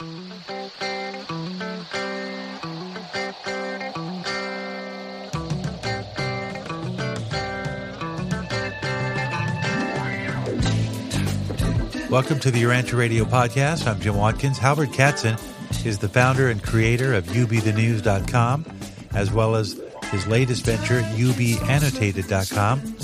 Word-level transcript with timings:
Welcome 0.00 0.30
to 12.38 12.52
the 12.52 12.62
Urantia 12.62 12.96
Radio 12.96 13.24
podcast. 13.24 13.88
I'm 13.88 13.98
Jim 13.98 14.14
Watkins. 14.14 14.58
Halbert 14.58 14.90
Katzen 14.90 15.36
is 15.84 15.98
the 15.98 16.08
founder 16.08 16.48
and 16.48 16.62
creator 16.62 17.14
of 17.14 17.26
ubthenews.com, 17.26 18.66
as 19.14 19.32
well 19.32 19.56
as 19.56 19.80
his 20.12 20.28
latest 20.28 20.64
venture, 20.64 21.00
ubannotated.com. 21.00 22.96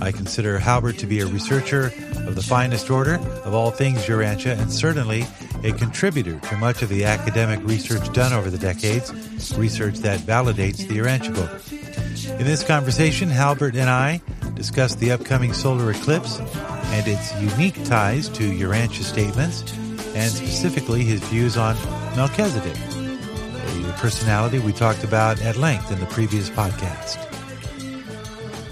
I 0.00 0.12
consider 0.12 0.58
Halbert 0.58 0.96
to 0.98 1.06
be 1.06 1.20
a 1.20 1.26
researcher 1.26 1.92
of 2.26 2.36
the 2.36 2.42
finest 2.42 2.88
order 2.88 3.16
of 3.44 3.52
all 3.52 3.70
things 3.70 4.06
Urantia 4.06 4.58
and 4.58 4.72
certainly 4.72 5.26
a 5.64 5.72
contributor 5.72 6.38
to 6.38 6.56
much 6.56 6.82
of 6.82 6.88
the 6.88 7.04
academic 7.04 7.60
research 7.66 8.12
done 8.12 8.32
over 8.32 8.50
the 8.50 8.58
decades, 8.58 9.12
research 9.56 9.96
that 9.98 10.20
validates 10.20 10.86
the 10.86 10.98
Urantia 10.98 11.34
book. 11.34 12.38
In 12.38 12.46
this 12.46 12.62
conversation, 12.62 13.28
Halbert 13.28 13.74
and 13.74 13.90
I 13.90 14.20
discuss 14.54 14.94
the 14.94 15.10
upcoming 15.12 15.52
solar 15.52 15.90
eclipse 15.90 16.40
and 16.40 17.06
its 17.06 17.34
unique 17.40 17.82
ties 17.84 18.28
to 18.30 18.42
Urantia 18.42 19.02
statements, 19.02 19.62
and 20.14 20.30
specifically 20.30 21.04
his 21.04 21.20
views 21.24 21.56
on 21.56 21.74
Melchizedek, 22.16 22.76
a 22.76 23.92
personality 23.98 24.58
we 24.58 24.72
talked 24.72 25.04
about 25.04 25.40
at 25.42 25.56
length 25.56 25.90
in 25.90 25.98
the 25.98 26.06
previous 26.06 26.50
podcast. 26.50 27.24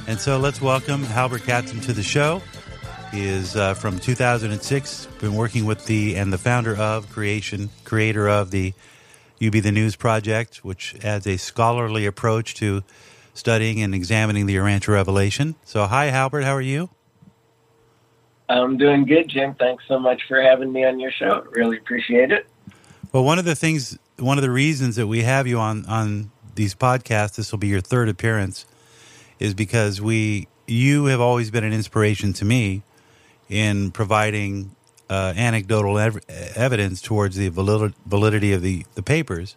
And 0.08 0.20
so 0.20 0.38
let's 0.38 0.60
welcome 0.60 1.02
Halbert 1.02 1.42
Katzen 1.42 1.82
to 1.84 1.92
the 1.92 2.02
show. 2.02 2.40
He 3.16 3.24
is 3.24 3.56
uh, 3.56 3.72
from 3.72 3.98
2006, 3.98 5.08
been 5.20 5.34
working 5.34 5.64
with 5.64 5.86
the 5.86 6.16
and 6.16 6.30
the 6.30 6.36
founder 6.36 6.76
of 6.76 7.10
creation, 7.10 7.70
creator 7.82 8.28
of 8.28 8.50
the 8.50 8.74
UB 9.42 9.54
the 9.54 9.72
News 9.72 9.96
project, 9.96 10.62
which 10.62 10.94
adds 11.02 11.26
a 11.26 11.38
scholarly 11.38 12.04
approach 12.04 12.52
to 12.56 12.84
studying 13.32 13.80
and 13.80 13.94
examining 13.94 14.44
the 14.44 14.56
Urantia 14.56 14.88
revelation. 14.88 15.54
So, 15.64 15.86
hi, 15.86 16.10
Halbert, 16.10 16.44
how 16.44 16.52
are 16.52 16.60
you? 16.60 16.90
I'm 18.50 18.76
doing 18.76 19.06
good, 19.06 19.28
Jim. 19.28 19.54
Thanks 19.54 19.84
so 19.88 19.98
much 19.98 20.20
for 20.28 20.42
having 20.42 20.70
me 20.70 20.84
on 20.84 21.00
your 21.00 21.10
show. 21.10 21.42
Really 21.52 21.78
appreciate 21.78 22.30
it. 22.30 22.46
Well, 23.12 23.24
one 23.24 23.38
of 23.38 23.46
the 23.46 23.56
things, 23.56 23.98
one 24.18 24.36
of 24.36 24.42
the 24.42 24.50
reasons 24.50 24.96
that 24.96 25.06
we 25.06 25.22
have 25.22 25.46
you 25.46 25.58
on 25.58 25.86
on 25.86 26.32
these 26.54 26.74
podcasts, 26.74 27.36
this 27.36 27.50
will 27.50 27.60
be 27.60 27.68
your 27.68 27.80
third 27.80 28.10
appearance, 28.10 28.66
is 29.38 29.54
because 29.54 30.02
we 30.02 30.48
you 30.66 31.06
have 31.06 31.20
always 31.22 31.50
been 31.50 31.64
an 31.64 31.72
inspiration 31.72 32.34
to 32.34 32.44
me 32.44 32.82
in 33.48 33.90
providing 33.90 34.74
uh, 35.08 35.32
anecdotal 35.36 35.98
ev- 35.98 36.20
evidence 36.56 37.00
towards 37.00 37.36
the 37.36 37.48
validity 37.48 38.52
of 38.52 38.62
the, 38.62 38.84
the 38.94 39.02
papers. 39.02 39.56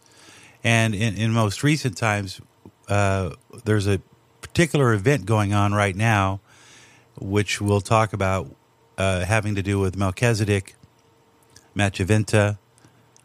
And 0.64 0.94
in, 0.94 1.16
in 1.16 1.32
most 1.32 1.64
recent 1.64 1.98
times, 1.98 2.42
uh, 2.88 3.32
there's 3.64 3.88
a 3.88 4.02
particular 4.42 4.94
event 4.94 5.26
going 5.26 5.54
on 5.54 5.74
right 5.74 5.96
now, 5.96 6.40
which 7.20 7.62
we'll 7.62 7.82
talk 7.82 8.14
about, 8.14 8.48
uh, 8.98 9.26
having 9.26 9.56
to 9.56 9.64
do 9.64 9.80
with 9.80 9.96
Melchizedek, 9.96 10.76
Machiventa, 11.76 12.58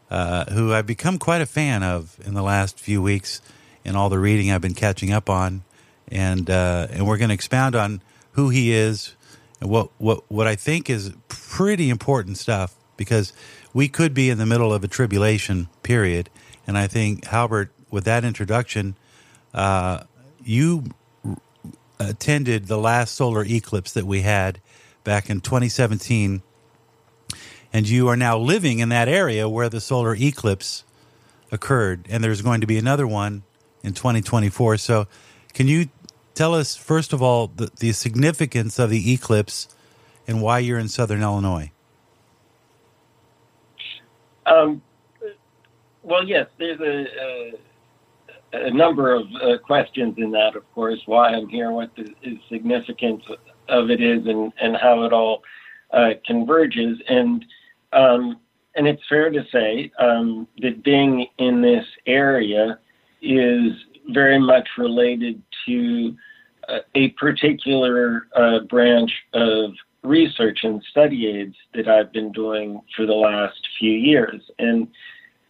uh, 0.09 0.45
who 0.45 0.73
I've 0.73 0.85
become 0.85 1.17
quite 1.17 1.41
a 1.41 1.45
fan 1.45 1.83
of 1.83 2.17
in 2.25 2.33
the 2.33 2.43
last 2.43 2.79
few 2.79 3.01
weeks 3.01 3.41
in 3.83 3.95
all 3.95 4.09
the 4.09 4.19
reading 4.19 4.51
I've 4.51 4.61
been 4.61 4.73
catching 4.73 5.11
up 5.11 5.29
on, 5.29 5.63
and 6.07 6.49
uh, 6.49 6.87
and 6.91 7.07
we're 7.07 7.17
going 7.17 7.29
to 7.29 7.33
expound 7.33 7.75
on 7.75 8.01
who 8.33 8.49
he 8.49 8.71
is 8.71 9.15
and 9.61 9.69
what 9.69 9.89
what 9.97 10.29
what 10.29 10.47
I 10.47 10.55
think 10.55 10.89
is 10.89 11.13
pretty 11.27 11.89
important 11.89 12.37
stuff 12.37 12.75
because 12.97 13.33
we 13.73 13.87
could 13.87 14.13
be 14.13 14.29
in 14.29 14.37
the 14.37 14.45
middle 14.45 14.73
of 14.73 14.83
a 14.83 14.87
tribulation 14.87 15.67
period, 15.83 16.29
and 16.65 16.77
I 16.77 16.87
think 16.87 17.25
Halbert, 17.25 17.71
with 17.91 18.05
that 18.05 18.23
introduction, 18.23 18.95
uh, 19.53 20.03
you 20.43 20.85
attended 21.99 22.67
the 22.67 22.77
last 22.77 23.15
solar 23.15 23.43
eclipse 23.43 23.91
that 23.93 24.05
we 24.05 24.21
had 24.21 24.59
back 25.03 25.29
in 25.29 25.41
2017, 25.41 26.41
and 27.71 27.87
you 27.87 28.07
are 28.07 28.17
now 28.17 28.37
living 28.37 28.79
in 28.79 28.89
that 28.89 29.07
area 29.07 29.47
where 29.47 29.69
the 29.69 29.81
solar 29.81 30.15
eclipse 30.15 30.83
occurred, 31.51 32.05
and 32.09 32.23
there's 32.23 32.41
going 32.41 32.61
to 32.61 32.67
be 32.67 32.77
another 32.77 33.07
one 33.07 33.43
in 33.83 33.93
2024. 33.93 34.77
So, 34.77 35.07
can 35.53 35.67
you 35.67 35.89
tell 36.35 36.53
us 36.53 36.75
first 36.75 37.13
of 37.13 37.21
all 37.21 37.47
the, 37.47 37.71
the 37.79 37.91
significance 37.91 38.77
of 38.77 38.89
the 38.89 39.13
eclipse 39.13 39.67
and 40.27 40.41
why 40.41 40.59
you're 40.59 40.79
in 40.79 40.87
Southern 40.87 41.21
Illinois? 41.21 41.71
Um, 44.45 44.81
well, 46.03 46.23
yes, 46.23 46.47
there's 46.59 46.79
a, 46.79 47.53
a, 48.53 48.67
a 48.67 48.71
number 48.71 49.13
of 49.13 49.25
uh, 49.41 49.57
questions 49.57 50.15
in 50.17 50.31
that, 50.31 50.55
of 50.55 50.71
course, 50.73 50.99
why 51.07 51.29
I'm 51.29 51.47
here, 51.47 51.71
what 51.71 51.89
the 51.95 52.39
significance 52.49 53.23
of 53.67 53.89
it 53.89 54.01
is 54.01 54.27
and, 54.27 54.53
and 54.61 54.77
how 54.77 55.03
it 55.03 55.13
all 55.13 55.41
uh, 55.91 56.11
converges. 56.25 56.99
And 57.09 57.43
um, 57.93 58.39
and 58.75 58.87
it's 58.87 59.01
fair 59.07 59.29
to 59.29 59.45
say 59.51 59.91
um, 59.99 60.47
that 60.59 60.83
being 60.83 61.27
in 61.37 61.61
this 61.61 61.85
area 62.05 62.77
is 63.21 63.71
very 64.09 64.37
much 64.37 64.67
related 64.77 65.41
to 65.65 66.15
a 66.95 67.09
particular 67.11 68.27
uh, 68.35 68.59
branch 68.69 69.11
of 69.33 69.71
research 70.03 70.59
and 70.63 70.83
study 70.89 71.27
aids 71.27 71.55
that 71.73 71.87
I've 71.87 72.11
been 72.11 72.31
doing 72.31 72.81
for 72.95 73.05
the 73.05 73.13
last 73.13 73.59
few 73.79 73.91
years. 73.91 74.41
And 74.59 74.87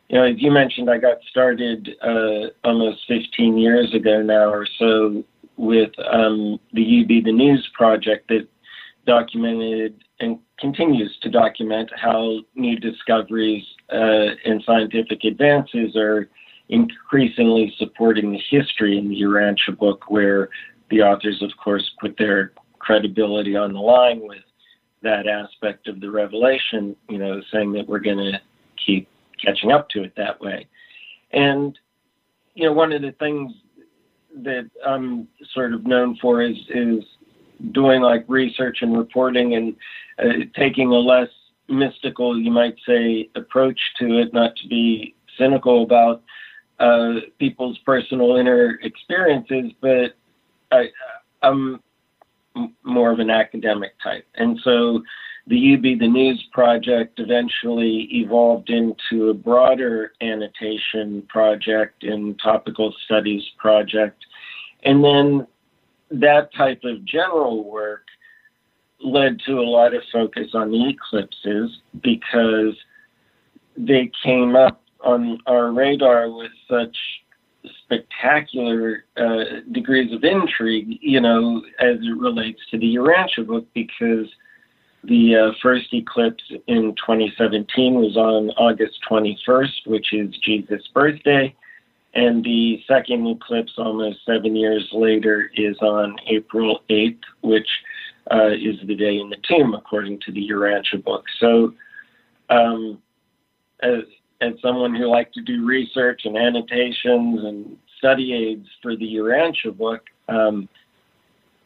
you 0.09 0.17
know, 0.17 0.23
as 0.23 0.35
you 0.37 0.51
mentioned, 0.51 0.89
I 0.89 0.97
got 0.97 1.17
started 1.29 1.89
uh, 2.01 2.49
almost 2.63 3.01
15 3.07 3.57
years 3.57 3.93
ago 3.93 4.21
now 4.21 4.49
or 4.49 4.67
so 4.77 5.23
with 5.57 5.91
um, 6.11 6.59
the 6.73 7.01
UB 7.01 7.23
the 7.25 7.31
News 7.31 7.67
project 7.73 8.27
that 8.29 8.47
documented 9.05 10.03
and 10.19 10.39
continues 10.59 11.17
to 11.21 11.29
document 11.29 11.89
how 11.95 12.39
new 12.55 12.77
discoveries 12.77 13.63
uh, 13.91 14.35
and 14.45 14.63
scientific 14.65 15.23
advances 15.23 15.95
are 15.95 16.29
increasingly 16.69 17.73
supporting 17.77 18.31
the 18.31 18.41
history 18.49 18.97
in 18.97 19.09
the 19.09 19.21
Urantia 19.21 19.77
book, 19.77 20.09
where 20.09 20.49
the 20.89 21.01
authors, 21.01 21.41
of 21.41 21.51
course, 21.61 21.89
put 21.99 22.15
their 22.17 22.53
credibility 22.79 23.55
on 23.55 23.73
the 23.73 23.79
line 23.79 24.21
with 24.21 24.43
that 25.01 25.27
aspect 25.27 25.87
of 25.87 25.99
the 25.99 26.09
revelation, 26.09 26.95
you 27.09 27.17
know, 27.17 27.41
saying 27.51 27.71
that 27.73 27.87
we're 27.87 27.99
going 27.99 28.17
to 28.17 28.39
keep 28.83 29.07
catching 29.43 29.71
up 29.71 29.89
to 29.89 30.03
it 30.03 30.13
that 30.17 30.39
way. 30.41 30.67
And, 31.31 31.77
you 32.53 32.65
know, 32.65 32.73
one 32.73 32.91
of 32.91 33.01
the 33.01 33.11
things 33.13 33.51
that 34.43 34.69
I'm 34.85 35.27
sort 35.53 35.73
of 35.73 35.85
known 35.85 36.17
for 36.21 36.41
is 36.41 36.57
is 36.69 37.03
doing 37.71 38.01
like 38.01 38.25
research 38.27 38.79
and 38.81 38.97
reporting 38.97 39.55
and 39.55 39.75
uh, 40.19 40.45
taking 40.55 40.89
a 40.89 40.95
less 40.95 41.29
mystical, 41.69 42.37
you 42.39 42.51
might 42.51 42.75
say, 42.87 43.29
approach 43.35 43.79
to 43.99 44.19
it, 44.19 44.33
not 44.33 44.55
to 44.57 44.67
be 44.67 45.15
cynical 45.37 45.83
about 45.83 46.21
uh, 46.79 47.21
people's 47.39 47.77
personal 47.79 48.35
inner 48.35 48.79
experiences, 48.83 49.71
but 49.81 50.15
I, 50.75 51.47
I'm 51.47 51.81
more 52.83 53.11
of 53.11 53.19
an 53.19 53.29
academic 53.29 53.93
type. 54.03 54.25
And 54.35 54.59
so 54.63 55.01
the 55.47 55.73
UB 55.75 55.99
the 55.99 56.07
News 56.07 56.43
project 56.51 57.19
eventually 57.19 58.07
evolved 58.11 58.69
into 58.69 59.29
a 59.29 59.33
broader 59.33 60.13
annotation 60.21 61.21
project 61.29 62.03
and 62.03 62.39
topical 62.39 62.93
studies 63.05 63.43
project. 63.57 64.25
And 64.83 65.03
then 65.03 65.47
that 66.11 66.53
type 66.53 66.81
of 66.83 67.05
general 67.05 67.69
work 67.69 68.05
led 69.03 69.39
to 69.45 69.59
a 69.59 69.61
lot 69.61 69.93
of 69.93 70.01
focus 70.11 70.49
on 70.53 70.71
the 70.71 70.89
eclipses 70.89 71.79
because 72.01 72.75
they 73.77 74.09
came 74.23 74.55
up 74.55 74.81
on 75.01 75.39
our 75.45 75.71
radar 75.71 76.31
with 76.31 76.51
such 76.69 76.95
spectacular 77.83 79.05
uh, 79.17 79.61
degrees 79.71 80.13
of 80.13 80.23
intrigue, 80.23 80.97
you 81.01 81.21
know, 81.21 81.61
as 81.79 81.97
it 82.01 82.17
relates 82.17 82.59
to 82.71 82.77
the 82.77 82.95
Urantia 82.95 83.45
book, 83.45 83.65
because 83.73 84.27
the 85.03 85.35
uh, 85.35 85.51
first 85.61 85.93
eclipse 85.93 86.43
in 86.67 86.95
2017 86.95 87.95
was 87.95 88.17
on 88.17 88.49
August 88.51 88.99
21st, 89.09 89.87
which 89.87 90.13
is 90.13 90.35
Jesus' 90.43 90.87
birthday. 90.93 91.55
And 92.13 92.43
the 92.43 92.81
second 92.87 93.27
eclipse, 93.27 93.73
almost 93.77 94.19
seven 94.25 94.55
years 94.55 94.87
later, 94.93 95.51
is 95.55 95.77
on 95.79 96.15
April 96.27 96.81
8th, 96.89 97.19
which 97.41 97.67
uh, 98.31 98.51
is 98.53 98.77
the 98.87 98.95
day 98.95 99.19
in 99.19 99.29
the 99.29 99.37
tomb, 99.47 99.73
according 99.73 100.21
to 100.21 100.31
the 100.31 100.49
Urantia 100.49 101.03
book. 101.03 101.25
So, 101.39 101.73
um, 102.49 103.01
as, 103.81 104.03
as 104.45 104.61
someone 104.61 104.95
who 104.95 105.09
liked 105.09 105.33
to 105.35 105.41
do 105.41 105.65
research 105.65 106.21
and 106.25 106.37
annotations 106.37 107.43
and 107.43 107.77
study 107.97 108.33
aids 108.33 108.67
for 108.81 108.95
the 108.95 109.15
Urantia 109.15 109.75
book, 109.75 110.01
um, 110.29 110.69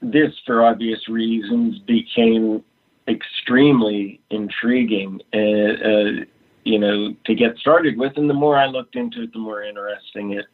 this, 0.01 0.31
for 0.45 0.65
obvious 0.65 0.99
reasons, 1.09 1.79
became 1.79 2.63
extremely 3.07 4.21
intriguing. 4.29 5.19
Uh, 5.33 5.39
uh, 5.39 6.25
you 6.63 6.77
know, 6.77 7.15
to 7.25 7.33
get 7.33 7.57
started 7.57 7.97
with. 7.97 8.13
And 8.17 8.29
the 8.29 8.33
more 8.33 8.57
I 8.57 8.67
looked 8.67 8.95
into 8.95 9.23
it, 9.23 9.33
the 9.33 9.39
more 9.39 9.63
interesting 9.63 10.33
it 10.33 10.45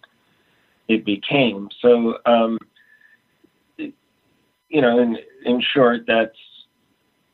it 0.87 1.03
became. 1.03 1.67
So, 1.81 2.19
um, 2.25 2.57
you 3.77 4.81
know, 4.81 4.99
in 4.99 5.17
in 5.45 5.61
short, 5.73 6.01
that's 6.07 6.37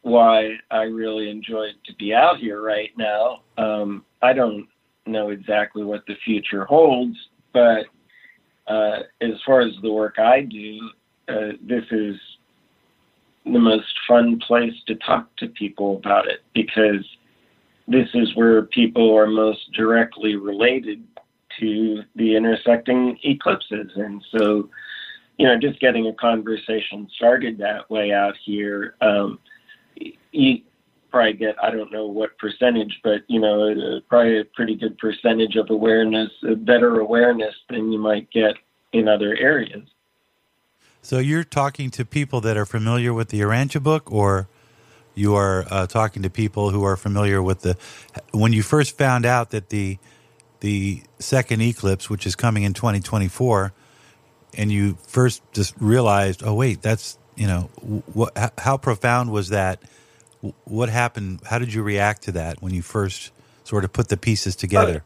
why 0.03 0.53
I 0.71 0.83
really 0.83 1.29
enjoy 1.29 1.67
to 1.85 1.95
be 1.95 2.13
out 2.13 2.37
here 2.37 2.61
right 2.61 2.89
now. 2.97 3.41
Um, 3.57 4.05
I 4.21 4.33
don't 4.33 4.67
know 5.05 5.29
exactly 5.29 5.83
what 5.83 6.05
the 6.07 6.15
future 6.23 6.65
holds, 6.65 7.17
but 7.53 7.85
uh, 8.67 8.99
as 9.21 9.33
far 9.45 9.61
as 9.61 9.73
the 9.81 9.91
work 9.91 10.19
I 10.19 10.41
do, 10.41 10.89
uh, 11.27 11.51
this 11.61 11.85
is 11.91 12.15
the 13.45 13.59
most 13.59 13.93
fun 14.07 14.39
place 14.39 14.73
to 14.87 14.95
talk 14.95 15.35
to 15.37 15.47
people 15.47 15.97
about 15.97 16.27
it 16.27 16.41
because 16.53 17.05
this 17.87 18.07
is 18.13 18.35
where 18.35 18.61
people 18.63 19.15
are 19.15 19.27
most 19.27 19.71
directly 19.73 20.35
related 20.35 21.03
to 21.59 22.03
the 22.15 22.35
intersecting 22.35 23.17
eclipses. 23.23 23.91
And 23.95 24.23
so, 24.31 24.69
you 25.37 25.47
know, 25.47 25.57
just 25.57 25.79
getting 25.79 26.07
a 26.07 26.13
conversation 26.13 27.09
started 27.15 27.57
that 27.57 27.89
way 27.89 28.13
out 28.13 28.35
here, 28.43 28.95
um, 29.01 29.39
you 30.31 30.61
probably 31.11 31.33
get, 31.33 31.55
I 31.61 31.71
don't 31.71 31.91
know 31.91 32.07
what 32.07 32.37
percentage, 32.37 32.99
but, 33.03 33.21
you 33.27 33.39
know, 33.39 33.69
uh, 33.69 33.99
probably 34.09 34.39
a 34.39 34.45
pretty 34.45 34.75
good 34.75 34.97
percentage 34.97 35.55
of 35.55 35.69
awareness, 35.69 36.31
a 36.49 36.55
better 36.55 36.99
awareness 36.99 37.53
than 37.69 37.91
you 37.91 37.99
might 37.99 38.31
get 38.31 38.55
in 38.93 39.07
other 39.07 39.35
areas. 39.35 39.87
So 41.01 41.19
you're 41.19 41.43
talking 41.43 41.89
to 41.91 42.05
people 42.05 42.41
that 42.41 42.57
are 42.57 42.65
familiar 42.65 43.13
with 43.13 43.29
the 43.29 43.39
Urantia 43.41 43.81
book, 43.81 44.11
or 44.11 44.47
you 45.15 45.35
are 45.35 45.65
uh, 45.69 45.87
talking 45.87 46.21
to 46.23 46.29
people 46.29 46.69
who 46.69 46.83
are 46.83 46.95
familiar 46.95 47.41
with 47.41 47.61
the. 47.61 47.75
When 48.31 48.53
you 48.53 48.61
first 48.61 48.97
found 48.97 49.25
out 49.25 49.49
that 49.49 49.69
the 49.69 49.97
the 50.59 51.01
second 51.17 51.61
eclipse, 51.61 52.07
which 52.07 52.27
is 52.27 52.35
coming 52.35 52.63
in 52.63 52.73
2024, 52.73 53.73
and 54.53 54.71
you 54.71 54.97
first 55.07 55.41
just 55.53 55.73
realized, 55.79 56.43
oh 56.45 56.53
wait, 56.53 56.83
that's 56.83 57.17
you 57.35 57.47
know 57.47 57.61
what? 58.13 58.53
How 58.59 58.77
profound 58.77 59.31
was 59.31 59.49
that? 59.49 59.81
What 60.65 60.89
happened? 60.89 61.41
How 61.45 61.59
did 61.59 61.73
you 61.73 61.83
react 61.83 62.23
to 62.23 62.31
that 62.33 62.61
when 62.61 62.73
you 62.73 62.81
first 62.81 63.31
sort 63.63 63.83
of 63.83 63.93
put 63.93 64.09
the 64.09 64.17
pieces 64.17 64.55
together? 64.55 65.03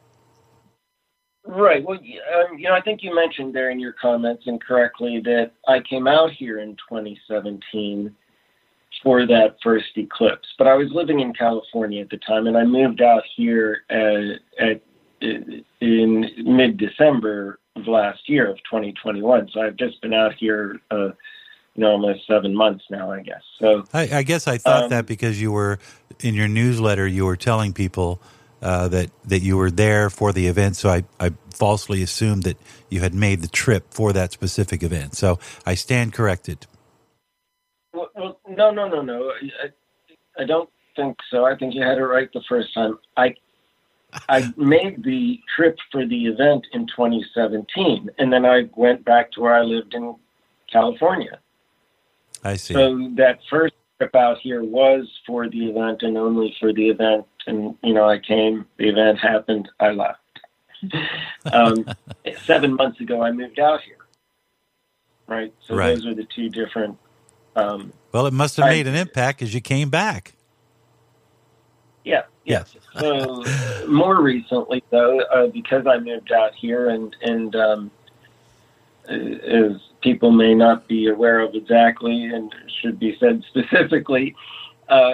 Right. 1.45 1.83
Well, 1.83 1.99
um, 1.99 2.57
you 2.57 2.67
know, 2.67 2.73
I 2.73 2.81
think 2.81 3.03
you 3.03 3.13
mentioned 3.13 3.53
there 3.53 3.69
in 3.69 3.79
your 3.79 3.93
comments 3.93 4.43
incorrectly 4.47 5.21
that 5.25 5.51
I 5.67 5.79
came 5.79 6.07
out 6.07 6.31
here 6.31 6.59
in 6.59 6.75
2017 6.89 8.15
for 9.03 9.27
that 9.27 9.57
first 9.61 9.89
eclipse, 9.95 10.47
but 10.57 10.67
I 10.67 10.73
was 10.73 10.87
living 10.91 11.19
in 11.19 11.33
California 11.33 12.01
at 12.01 12.09
the 12.09 12.17
time, 12.17 12.47
and 12.47 12.57
I 12.57 12.63
moved 12.63 13.01
out 13.01 13.23
here 13.35 13.81
at, 13.89 14.39
at 14.59 14.81
in 15.81 16.31
mid-December 16.43 17.59
of 17.75 17.87
last 17.87 18.27
year 18.27 18.49
of 18.49 18.57
2021. 18.57 19.49
So 19.53 19.61
I've 19.61 19.77
just 19.77 20.01
been 20.01 20.13
out 20.13 20.33
here, 20.35 20.79
uh, 20.91 21.09
you 21.75 21.81
know, 21.83 21.91
almost 21.91 22.25
seven 22.25 22.55
months 22.55 22.85
now, 22.89 23.11
I 23.11 23.21
guess. 23.21 23.41
So 23.59 23.83
I, 23.93 24.19
I 24.19 24.23
guess 24.23 24.47
I 24.47 24.57
thought 24.57 24.85
um, 24.85 24.89
that 24.89 25.05
because 25.05 25.41
you 25.41 25.51
were 25.51 25.79
in 26.21 26.33
your 26.33 26.47
newsletter, 26.47 27.05
you 27.05 27.25
were 27.25 27.35
telling 27.35 27.73
people 27.73 28.21
uh, 28.61 28.87
that 28.87 29.11
that 29.25 29.41
you 29.41 29.57
were 29.57 29.69
there 29.69 30.09
for 30.09 30.31
the 30.31 30.47
event. 30.47 30.77
So 30.77 30.89
I, 30.89 31.03
I 31.19 31.31
falsely 31.53 32.01
assumed 32.01 32.43
that 32.43 32.57
you 32.89 33.01
had 33.01 33.13
made 33.13 33.41
the 33.41 33.47
trip 33.47 33.93
for 33.93 34.13
that 34.13 34.31
specific 34.31 34.83
event. 34.83 35.15
So 35.15 35.37
I 35.65 35.75
stand 35.75 36.13
corrected. 36.13 36.65
Well, 37.93 38.09
well 38.15 38.39
no, 38.47 38.71
no, 38.71 38.87
no, 38.87 39.01
no. 39.01 39.31
I, 39.31 40.41
I 40.41 40.45
don't 40.45 40.69
think 40.95 41.17
so. 41.29 41.45
I 41.45 41.57
think 41.57 41.75
you 41.75 41.81
had 41.81 41.97
it 41.97 42.05
right 42.05 42.29
the 42.33 42.43
first 42.47 42.73
time. 42.73 42.97
I 43.17 43.35
I 44.29 44.53
made 44.55 45.03
the 45.03 45.41
trip 45.53 45.77
for 45.91 46.05
the 46.05 46.27
event 46.27 46.65
in 46.71 46.87
2017, 46.87 48.09
and 48.17 48.31
then 48.31 48.45
I 48.45 48.69
went 48.77 49.03
back 49.03 49.33
to 49.33 49.41
where 49.41 49.55
I 49.55 49.61
lived 49.61 49.93
in 49.93 50.15
California. 50.71 51.39
I 52.45 52.55
see. 52.57 52.75
So 52.75 53.09
that 53.15 53.39
first 53.49 53.73
trip 53.97 54.15
out 54.15 54.37
here 54.37 54.63
was 54.63 55.07
for 55.25 55.49
the 55.49 55.69
event 55.69 56.03
and 56.03 56.17
only 56.17 56.55
for 56.59 56.71
the 56.71 56.89
event. 56.89 57.25
And, 57.47 57.75
you 57.83 57.93
know, 57.93 58.07
I 58.07 58.19
came, 58.19 58.65
the 58.77 58.89
event 58.89 59.19
happened, 59.19 59.67
I 59.79 59.91
left. 59.91 60.19
um, 61.51 61.85
seven 62.43 62.75
months 62.75 62.99
ago, 62.99 63.23
I 63.23 63.31
moved 63.31 63.59
out 63.59 63.81
here. 63.81 63.97
Right. 65.27 65.53
So 65.59 65.75
right. 65.75 65.95
those 65.95 66.05
are 66.05 66.13
the 66.13 66.25
two 66.25 66.49
different. 66.49 66.97
Um, 67.55 67.91
well, 68.11 68.27
it 68.27 68.33
must 68.33 68.57
have 68.57 68.67
made 68.67 68.85
I, 68.85 68.91
an 68.91 68.95
impact 68.95 69.41
as 69.41 69.53
you 69.53 69.61
came 69.61 69.89
back. 69.89 70.33
Yeah. 72.03 72.23
Yes. 72.43 72.75
so 72.99 73.43
more 73.87 74.21
recently, 74.21 74.83
though, 74.91 75.19
uh, 75.21 75.47
because 75.47 75.87
I 75.87 75.97
moved 75.97 76.31
out 76.31 76.53
here 76.53 76.89
and, 76.89 77.15
and, 77.23 77.55
um, 77.55 77.91
as 79.09 79.71
people 80.01 80.31
may 80.31 80.53
not 80.53 80.87
be 80.87 81.07
aware 81.07 81.39
of 81.39 81.55
exactly 81.55 82.25
and 82.25 82.53
should 82.81 82.99
be 82.99 83.17
said 83.19 83.43
specifically, 83.49 84.35
uh, 84.89 85.11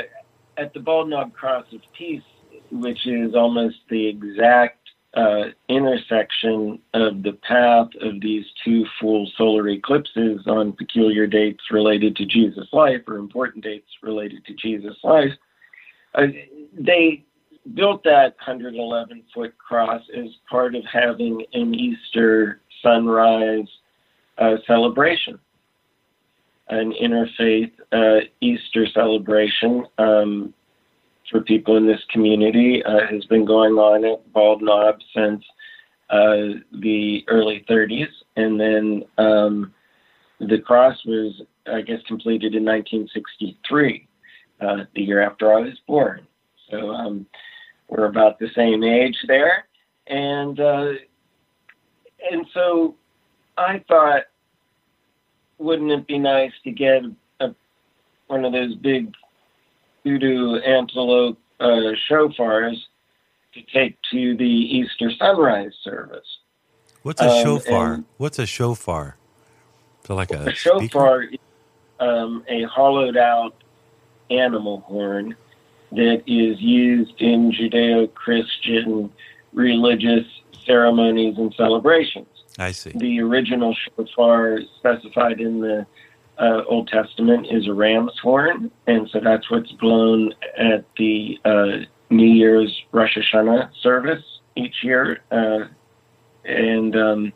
at 0.58 0.74
the 0.74 0.80
Bald 0.80 1.10
Knob 1.10 1.34
Cross 1.34 1.66
of 1.74 1.82
Peace, 1.98 2.24
which 2.72 3.08
is 3.08 3.36
almost 3.36 3.78
the 3.90 4.08
exact 4.08 4.78
uh, 5.14 5.46
intersection 5.68 6.80
of 6.94 7.24
the 7.24 7.34
path 7.34 7.90
of 8.00 8.22
these 8.22 8.46
two 8.64 8.86
full 9.00 9.30
solar 9.38 9.68
eclipses 9.70 10.42
on 10.48 10.72
peculiar 10.72 11.28
dates 11.28 11.64
related 11.70 12.16
to 12.16 12.26
Jesus' 12.26 12.68
life 12.72 13.02
or 13.08 13.18
important 13.18 13.64
dates 13.64 13.90
related 14.02 14.46
to 14.46 14.54
Jesus' 14.54 14.98
life, 15.04 15.34
uh, 16.16 16.28
they 16.74 17.26
built 17.74 18.04
that 18.04 18.36
111 18.46 19.24
foot 19.34 19.58
cross 19.58 20.02
as 20.16 20.28
part 20.50 20.76
of 20.76 20.84
having 20.86 21.46
an 21.54 21.74
Easter 21.76 22.62
sunrise 22.82 23.68
uh, 24.42 24.56
celebration, 24.66 25.40
an 26.70 26.94
interfaith 27.02 27.72
uh, 27.92 28.26
Easter 28.42 28.88
celebration 28.92 29.86
um, 30.00 30.54
for 31.30 31.42
people 31.42 31.78
in 31.78 31.86
this 31.86 32.02
community 32.10 32.84
uh, 32.84 33.06
has 33.10 33.24
been 33.26 33.46
going 33.46 33.74
on 33.74 34.04
at 34.04 34.34
Bald 34.34 34.64
Knob 34.64 34.96
since 35.16 35.44
uh, 36.10 36.60
the 36.82 37.24
early 37.28 37.64
30s, 37.70 38.08
and 38.36 38.60
then 38.60 39.04
um, 39.18 39.74
the 40.40 40.58
cross 40.58 40.98
was, 41.06 41.42
I 41.72 41.82
guess, 41.82 42.00
completed 42.08 42.56
in 42.56 42.66
1963, 42.66 44.08
uh, 44.60 44.78
the 44.96 45.02
year 45.02 45.22
after 45.22 45.54
I 45.54 45.62
was 45.62 45.80
born. 45.88 46.26
So 46.70 46.90
um, 46.90 47.28
we're 47.88 48.06
about 48.06 48.40
the 48.40 48.50
same 48.56 48.84
age 48.84 49.18
there, 49.28 49.66
and 50.08 50.60
and 50.60 52.46
so 52.54 52.96
I 53.58 53.84
thought, 53.88 54.24
wouldn't 55.62 55.92
it 55.92 56.08
be 56.08 56.18
nice 56.18 56.52
to 56.64 56.72
get 56.72 57.04
a, 57.40 57.54
one 58.28 58.44
of 58.44 58.52
those 58.52 58.76
big 58.76 59.14
kudu 60.04 60.58
antelope 60.58 61.38
uh, 61.60 61.94
shofars 62.10 62.78
to 63.54 63.62
take 63.74 63.98
to 64.12 64.36
the 64.36 64.44
Easter 64.44 65.12
sunrise 65.18 65.74
service? 65.84 66.26
What's 67.04 67.22
a 67.22 67.30
um, 67.30 67.44
shofar? 67.44 68.04
What's 68.18 68.40
a 68.40 68.46
shofar? 68.46 69.16
So 70.06 70.16
like 70.16 70.32
a, 70.32 70.50
a 70.50 70.54
shofar, 70.54 71.24
is, 71.24 71.38
um, 72.00 72.44
a 72.48 72.64
hollowed 72.64 73.18
out 73.18 73.54
animal 74.30 74.82
horn 74.82 75.36
that 75.92 76.24
is 76.26 76.60
used 76.60 77.20
in 77.22 77.52
Judeo-Christian 77.52 79.12
religious 79.54 80.26
ceremonies 80.66 81.38
and 81.38 81.54
celebrations. 81.56 82.28
I 82.58 82.72
see. 82.72 82.92
The 82.92 83.22
original 83.22 83.76
shofar 83.76 84.60
specified 84.78 85.40
in 85.40 85.62
the 85.62 85.86
uh, 86.38 86.64
Old 86.68 86.88
Testament 86.88 87.48
is 87.50 87.68
a 87.68 87.74
ram's 87.74 88.18
horn, 88.22 88.72
and 88.88 89.10
so 89.10 89.20
that's 89.24 89.50
what's 89.50 89.72
blown 89.74 90.34
at 90.58 90.86
the 90.98 91.40
uh, 91.46 91.86
New 92.10 92.28
Year's 92.28 92.76
Rosh 92.92 93.18
Hashanah 93.18 93.70
service 93.82 94.24
each 94.56 94.84
year. 94.84 95.22
Uh, 95.32 95.66
and 96.44 96.96
um, 96.96 97.34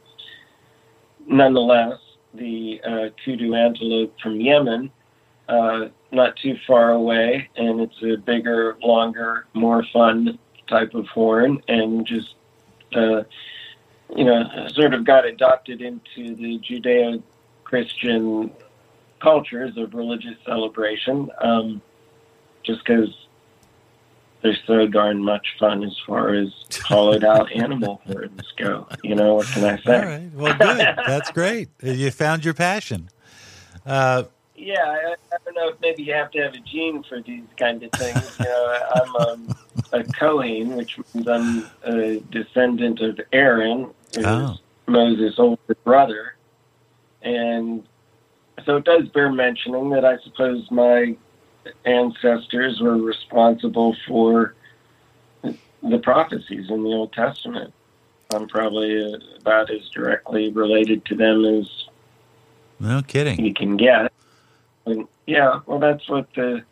nonetheless, 1.27 1.99
the 2.33 2.81
uh, 2.83 3.09
kudu 3.23 3.53
antelope 3.53 4.13
from 4.21 4.41
Yemen, 4.41 4.91
uh, 5.47 5.85
not 6.11 6.35
too 6.37 6.55
far 6.65 6.91
away, 6.91 7.49
and 7.55 7.81
it's 7.81 8.01
a 8.03 8.17
bigger, 8.17 8.77
longer, 8.83 9.45
more 9.53 9.85
fun 9.93 10.39
type 10.67 10.93
of 10.95 11.07
horn, 11.07 11.61
and 11.67 12.05
just 12.05 12.35
uh, 12.95 13.21
you 14.15 14.23
know, 14.25 14.43
sort 14.69 14.93
of 14.93 15.05
got 15.05 15.25
adopted 15.25 15.81
into 15.81 16.35
the 16.35 16.59
Judeo 16.59 17.21
Christian 17.63 18.51
cultures 19.21 19.77
of 19.77 19.93
religious 19.93 20.35
celebration, 20.45 21.29
um, 21.39 21.81
just 22.63 22.83
because 22.85 23.09
they're 24.41 24.57
so 24.67 24.87
darn 24.87 25.23
much 25.23 25.55
fun 25.59 25.83
as 25.83 25.97
far 26.05 26.33
as 26.35 26.49
hollowed 26.83 27.23
out 27.23 27.51
animal 27.55 28.01
horns 28.05 28.53
go. 28.57 28.87
You 29.03 29.15
know, 29.15 29.35
what 29.35 29.47
can 29.47 29.63
I 29.63 29.77
say? 29.81 29.97
All 29.97 30.05
right. 30.05 30.31
Well, 30.33 30.57
good. 30.57 30.95
That's 31.07 31.31
great. 31.31 31.69
You 31.81 32.11
found 32.11 32.45
your 32.45 32.53
passion. 32.53 33.09
Uh, 33.85 34.23
yeah, 34.55 34.83
I, 34.83 35.15
I, 35.33 35.37
don't 35.43 35.55
know 35.55 35.69
if 35.69 35.81
maybe 35.81 36.03
you 36.03 36.13
have 36.13 36.31
to 36.31 36.41
have 36.41 36.53
a 36.53 36.59
gene 36.59 37.03
for 37.03 37.21
these 37.21 37.43
kind 37.57 37.83
of 37.83 37.91
things. 37.91 38.37
You 38.39 38.45
know, 38.45 38.79
I'm 38.95 39.15
um, 39.15 39.55
a 39.91 40.03
Kohen, 40.03 40.75
which 40.75 40.97
means 40.97 41.27
I'm 41.27 41.67
a 41.83 42.19
descendant 42.31 43.01
of 43.01 43.19
Aaron, 43.33 43.91
oh. 44.17 44.57
Moses' 44.87 45.35
older 45.37 45.75
brother, 45.83 46.35
and 47.21 47.83
so 48.65 48.77
it 48.77 48.85
does 48.85 49.07
bear 49.09 49.31
mentioning 49.31 49.89
that 49.91 50.05
I 50.05 50.17
suppose 50.19 50.69
my 50.71 51.15
ancestors 51.85 52.79
were 52.79 52.97
responsible 52.97 53.95
for 54.07 54.55
the 55.43 55.99
prophecies 55.99 56.69
in 56.69 56.83
the 56.83 56.89
Old 56.89 57.13
Testament. 57.13 57.73
I'm 58.33 58.47
probably 58.47 59.13
about 59.39 59.69
as 59.69 59.89
directly 59.89 60.51
related 60.51 61.05
to 61.05 61.15
them 61.15 61.45
as 61.45 61.85
no 62.79 63.01
kidding 63.01 63.43
you 63.43 63.53
can 63.53 63.77
get. 63.77 64.11
And 64.85 65.07
yeah, 65.25 65.61
well, 65.65 65.79
that's 65.79 66.07
what 66.09 66.27
the 66.35 66.63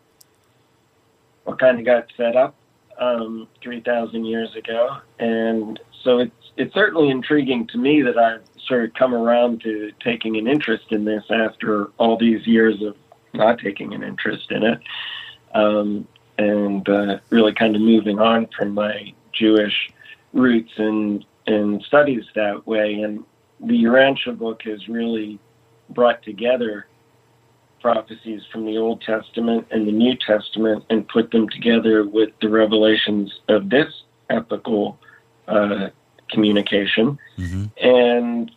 what 1.44 1.58
kind 1.58 1.78
of 1.78 1.84
got 1.84 2.06
set 2.16 2.36
up 2.36 2.54
um, 2.98 3.48
three 3.62 3.80
thousand 3.80 4.24
years 4.24 4.54
ago, 4.54 4.98
and 5.18 5.80
so 6.02 6.18
it's 6.18 6.52
it's 6.56 6.74
certainly 6.74 7.10
intriguing 7.10 7.66
to 7.68 7.78
me 7.78 8.02
that 8.02 8.16
I've 8.16 8.42
sort 8.66 8.84
of 8.84 8.94
come 8.94 9.14
around 9.14 9.62
to 9.62 9.92
taking 10.00 10.36
an 10.36 10.46
interest 10.46 10.86
in 10.90 11.04
this 11.04 11.24
after 11.30 11.86
all 11.98 12.16
these 12.16 12.46
years 12.46 12.80
of 12.82 12.96
not 13.32 13.58
taking 13.58 13.92
an 13.94 14.02
interest 14.02 14.50
in 14.50 14.62
it, 14.62 14.80
um, 15.54 16.06
and 16.38 16.88
uh, 16.88 17.18
really 17.30 17.52
kind 17.52 17.74
of 17.74 17.82
moving 17.82 18.20
on 18.20 18.46
from 18.56 18.74
my 18.74 19.12
Jewish 19.32 19.90
roots 20.32 20.72
and 20.76 21.24
and 21.46 21.82
studies 21.82 22.24
that 22.34 22.66
way. 22.66 22.94
And 22.94 23.24
the 23.60 23.84
Urantia 23.84 24.36
book 24.38 24.62
has 24.62 24.88
really 24.88 25.38
brought 25.90 26.22
together 26.22 26.86
prophecies 27.84 28.40
from 28.50 28.64
the 28.64 28.78
Old 28.78 29.02
Testament 29.02 29.66
and 29.70 29.86
the 29.86 29.92
New 29.92 30.16
Testament 30.16 30.82
and 30.88 31.06
put 31.06 31.30
them 31.32 31.50
together 31.50 32.08
with 32.08 32.30
the 32.40 32.48
revelations 32.48 33.30
of 33.50 33.68
this 33.68 33.92
epical 34.30 34.98
uh, 35.46 35.88
communication. 36.30 37.18
Mm-hmm. 37.36 37.64
And, 37.86 38.50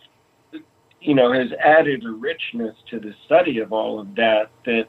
you 1.01 1.13
know, 1.13 1.33
has 1.33 1.49
added 1.61 2.05
a 2.05 2.11
richness 2.11 2.73
to 2.89 3.01
the 3.01 3.13
study 3.25 3.59
of 3.59 3.73
all 3.73 3.99
of 3.99 4.15
that 4.15 4.49
that, 4.65 4.87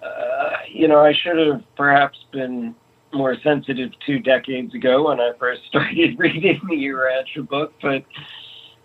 uh, 0.00 0.50
you 0.68 0.86
know, 0.86 1.00
I 1.00 1.12
should 1.12 1.44
have 1.44 1.64
perhaps 1.76 2.18
been 2.30 2.76
more 3.12 3.36
sensitive 3.42 3.90
two 4.06 4.20
decades 4.20 4.72
ago 4.76 5.08
when 5.08 5.18
I 5.18 5.32
first 5.40 5.62
started 5.68 6.16
reading 6.20 6.60
the 6.68 6.76
Urantia 6.76 7.48
book, 7.48 7.72
but, 7.82 8.04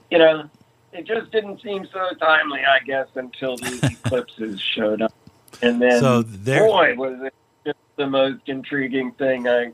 you 0.10 0.18
know, 0.18 0.50
it 0.96 1.06
just 1.06 1.30
didn't 1.32 1.62
seem 1.62 1.86
so 1.92 2.16
timely, 2.20 2.62
I 2.62 2.80
guess, 2.86 3.08
until 3.16 3.58
these 3.58 3.82
eclipses 4.18 4.62
showed 4.62 5.02
up. 5.02 5.14
And 5.62 5.82
then, 5.82 6.00
so 6.00 6.22
there, 6.22 6.68
boy, 6.68 6.96
was 6.96 7.22
it 7.22 7.34
just 7.66 7.78
the 7.96 8.08
most 8.08 8.48
intriguing 8.48 9.12
thing 9.14 9.48
I 9.48 9.72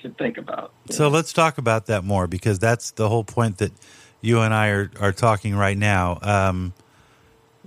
could 0.00 0.16
think 0.18 0.38
about. 0.38 0.72
So 0.90 1.08
let's 1.08 1.32
talk 1.32 1.58
about 1.58 1.86
that 1.86 2.04
more 2.04 2.26
because 2.26 2.58
that's 2.58 2.92
the 2.92 3.08
whole 3.08 3.24
point 3.24 3.58
that 3.58 3.72
you 4.20 4.40
and 4.40 4.54
I 4.54 4.68
are, 4.68 4.90
are 5.00 5.12
talking 5.12 5.56
right 5.56 5.76
now. 5.76 6.18
Um, 6.22 6.74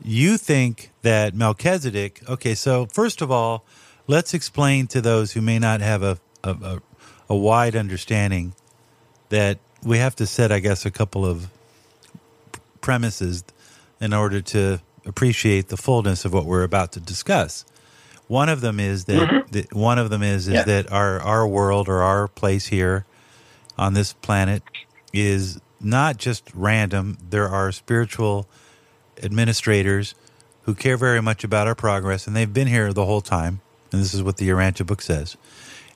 you 0.03 0.37
think 0.37 0.91
that 1.01 1.35
Melchizedek, 1.35 2.21
okay, 2.29 2.55
so 2.55 2.85
first 2.85 3.21
of 3.21 3.31
all, 3.31 3.65
let's 4.07 4.33
explain 4.33 4.87
to 4.87 5.01
those 5.01 5.33
who 5.33 5.41
may 5.41 5.59
not 5.59 5.81
have 5.81 6.01
a, 6.03 6.17
a, 6.43 6.51
a, 6.51 6.81
a 7.29 7.35
wide 7.35 7.75
understanding 7.75 8.53
that 9.29 9.59
we 9.83 9.97
have 9.97 10.15
to 10.17 10.25
set, 10.25 10.51
I 10.51 10.59
guess, 10.59 10.85
a 10.85 10.91
couple 10.91 11.25
of 11.25 11.49
premises 12.81 13.43
in 13.99 14.13
order 14.13 14.41
to 14.41 14.81
appreciate 15.05 15.69
the 15.69 15.77
fullness 15.77 16.25
of 16.25 16.33
what 16.33 16.45
we're 16.45 16.63
about 16.63 16.91
to 16.93 16.99
discuss. 16.99 17.65
One 18.27 18.49
of 18.49 18.61
them 18.61 18.79
is 18.79 19.05
that, 19.05 19.29
mm-hmm. 19.29 19.51
that 19.51 19.73
one 19.73 19.97
of 19.97 20.09
them 20.09 20.21
is 20.21 20.47
is 20.47 20.53
yeah. 20.53 20.63
that 20.63 20.91
our 20.91 21.19
our 21.19 21.47
world 21.47 21.89
or 21.89 22.01
our 22.01 22.27
place 22.27 22.67
here 22.67 23.05
on 23.77 23.93
this 23.93 24.13
planet 24.13 24.61
is 25.13 25.59
not 25.81 26.17
just 26.17 26.43
random. 26.53 27.17
There 27.27 27.49
are 27.49 27.71
spiritual 27.71 28.47
administrators 29.23 30.15
who 30.63 30.75
care 30.75 30.97
very 30.97 31.21
much 31.21 31.43
about 31.43 31.65
our 31.65 31.75
progress, 31.75 32.27
and 32.27 32.35
they've 32.35 32.53
been 32.53 32.67
here 32.67 32.93
the 32.93 33.05
whole 33.05 33.21
time. 33.21 33.61
And 33.91 34.01
this 34.01 34.13
is 34.13 34.21
what 34.21 34.37
the 34.37 34.47
Urantia 34.47 34.85
book 34.85 35.01
says. 35.01 35.35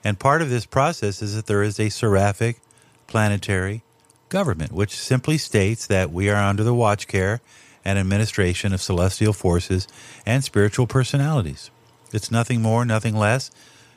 And 0.02 0.18
part 0.18 0.42
of 0.42 0.50
this 0.50 0.66
process 0.66 1.22
is 1.22 1.36
that 1.36 1.46
there 1.46 1.62
is 1.62 1.78
a 1.78 1.88
seraphic 1.88 2.60
planetary 3.06 3.82
government, 4.28 4.72
which 4.72 4.96
simply 4.96 5.38
states 5.38 5.86
that 5.86 6.10
we 6.10 6.28
are 6.28 6.42
under 6.42 6.64
the 6.64 6.74
watch 6.74 7.06
care 7.06 7.40
and 7.84 7.98
administration 7.98 8.72
of 8.72 8.80
celestial 8.80 9.32
forces 9.32 9.86
and 10.24 10.42
spiritual 10.42 10.86
personalities. 10.86 11.70
It's 12.12 12.30
nothing 12.30 12.62
more, 12.62 12.84
nothing 12.84 13.16
less. 13.16 13.50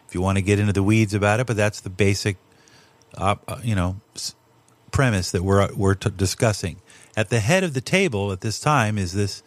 If 0.07 0.15
you 0.15 0.21
want 0.21 0.37
to 0.37 0.41
get 0.41 0.59
into 0.59 0.73
the 0.73 0.83
weeds 0.83 1.13
about 1.13 1.39
it, 1.39 1.47
but 1.47 1.57
that's 1.57 1.81
the 1.81 1.89
basic, 1.89 2.37
uh, 3.15 3.35
you 3.63 3.75
know, 3.75 3.97
premise 4.91 5.31
that 5.31 5.43
we're 5.43 5.71
we're 5.73 5.95
t- 5.95 6.09
discussing. 6.09 6.77
At 7.15 7.29
the 7.29 7.39
head 7.39 7.63
of 7.63 7.73
the 7.73 7.81
table 7.81 8.31
at 8.31 8.41
this 8.41 8.59
time 8.59 8.97
is 8.97 9.13
this 9.13 9.43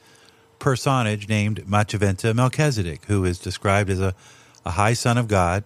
personage 0.58 1.28
named 1.28 1.64
Machiventa 1.66 2.34
Melchizedek, 2.34 3.06
who 3.06 3.24
is 3.24 3.38
described 3.38 3.90
as 3.90 4.00
a, 4.00 4.14
a 4.64 4.72
high 4.72 4.92
son 4.92 5.18
of 5.18 5.28
God. 5.28 5.64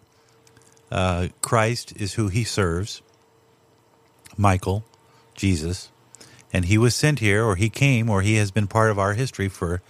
Uh, 0.90 1.28
Christ 1.42 1.92
is 1.96 2.14
who 2.14 2.28
he 2.28 2.44
serves. 2.44 3.02
Michael, 4.36 4.84
Jesus, 5.34 5.90
and 6.54 6.66
he 6.66 6.78
was 6.78 6.94
sent 6.94 7.18
here, 7.18 7.44
or 7.44 7.56
he 7.56 7.68
came, 7.68 8.08
or 8.08 8.22
he 8.22 8.36
has 8.36 8.52
been 8.52 8.68
part 8.68 8.92
of 8.92 8.98
our 8.98 9.14
history 9.14 9.48
for 9.48 9.82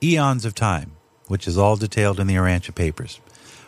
eons 0.00 0.44
of 0.44 0.54
time, 0.54 0.92
which 1.26 1.48
is 1.48 1.58
all 1.58 1.74
detailed 1.74 2.20
in 2.20 2.28
the 2.28 2.36
Urantia 2.36 2.72
papers. 2.72 3.20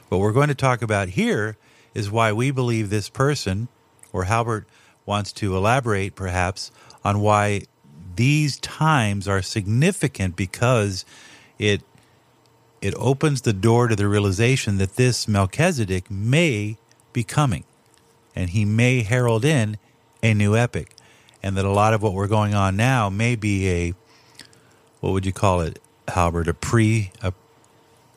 What 0.09 0.21
we're 0.21 0.33
going 0.33 0.49
to 0.49 0.55
talk 0.55 0.81
about 0.81 1.09
here 1.09 1.57
is 1.93 2.09
why 2.09 2.33
we 2.33 2.53
believe 2.53 2.89
this 2.89 3.09
person, 3.09 3.67
or 4.13 4.25
Halbert 4.25 4.65
wants 5.05 5.33
to 5.33 5.57
elaborate 5.57 6.15
perhaps 6.15 6.71
on 7.05 7.21
why 7.21 7.63
these 8.15 8.61
times 8.61 9.27
are 9.27 9.43
significant 9.43 10.37
because 10.37 11.05
it 11.59 11.83
it 12.81 12.95
opens 12.97 13.43
the 13.43 13.53
door 13.53 13.89
to 13.89 13.97
the 13.97 14.09
realization 14.09 14.79
that 14.79 14.97
this 14.97 15.29
Melchizedek 15.29 16.11
may 16.11 16.79
be 17.13 17.25
coming 17.25 17.65
and 18.35 18.51
he 18.51 18.65
may 18.65 19.03
herald 19.03 19.45
in 19.45 19.77
a 20.23 20.33
new 20.33 20.57
epic 20.57 20.95
and 21.43 21.57
that 21.57 21.65
a 21.65 21.71
lot 21.71 21.95
of 21.95 22.03
what 22.03 22.13
we're 22.13 22.29
going 22.29 22.55
on 22.55 22.77
now 22.77 23.09
may 23.09 23.37
be 23.37 23.69
a 23.69 23.95
what 25.01 25.13
would 25.13 25.25
you 25.25 25.33
call 25.33 25.63
it, 25.63 25.81
Halbert? 26.09 26.49
A 26.49 26.55
pre, 26.55 27.11
a 27.23 27.33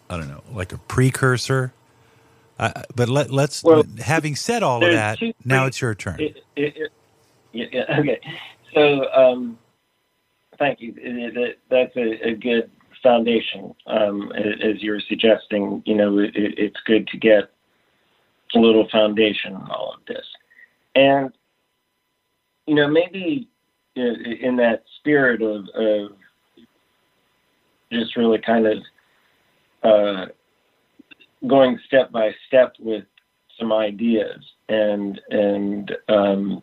I 0.09 0.17
don't 0.17 0.27
know, 0.27 0.43
like 0.51 0.73
a 0.73 0.77
precursor. 0.77 1.73
Uh, 2.59 2.83
but 2.95 3.09
let, 3.09 3.31
us 3.31 3.63
well, 3.63 3.83
having 3.99 4.35
said 4.35 4.61
all 4.61 4.83
of 4.85 4.91
that, 4.91 5.17
two, 5.17 5.33
now 5.43 5.65
it's 5.65 5.81
your 5.81 5.95
turn. 5.95 6.19
It, 6.19 6.43
it, 6.55 6.77
it, 6.77 6.91
yeah, 7.51 7.99
okay, 7.99 8.19
so 8.73 9.11
um, 9.11 9.57
thank 10.59 10.79
you. 10.79 10.93
that's 11.69 11.95
a, 11.95 12.27
a, 12.27 12.35
good 12.35 12.69
foundation, 13.01 13.73
um, 13.87 14.31
as 14.33 14.81
you're 14.81 15.01
suggesting. 15.01 15.81
You 15.85 15.95
know, 15.95 16.17
it's 16.19 16.79
good 16.85 17.07
to 17.07 17.17
get 17.17 17.49
a 18.55 18.59
little 18.59 18.87
foundation 18.89 19.55
on 19.55 19.69
all 19.71 19.93
of 19.93 20.05
this, 20.07 20.25
and 20.95 21.33
you 22.65 22.75
know, 22.75 22.87
maybe 22.87 23.49
in 23.95 24.55
that 24.57 24.83
spirit 24.99 25.41
of, 25.41 25.67
of 25.75 26.11
just 27.91 28.15
really 28.15 28.39
kind 28.39 28.65
of 28.65 28.77
uh, 29.83 30.25
going 31.47 31.79
step 31.85 32.11
by 32.11 32.31
step 32.47 32.73
with 32.79 33.03
some 33.59 33.71
ideas 33.71 34.39
and 34.69 35.21
and 35.29 35.91
um, 36.09 36.61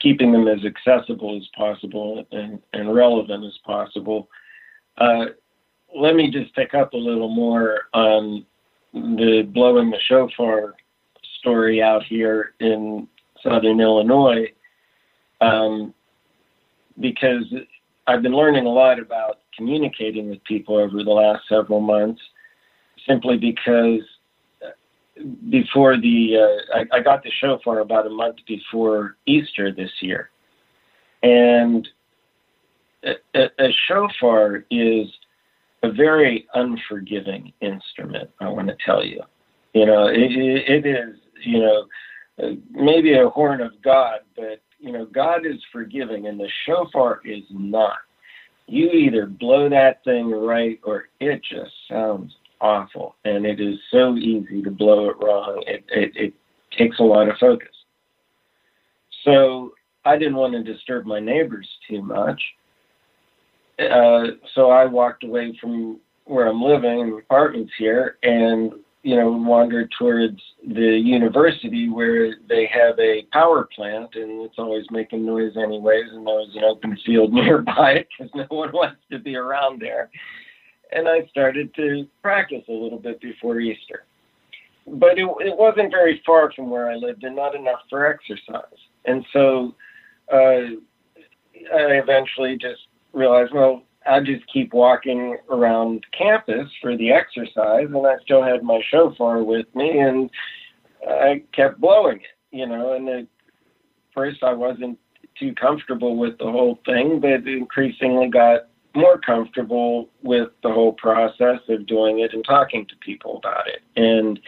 keeping 0.00 0.32
them 0.32 0.48
as 0.48 0.60
accessible 0.64 1.36
as 1.36 1.48
possible 1.56 2.24
and, 2.32 2.60
and 2.72 2.94
relevant 2.94 3.44
as 3.44 3.56
possible. 3.64 4.28
Uh, 4.98 5.26
let 5.96 6.16
me 6.16 6.30
just 6.30 6.54
pick 6.54 6.74
up 6.74 6.92
a 6.92 6.96
little 6.96 7.28
more 7.28 7.82
on 7.94 8.44
the 8.92 9.42
blowing 9.52 9.90
the 9.90 9.98
shofar 10.06 10.74
story 11.38 11.82
out 11.82 12.02
here 12.04 12.54
in 12.60 13.08
southern 13.42 13.80
Illinois 13.80 14.46
um, 15.42 15.94
because 17.00 17.44
I've 18.06 18.22
been 18.22 18.34
learning 18.34 18.66
a 18.66 18.70
lot 18.70 18.98
about 18.98 19.38
communicating 19.56 20.30
with 20.30 20.42
people 20.44 20.76
over 20.76 21.02
the 21.02 21.10
last 21.10 21.42
several 21.48 21.80
months, 21.80 22.20
simply 23.06 23.36
because 23.36 24.00
before 25.50 25.96
the 25.96 26.36
uh, 26.36 26.78
I, 26.78 26.98
I, 26.98 27.00
got 27.00 27.22
the 27.22 27.30
shofar 27.30 27.80
about 27.80 28.06
a 28.06 28.10
month 28.10 28.36
before 28.46 29.16
Easter 29.26 29.70
this 29.70 29.90
year, 30.00 30.30
and 31.22 31.86
a, 33.04 33.12
a, 33.34 33.44
a 33.58 33.72
shofar 33.86 34.64
is 34.70 35.08
a 35.82 35.92
very 35.92 36.46
unforgiving 36.54 37.52
instrument. 37.60 38.30
I 38.40 38.48
want 38.48 38.68
to 38.68 38.76
tell 38.84 39.04
you, 39.04 39.22
you 39.74 39.86
know, 39.86 40.06
it, 40.06 40.32
it 40.32 40.86
is 40.86 41.16
you 41.44 41.60
know 41.60 41.86
maybe 42.70 43.14
a 43.14 43.28
horn 43.28 43.60
of 43.60 43.72
God, 43.82 44.20
but 44.36 44.51
God 45.12 45.46
is 45.46 45.60
forgiving 45.70 46.26
and 46.26 46.38
the 46.38 46.48
shofar 46.66 47.20
is 47.24 47.44
not. 47.50 47.98
you 48.66 48.90
either 48.90 49.26
blow 49.26 49.68
that 49.68 50.02
thing 50.04 50.30
right 50.30 50.80
or 50.84 51.08
it 51.20 51.42
just 51.42 51.72
sounds 51.88 52.32
awful. 52.60 53.16
And 53.24 53.44
it 53.44 53.60
is 53.60 53.78
so 53.90 54.16
easy 54.16 54.62
to 54.62 54.70
blow 54.70 55.10
it 55.10 55.16
wrong. 55.20 55.62
It, 55.66 55.84
it, 55.88 56.12
it 56.14 56.34
takes 56.76 56.98
a 56.98 57.02
lot 57.02 57.28
of 57.28 57.36
focus. 57.38 57.68
So 59.24 59.72
I 60.04 60.16
didn't 60.16 60.36
want 60.36 60.54
to 60.54 60.62
disturb 60.62 61.06
my 61.06 61.20
neighbors 61.20 61.68
too 61.88 62.02
much. 62.02 62.40
Uh, 63.78 64.24
so 64.54 64.70
I 64.70 64.86
walked 64.86 65.24
away 65.24 65.56
from 65.60 66.00
where 66.24 66.46
I'm 66.46 66.62
living 66.62 67.00
in 67.00 67.18
apartments 67.18 67.72
here 67.76 68.16
and 68.22 68.72
you 69.02 69.16
know, 69.16 69.32
wandered 69.32 69.92
towards 69.98 70.40
the 70.66 70.96
university 70.96 71.88
where 71.88 72.36
they 72.48 72.66
have 72.66 72.98
a 73.00 73.22
power 73.32 73.68
plant 73.74 74.10
and 74.14 74.42
it's 74.42 74.58
always 74.58 74.84
making 74.90 75.26
noise 75.26 75.56
anyways, 75.56 76.06
and 76.12 76.26
there 76.26 76.34
was 76.34 76.54
an 76.54 76.64
open 76.64 76.96
field 77.04 77.32
nearby 77.32 78.04
because 78.18 78.32
no 78.34 78.46
one 78.48 78.70
wants 78.72 79.00
to 79.10 79.18
be 79.18 79.36
around 79.36 79.80
there. 79.80 80.08
And 80.92 81.08
I 81.08 81.26
started 81.30 81.74
to 81.74 82.06
practice 82.22 82.62
a 82.68 82.72
little 82.72 82.98
bit 82.98 83.20
before 83.20 83.58
Easter. 83.60 84.04
But 84.86 85.18
it, 85.18 85.24
it 85.40 85.56
wasn't 85.56 85.90
very 85.90 86.22
far 86.24 86.52
from 86.52 86.70
where 86.70 86.90
I 86.90 86.94
lived 86.94 87.24
and 87.24 87.34
not 87.34 87.54
enough 87.54 87.80
for 87.88 88.06
exercise. 88.06 88.78
And 89.04 89.24
so 89.32 89.74
uh, 90.32 90.76
I 91.74 91.98
eventually 91.98 92.56
just 92.56 92.82
realized, 93.12 93.52
well, 93.52 93.82
I 94.06 94.20
just 94.20 94.44
keep 94.52 94.72
walking 94.72 95.36
around 95.50 96.04
campus 96.16 96.68
for 96.80 96.96
the 96.96 97.12
exercise, 97.12 97.88
and 97.88 98.06
I 98.06 98.16
still 98.22 98.42
had 98.42 98.62
my 98.62 98.80
shofar 98.90 99.42
with 99.42 99.66
me, 99.74 99.98
and 99.98 100.30
I 101.08 101.42
kept 101.52 101.80
blowing 101.80 102.18
it, 102.18 102.56
you 102.56 102.66
know. 102.66 102.94
And 102.94 103.08
at 103.08 103.26
first, 104.14 104.42
I 104.42 104.52
wasn't 104.52 104.98
too 105.38 105.54
comfortable 105.54 106.16
with 106.16 106.38
the 106.38 106.50
whole 106.50 106.78
thing, 106.84 107.20
but 107.20 107.46
increasingly 107.46 108.28
got 108.28 108.68
more 108.94 109.18
comfortable 109.18 110.10
with 110.22 110.48
the 110.62 110.70
whole 110.70 110.92
process 110.92 111.60
of 111.68 111.86
doing 111.86 112.20
it 112.20 112.34
and 112.34 112.44
talking 112.44 112.86
to 112.86 112.96
people 112.96 113.38
about 113.38 113.64
it. 113.66 113.82
And 113.96 114.38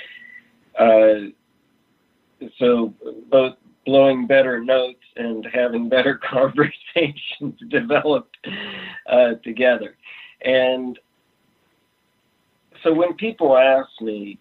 uh, 0.78 2.49
so, 2.58 2.92
both 3.30 3.54
blowing 3.84 4.26
better 4.26 4.62
notes 4.62 5.04
and 5.16 5.46
having 5.52 5.88
better 5.88 6.20
conversations 6.30 7.58
developed 7.68 8.36
uh, 9.10 9.34
together. 9.42 9.96
And 10.42 10.98
so 12.82 12.92
when 12.92 13.14
people 13.14 13.56
ask 13.56 13.88
me, 14.00 14.38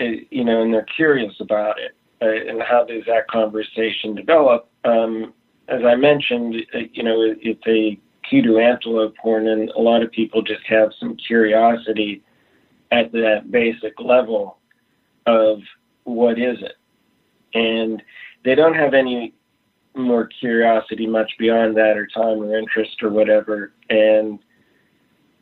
uh, 0.00 0.04
you 0.30 0.44
know, 0.44 0.62
and 0.62 0.72
they're 0.72 0.86
curious 0.96 1.34
about 1.40 1.76
it, 1.78 1.94
uh, 2.20 2.50
and 2.50 2.62
how 2.62 2.84
does 2.84 3.02
that 3.06 3.28
conversation 3.28 4.14
develop? 4.14 4.68
Um, 4.84 5.32
as 5.68 5.82
I 5.84 5.94
mentioned, 5.96 6.54
uh, 6.74 6.78
you 6.92 7.02
know, 7.02 7.34
it's 7.40 7.66
a 7.66 7.98
kudu 8.28 8.58
antelope 8.58 9.16
horn, 9.18 9.48
and 9.48 9.70
a 9.70 9.80
lot 9.80 10.02
of 10.02 10.10
people 10.10 10.42
just 10.42 10.64
have 10.66 10.90
some 10.98 11.16
curiosity 11.16 12.22
at 12.90 13.12
that 13.12 13.50
basic 13.50 14.00
level 14.00 14.58
of 15.26 15.60
what 16.04 16.38
is 16.38 16.58
it. 16.62 16.76
And 17.54 18.02
they 18.44 18.54
don't 18.54 18.74
have 18.74 18.94
any 18.94 19.34
more 19.94 20.26
curiosity 20.26 21.06
much 21.06 21.30
beyond 21.38 21.76
that 21.76 21.96
or 21.96 22.06
time 22.06 22.42
or 22.42 22.56
interest 22.56 23.02
or 23.02 23.10
whatever. 23.10 23.72
And 23.90 24.38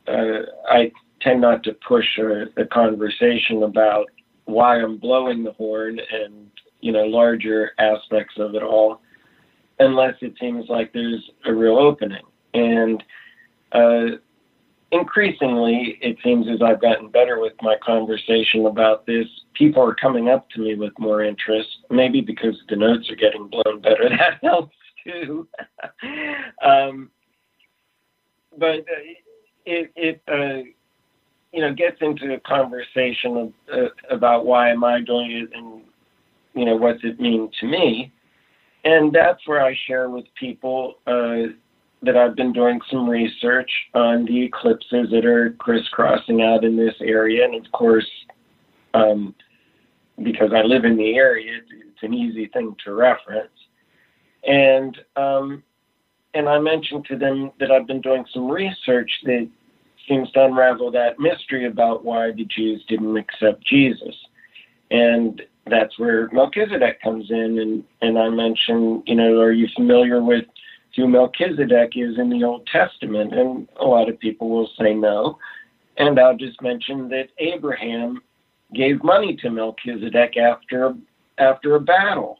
uh, 0.08 0.42
I 0.68 0.92
tend 1.20 1.40
not 1.40 1.62
to 1.64 1.76
push 1.86 2.06
a, 2.18 2.46
a 2.60 2.64
conversation 2.66 3.62
about 3.62 4.06
why 4.44 4.80
I'm 4.80 4.96
blowing 4.96 5.42
the 5.44 5.52
horn 5.52 5.98
and 5.98 6.50
you 6.80 6.92
know 6.92 7.02
larger 7.02 7.72
aspects 7.78 8.34
of 8.38 8.54
it 8.54 8.62
all, 8.62 9.00
unless 9.78 10.14
it 10.20 10.34
seems 10.40 10.66
like 10.68 10.92
there's 10.92 11.30
a 11.44 11.52
real 11.52 11.78
opening. 11.78 12.22
And 12.54 13.02
uh, 13.72 14.16
increasingly, 14.92 15.98
it 16.00 16.16
seems 16.22 16.46
as 16.48 16.62
I've 16.62 16.80
gotten 16.80 17.08
better 17.08 17.40
with 17.40 17.54
my 17.62 17.76
conversation 17.84 18.66
about 18.66 19.06
this, 19.06 19.26
people 19.54 19.82
are 19.82 19.94
coming 19.94 20.28
up 20.28 20.48
to 20.50 20.60
me 20.60 20.74
with 20.74 20.92
more 20.98 21.22
interest, 21.22 21.68
maybe 21.90 22.20
because 22.20 22.56
the 22.68 22.76
notes 22.76 23.10
are 23.10 23.16
getting 23.16 23.48
blown 23.48 23.80
better. 23.80 24.08
That 24.10 24.38
helps 24.42 24.76
too. 25.04 25.48
um, 26.64 27.10
but 28.58 28.80
uh, 28.80 29.04
it, 29.64 29.92
it 29.96 30.22
uh, 30.28 30.68
you 31.52 31.60
know, 31.60 31.72
gets 31.72 31.96
into 32.00 32.34
a 32.34 32.40
conversation 32.40 33.36
of, 33.36 33.52
uh, 33.72 33.88
about 34.14 34.44
why 34.44 34.70
am 34.70 34.84
I 34.84 35.00
doing 35.00 35.30
it 35.32 35.48
and, 35.56 35.82
you 36.54 36.64
know, 36.64 36.76
what's 36.76 37.02
it 37.02 37.18
mean 37.18 37.50
to 37.60 37.66
me. 37.66 38.12
And 38.84 39.12
that's 39.12 39.40
where 39.46 39.64
I 39.64 39.76
share 39.86 40.10
with 40.10 40.26
people 40.38 40.96
uh, 41.06 41.52
that 42.02 42.16
I've 42.16 42.36
been 42.36 42.52
doing 42.52 42.80
some 42.90 43.08
research 43.08 43.70
on 43.94 44.24
the 44.26 44.42
eclipses 44.42 45.08
that 45.10 45.24
are 45.24 45.50
crisscrossing 45.58 46.42
out 46.42 46.64
in 46.64 46.76
this 46.76 46.94
area. 47.00 47.44
And 47.44 47.54
of 47.54 47.72
course, 47.72 48.06
um, 48.94 49.34
because 50.22 50.52
I 50.54 50.62
live 50.62 50.84
in 50.84 50.96
the 50.96 51.14
area, 51.16 51.60
it's 51.70 52.02
an 52.02 52.14
easy 52.14 52.46
thing 52.46 52.76
to 52.84 52.94
reference. 52.94 53.50
And 54.44 54.96
um, 55.16 55.62
and 56.34 56.48
I 56.48 56.58
mentioned 56.58 57.06
to 57.06 57.16
them 57.16 57.50
that 57.58 57.70
I've 57.70 57.86
been 57.86 58.02
doing 58.02 58.24
some 58.32 58.48
research 58.50 59.10
that 59.24 59.48
seems 60.06 60.30
to 60.32 60.44
unravel 60.44 60.90
that 60.90 61.18
mystery 61.18 61.66
about 61.66 62.04
why 62.04 62.30
the 62.32 62.44
Jews 62.44 62.84
didn't 62.88 63.16
accept 63.16 63.64
Jesus. 63.64 64.14
And 64.90 65.42
that's 65.66 65.98
where 65.98 66.28
Melchizedek 66.32 67.00
comes 67.02 67.30
in. 67.30 67.58
And, 67.58 67.84
and 68.02 68.18
I 68.18 68.28
mentioned, 68.28 69.04
you 69.06 69.14
know, 69.14 69.40
are 69.40 69.52
you 69.52 69.66
familiar 69.74 70.22
with 70.22 70.44
who 70.96 71.06
Melchizedek 71.06 71.92
is 71.94 72.18
in 72.18 72.30
the 72.30 72.44
Old 72.44 72.66
Testament? 72.66 73.34
And 73.34 73.68
a 73.78 73.84
lot 73.84 74.08
of 74.08 74.18
people 74.18 74.48
will 74.48 74.70
say 74.78 74.94
no. 74.94 75.38
And 75.98 76.18
I'll 76.18 76.36
just 76.36 76.60
mention 76.60 77.08
that 77.10 77.28
Abraham 77.38 78.20
gave 78.74 79.02
money 79.04 79.36
to 79.36 79.50
Melchizedek 79.50 80.36
after 80.36 80.94
after 81.38 81.76
a 81.76 81.80
battle, 81.80 82.38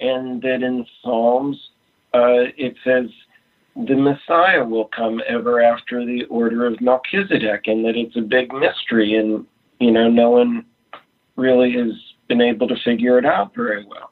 and 0.00 0.40
that 0.42 0.62
in 0.62 0.86
Psalms 1.02 1.56
uh, 2.14 2.48
it 2.56 2.74
says 2.84 3.06
the 3.76 3.94
Messiah 3.94 4.64
will 4.64 4.86
come 4.86 5.20
ever 5.28 5.62
after 5.62 6.04
the 6.04 6.24
order 6.24 6.66
of 6.66 6.80
Melchizedek, 6.80 7.62
and 7.66 7.84
that 7.84 7.96
it's 7.96 8.16
a 8.16 8.22
big 8.22 8.52
mystery, 8.52 9.14
and 9.14 9.46
you 9.78 9.90
know 9.90 10.08
no 10.08 10.30
one 10.30 10.64
really 11.36 11.72
has 11.72 11.92
been 12.28 12.40
able 12.40 12.68
to 12.68 12.76
figure 12.84 13.18
it 13.18 13.24
out 13.24 13.54
very 13.54 13.84
well. 13.84 14.10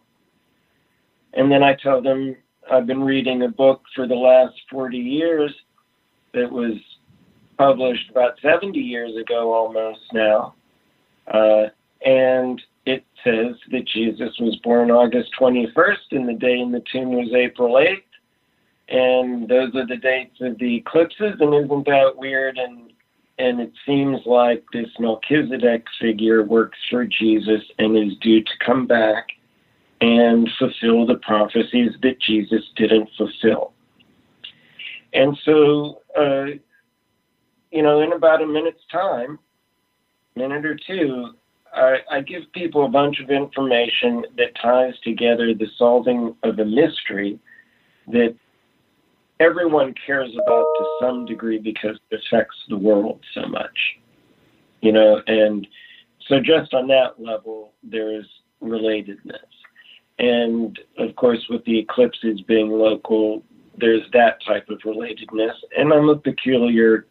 And 1.35 1.51
then 1.51 1.62
I 1.62 1.74
tell 1.74 2.01
them 2.01 2.37
I've 2.71 2.87
been 2.87 3.03
reading 3.03 3.43
a 3.43 3.49
book 3.49 3.83
for 3.95 4.07
the 4.07 4.15
last 4.15 4.55
40 4.71 4.99
years 4.99 5.55
that 6.35 6.51
was 6.51 6.75
published 7.57 8.11
about 8.11 8.39
70 8.43 8.79
years 8.79 9.17
ago 9.17 9.53
almost 9.53 10.01
now. 10.13 10.55
Uh, 11.27 11.65
and 12.05 12.61
it 12.87 13.05
says 13.25 13.57
that 13.71 13.87
Jesus 13.87 14.39
was 14.39 14.57
born 14.63 14.91
August 14.91 15.31
21st 15.41 16.13
and 16.13 16.29
the 16.29 16.35
day 16.35 16.59
in 16.59 16.73
the 16.73 16.83
tomb 16.93 17.13
was 17.13 17.33
April 17.35 17.75
8th. 17.75 18.03
And 18.89 19.49
those 19.49 19.75
are 19.75 19.87
the 19.87 19.97
dates 19.97 20.41
of 20.41 20.59
the 20.59 20.77
eclipses. 20.77 21.37
And 21.41 21.55
isn't 21.55 21.87
that 21.87 22.17
weird? 22.17 22.59
And 22.59 22.93
and 23.41 23.61
it 23.61 23.73
seems 23.87 24.19
like 24.27 24.65
this 24.73 24.89
Melchizedek 24.99 25.85
figure 26.01 26.43
works 26.43 26.79
for 26.91 27.05
Jesus 27.05 27.63
and 27.79 27.97
is 27.97 28.19
due 28.19 28.43
to 28.43 28.51
come 28.65 28.85
back 28.85 29.29
and 30.01 30.49
fulfill 30.59 31.07
the 31.07 31.17
prophecies 31.23 31.93
that 32.03 32.21
Jesus 32.21 32.63
didn't 32.77 33.09
fulfill. 33.17 33.73
And 35.13 35.37
so, 35.45 36.03
uh, 36.19 36.47
you 37.71 37.83
know, 37.83 38.01
in 38.01 38.13
about 38.13 38.43
a 38.43 38.47
minute's 38.47 38.85
time, 38.93 39.39
minute 40.37 40.65
or 40.65 40.79
two, 40.87 41.35
I, 41.75 41.97
I 42.11 42.21
give 42.21 42.43
people 42.53 42.85
a 42.85 42.89
bunch 42.89 43.21
of 43.21 43.31
information 43.31 44.25
that 44.37 44.55
ties 44.61 44.95
together 45.03 45.53
the 45.55 45.67
solving 45.77 46.35
of 46.43 46.59
a 46.59 46.65
mystery 46.65 47.39
that 48.09 48.35
everyone 49.41 49.95
cares 50.07 50.31
about 50.35 50.67
to 50.79 50.87
some 51.01 51.27
degree 51.27 51.59
because 51.59 51.99
it 52.11 52.21
affects 52.27 52.57
the 52.69 52.77
world 52.77 53.21
so 53.35 53.47
much. 53.47 53.79
You 54.81 54.93
know, 54.93 55.21
and 55.27 55.67
so 56.29 56.41
just 56.41 56.73
on 56.73 56.87
that 56.89 57.15
level, 57.19 57.73
there's 57.83 58.27
relatedness. 58.63 59.58
And 60.19 60.79
of 60.99 61.15
course, 61.17 61.47
with 61.49 61.65
the 61.65 61.79
eclipses 61.79 62.41
being 62.41 62.71
local, 62.71 63.43
there's 63.77 64.03
that 64.13 64.43
type 64.45 64.69
of 64.69 64.79
relatedness. 64.81 65.55
And 65.77 65.93
I'm 65.93 66.09
a 66.09 66.17
peculiar 66.17 67.07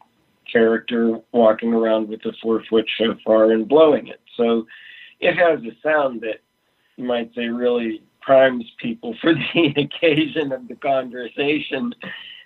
character 0.51 1.19
walking 1.31 1.73
around 1.73 2.09
with 2.09 2.25
a 2.25 2.33
four 2.41 2.63
foot 2.69 2.85
shofar 2.97 3.51
and 3.51 3.67
blowing 3.67 4.07
it. 4.07 4.21
So 4.35 4.67
it 5.19 5.35
has 5.35 5.59
a 5.61 5.75
sound 5.81 6.21
that 6.21 6.41
you 6.97 7.05
might 7.05 7.33
say 7.33 7.47
really 7.47 8.03
primes 8.21 8.65
people 8.81 9.15
for 9.21 9.33
the 9.33 9.73
occasion 9.77 10.51
of 10.51 10.67
the 10.67 10.75
conversation 10.75 11.93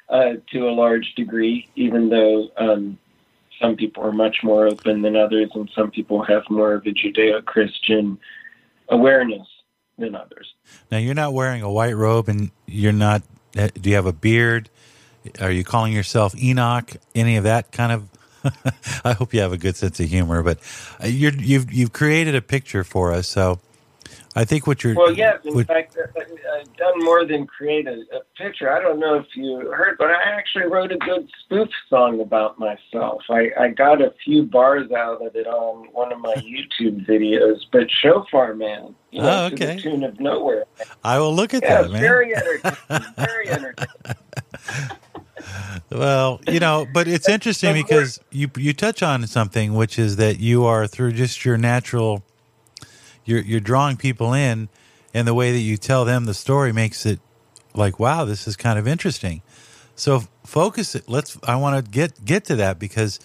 uh, 0.10 0.34
to 0.52 0.70
a 0.70 0.72
large 0.72 1.14
degree, 1.16 1.68
even 1.76 2.10
though 2.10 2.50
um, 2.58 3.00
some 3.60 3.76
people 3.76 4.04
are 4.04 4.12
much 4.12 4.38
more 4.44 4.68
open 4.68 5.02
than 5.02 5.16
others, 5.16 5.50
and 5.56 5.72
some 5.74 5.90
people 5.90 6.24
have 6.24 6.44
more 6.50 6.74
of 6.74 6.86
a 6.86 6.90
Judeo 6.90 7.44
Christian 7.46 8.20
awareness 8.90 9.48
than 9.98 10.16
others. 10.16 10.54
Now, 10.92 10.98
you're 10.98 11.14
not 11.14 11.34
wearing 11.34 11.62
a 11.62 11.72
white 11.72 11.96
robe 11.96 12.30
and 12.30 12.52
you're 12.66 12.92
not, 12.92 13.24
uh, 13.58 13.70
do 13.80 13.90
you 13.90 13.96
have 13.96 14.06
a 14.06 14.14
beard? 14.14 14.70
Are 15.40 15.52
you 15.52 15.64
calling 15.64 15.94
yourself 15.94 16.36
Enoch? 16.36 16.92
Any 17.14 17.38
of 17.38 17.44
that 17.44 17.72
kind 17.72 17.92
of? 17.92 18.10
I 19.06 19.14
hope 19.14 19.34
you 19.34 19.42
have 19.42 19.54
a 19.54 19.58
good 19.58 19.76
sense 19.76 20.00
of 20.00 20.10
humor, 20.10 20.42
but 20.42 20.58
uh, 21.04 21.06
you're, 21.06 21.34
you've 21.34 21.72
you've 21.72 21.94
created 21.94 22.34
a 22.34 22.42
picture 22.42 22.84
for 22.84 23.12
us. 23.12 23.28
So 23.28 23.60
I 24.34 24.46
think 24.46 24.66
what 24.66 24.82
you're 24.84 24.96
Well, 24.96 25.12
yes. 25.12 25.40
In 25.44 25.56
what- 25.56 25.68
fact, 25.68 25.98
I- 25.98 26.60
I've 26.60 26.78
done 26.78 27.04
more 27.04 27.26
than 27.26 27.46
create 27.48 27.86
a, 27.88 28.04
a 28.16 28.22
picture. 28.38 28.72
I 28.72 28.80
don't 28.82 29.00
know 29.00 29.16
if 29.16 29.26
you 29.36 29.60
heard, 29.72 29.98
but 29.98 30.10
I 30.10 30.22
actually 30.24 30.66
wrote 30.68 30.92
a 30.92 30.98
good 30.98 31.30
spoof 31.44 31.68
song 31.90 32.22
about 32.22 32.58
myself. 32.58 33.22
I, 33.30 33.50
I 33.60 33.68
got 33.70 34.02
a 34.02 34.14
few 34.24 34.44
bars 34.44 34.90
out 34.92 35.26
of 35.26 35.36
it 35.36 35.48
on 35.48 35.88
one 35.92 36.14
of 36.14 36.20
my 36.20 36.34
YouTube 36.38 37.06
videos. 37.06 37.60
But 37.74 37.92
Shofar 37.92 38.54
Man, 38.56 38.96
you 39.12 39.22
know, 39.22 39.46
Oh, 39.46 39.50
to 39.50 39.56
the 39.66 39.76
tune 39.82 40.04
of 40.06 40.20
Nowhere. 40.20 40.64
I 41.04 41.20
will 41.20 41.36
look 41.36 41.54
at 41.54 41.64
Yeah, 41.64 41.82
that, 41.84 41.92
man. 41.92 42.02
very 42.02 42.34
entertaining. 42.36 43.14
very 43.18 43.50
entertaining. 43.50 43.88
Well, 45.90 46.40
you 46.48 46.60
know, 46.60 46.88
but 46.94 47.08
it's 47.08 47.28
interesting 47.28 47.74
because 47.74 48.20
you 48.32 48.50
you 48.56 48.72
touch 48.74 49.04
on 49.04 49.26
something, 49.28 49.74
which 49.74 50.00
is 50.00 50.16
that 50.18 50.40
you 50.40 50.66
are 50.66 50.88
through 50.88 51.14
just 51.14 51.44
your 51.44 51.58
natural, 51.58 52.24
you're 53.26 53.42
you're 53.42 53.60
drawing 53.60 53.98
people 53.98 54.34
in, 54.34 54.70
and 55.14 55.28
the 55.28 55.34
way 55.34 55.52
that 55.52 55.60
you 55.60 55.78
tell 55.78 56.06
them 56.06 56.26
the 56.26 56.34
story 56.34 56.74
makes 56.74 57.06
it 57.06 57.20
like, 57.74 58.00
wow, 58.00 58.26
this 58.26 58.48
is 58.48 58.56
kind 58.58 58.80
of 58.80 58.88
interesting. 58.88 59.42
So 59.96 60.24
focus 60.46 60.96
it. 60.96 61.10
Let's. 61.10 61.38
I 61.44 61.56
want 61.56 61.84
to 61.86 61.92
get 61.92 62.26
get 62.26 62.46
to 62.46 62.56
that 62.58 62.80
because 62.80 63.20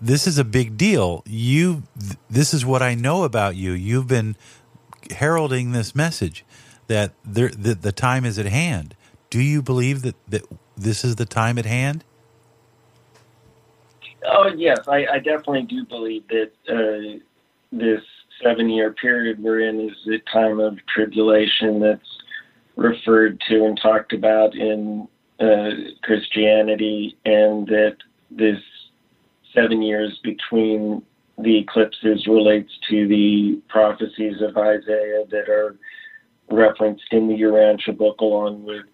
this 0.00 0.26
is 0.26 0.38
a 0.38 0.44
big 0.44 0.76
deal. 0.76 1.22
You, 1.26 1.82
th- 1.98 2.16
this 2.30 2.54
is 2.54 2.64
what 2.66 2.82
I 2.82 2.94
know 2.94 3.24
about 3.24 3.56
you. 3.56 3.72
You've 3.72 4.08
been 4.08 4.36
heralding 5.10 5.72
this 5.72 5.94
message 5.94 6.44
that 6.88 7.12
there 7.24 7.50
that 7.50 7.82
the 7.82 7.92
time 7.92 8.24
is 8.24 8.38
at 8.38 8.46
hand. 8.46 8.94
Do 9.30 9.40
you 9.40 9.62
believe 9.62 10.02
that 10.02 10.16
that 10.28 10.42
this 10.76 11.04
is 11.04 11.16
the 11.16 11.26
time 11.26 11.58
at 11.58 11.66
hand? 11.66 12.04
Oh 14.26 14.48
yes, 14.56 14.80
I, 14.88 15.06
I 15.06 15.18
definitely 15.18 15.62
do 15.64 15.84
believe 15.86 16.24
that 16.28 16.52
uh, 16.68 17.20
this 17.72 18.02
seven-year 18.42 18.92
period 18.92 19.42
we're 19.42 19.60
in 19.60 19.80
is 19.80 19.96
the 20.06 20.18
time 20.32 20.60
of 20.60 20.78
tribulation 20.92 21.80
that's 21.80 22.02
referred 22.76 23.40
to 23.48 23.64
and 23.64 23.78
talked 23.80 24.12
about 24.12 24.54
in 24.54 25.06
uh, 25.40 25.70
Christianity, 26.02 27.16
and 27.24 27.66
that 27.66 27.96
this 28.30 28.60
seven 29.54 29.82
years 29.82 30.18
between 30.22 31.02
the 31.38 31.58
eclipses 31.58 32.26
relates 32.26 32.72
to 32.88 33.08
the 33.08 33.60
prophecies 33.68 34.36
of 34.42 34.56
Isaiah 34.56 35.24
that 35.30 35.48
are 35.48 35.76
referenced 36.50 37.04
in 37.12 37.28
the 37.28 37.34
Urantia 37.34 37.96
book, 37.96 38.20
along 38.20 38.64
with 38.64 38.84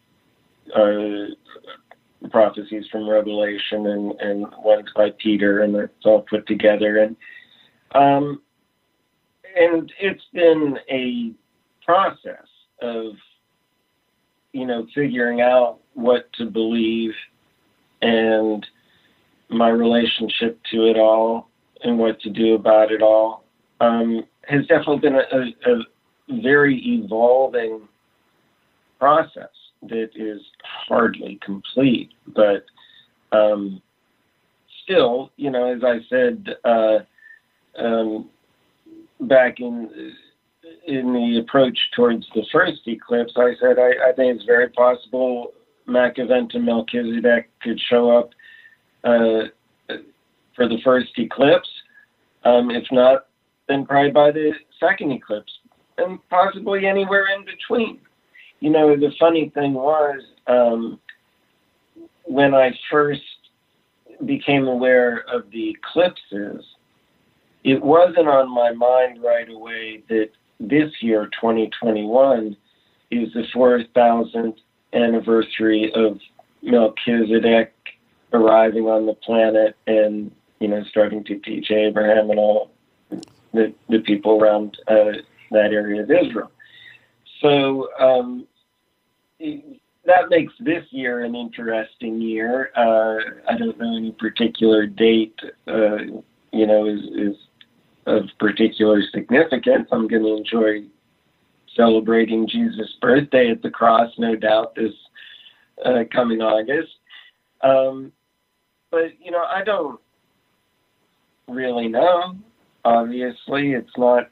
uh, 0.74 2.28
prophecies 2.30 2.87
from 2.90 3.09
Revelation 3.09 3.87
and, 3.87 4.12
and 4.20 4.46
ones 4.59 4.88
by 4.94 5.11
Peter, 5.18 5.62
and 5.62 5.74
it's 5.76 5.92
all 6.04 6.22
put 6.22 6.46
together. 6.46 6.98
And 6.98 7.16
um, 7.94 8.42
and 9.57 9.92
it's 9.99 10.25
been 10.33 10.79
a 10.90 11.33
process 11.85 12.47
of 12.83 13.14
you 14.53 14.66
know 14.66 14.87
figuring 14.95 15.40
out 15.40 15.79
what 15.95 16.33
to 16.35 16.47
believe 16.47 17.12
and 18.03 18.66
my 19.49 19.69
relationship 19.69 20.59
to 20.71 20.87
it 20.87 20.97
all 20.97 21.49
and 21.83 21.99
what 21.99 22.21
to 22.21 22.31
do 22.31 22.55
about 22.55 22.90
it 22.92 23.03
all 23.03 23.45
um, 23.81 24.25
has 24.49 24.66
definitely 24.66 24.99
been 24.99 25.16
a, 25.16 25.71
a, 25.71 25.83
very 26.42 26.77
evolving 26.79 27.83
process 28.99 29.51
that 29.83 30.11
is 30.16 30.40
hardly 30.88 31.38
complete, 31.45 32.11
but 32.35 32.64
um, 33.31 33.81
still, 34.83 35.31
you 35.37 35.51
know, 35.51 35.73
as 35.73 35.85
I 35.85 35.99
said 36.09 36.57
uh, 36.64 36.99
um, 37.79 38.29
back 39.20 39.61
in 39.61 40.14
in 40.87 41.12
the 41.12 41.38
approach 41.38 41.79
towards 41.94 42.26
the 42.35 42.44
first 42.52 42.81
eclipse, 42.87 43.33
I 43.37 43.52
said 43.61 43.79
I, 43.79 44.09
I 44.09 44.12
think 44.14 44.37
it's 44.37 44.44
very 44.44 44.68
possible 44.70 45.52
Machiventa 45.88 46.62
Melchizedek 46.62 47.50
could 47.62 47.81
show 47.88 48.16
up 48.16 48.31
uh, 49.05 49.48
for 50.55 50.68
the 50.68 50.79
first 50.85 51.11
eclipse. 51.18 51.68
Um, 52.44 52.70
if 52.70 52.85
not, 52.92 53.26
then 53.68 53.87
probably 53.87 54.12
by 54.12 54.31
the 54.31 54.52
second 54.79 55.12
eclipse, 55.12 55.52
and 55.98 56.18
possibly 56.29 56.87
anywhere 56.87 57.26
in 57.37 57.44
between 57.44 58.00
you 58.61 58.70
know, 58.70 58.96
the 58.96 59.12
funny 59.18 59.50
thing 59.50 59.74
was 59.74 60.22
um, 60.46 60.98
when 62.24 62.55
I 62.55 62.70
first 62.90 63.22
became 64.24 64.66
aware 64.66 65.24
of 65.33 65.50
the 65.50 65.70
eclipses, 65.70 66.64
it 67.66 67.83
wasn't 67.83 68.29
on 68.29 68.48
my 68.48 68.70
mind 68.70 69.20
right 69.20 69.50
away 69.50 70.00
that 70.09 70.31
this 70.61 70.92
year, 71.00 71.26
2021, 71.26 72.57
is 73.11 73.33
the 73.33 73.42
4,000th 73.52 74.57
anniversary 74.92 75.92
of 75.92 76.20
Melchizedek 76.62 77.74
arriving 78.33 78.85
on 78.85 79.07
the 79.07 79.14
planet 79.14 79.76
and, 79.88 80.31
you 80.61 80.68
know, 80.68 80.85
starting 80.90 81.24
to 81.24 81.38
teach 81.40 81.72
Abraham 81.72 82.31
and 82.31 82.38
all 82.38 82.70
the, 83.52 83.74
the 83.88 83.98
people 83.98 84.40
around 84.40 84.79
uh, 84.87 85.18
that 85.50 85.72
area 85.72 86.05
of 86.05 86.11
Israel. 86.11 86.52
So 87.42 87.88
um, 87.98 88.46
that 89.40 90.31
makes 90.31 90.52
this 90.61 90.85
year 90.90 91.24
an 91.24 91.35
interesting 91.35 92.20
year. 92.20 92.70
Uh, 92.76 93.16
I 93.52 93.59
don't 93.59 93.76
know 93.76 93.96
any 93.96 94.12
particular 94.12 94.87
date, 94.87 95.38
uh, 95.66 95.96
you 96.52 96.66
know, 96.68 96.87
is, 96.87 97.00
is 97.12 97.37
of 98.07 98.25
particular 98.38 99.03
significance. 99.12 99.88
I'm 99.92 100.09
going 100.09 100.23
to 100.23 100.37
enjoy 100.37 100.87
celebrating 101.77 102.49
Jesus' 102.49 102.97
birthday 103.01 103.51
at 103.51 103.62
the 103.62 103.71
cross, 103.71 104.11
no 104.19 104.35
doubt, 104.35 104.75
this 104.75 104.92
uh, 105.85 106.05
coming 106.12 106.40
August. 106.40 106.92
Um, 107.62 108.12
but, 108.90 109.12
you 109.21 109.31
know, 109.31 109.45
I 109.45 109.62
don't 109.64 110.01
really 111.49 111.88
know. 111.88 112.37
Obviously, 112.85 113.73
it's 113.73 113.90
not 113.97 114.31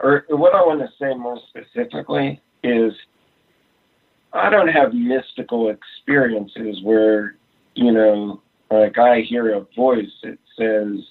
or 0.00 0.24
what 0.28 0.54
I 0.54 0.60
want 0.60 0.80
to 0.80 0.88
say 1.00 1.14
more 1.14 1.38
specifically 1.48 2.40
is 2.62 2.92
I 4.32 4.50
don't 4.50 4.68
have 4.68 4.92
mystical 4.92 5.70
experiences 5.70 6.80
where, 6.82 7.36
you 7.74 7.92
know, 7.92 8.40
like 8.70 8.98
I 8.98 9.22
hear 9.22 9.54
a 9.54 9.66
voice 9.74 10.06
that 10.22 10.38
says 10.56 11.04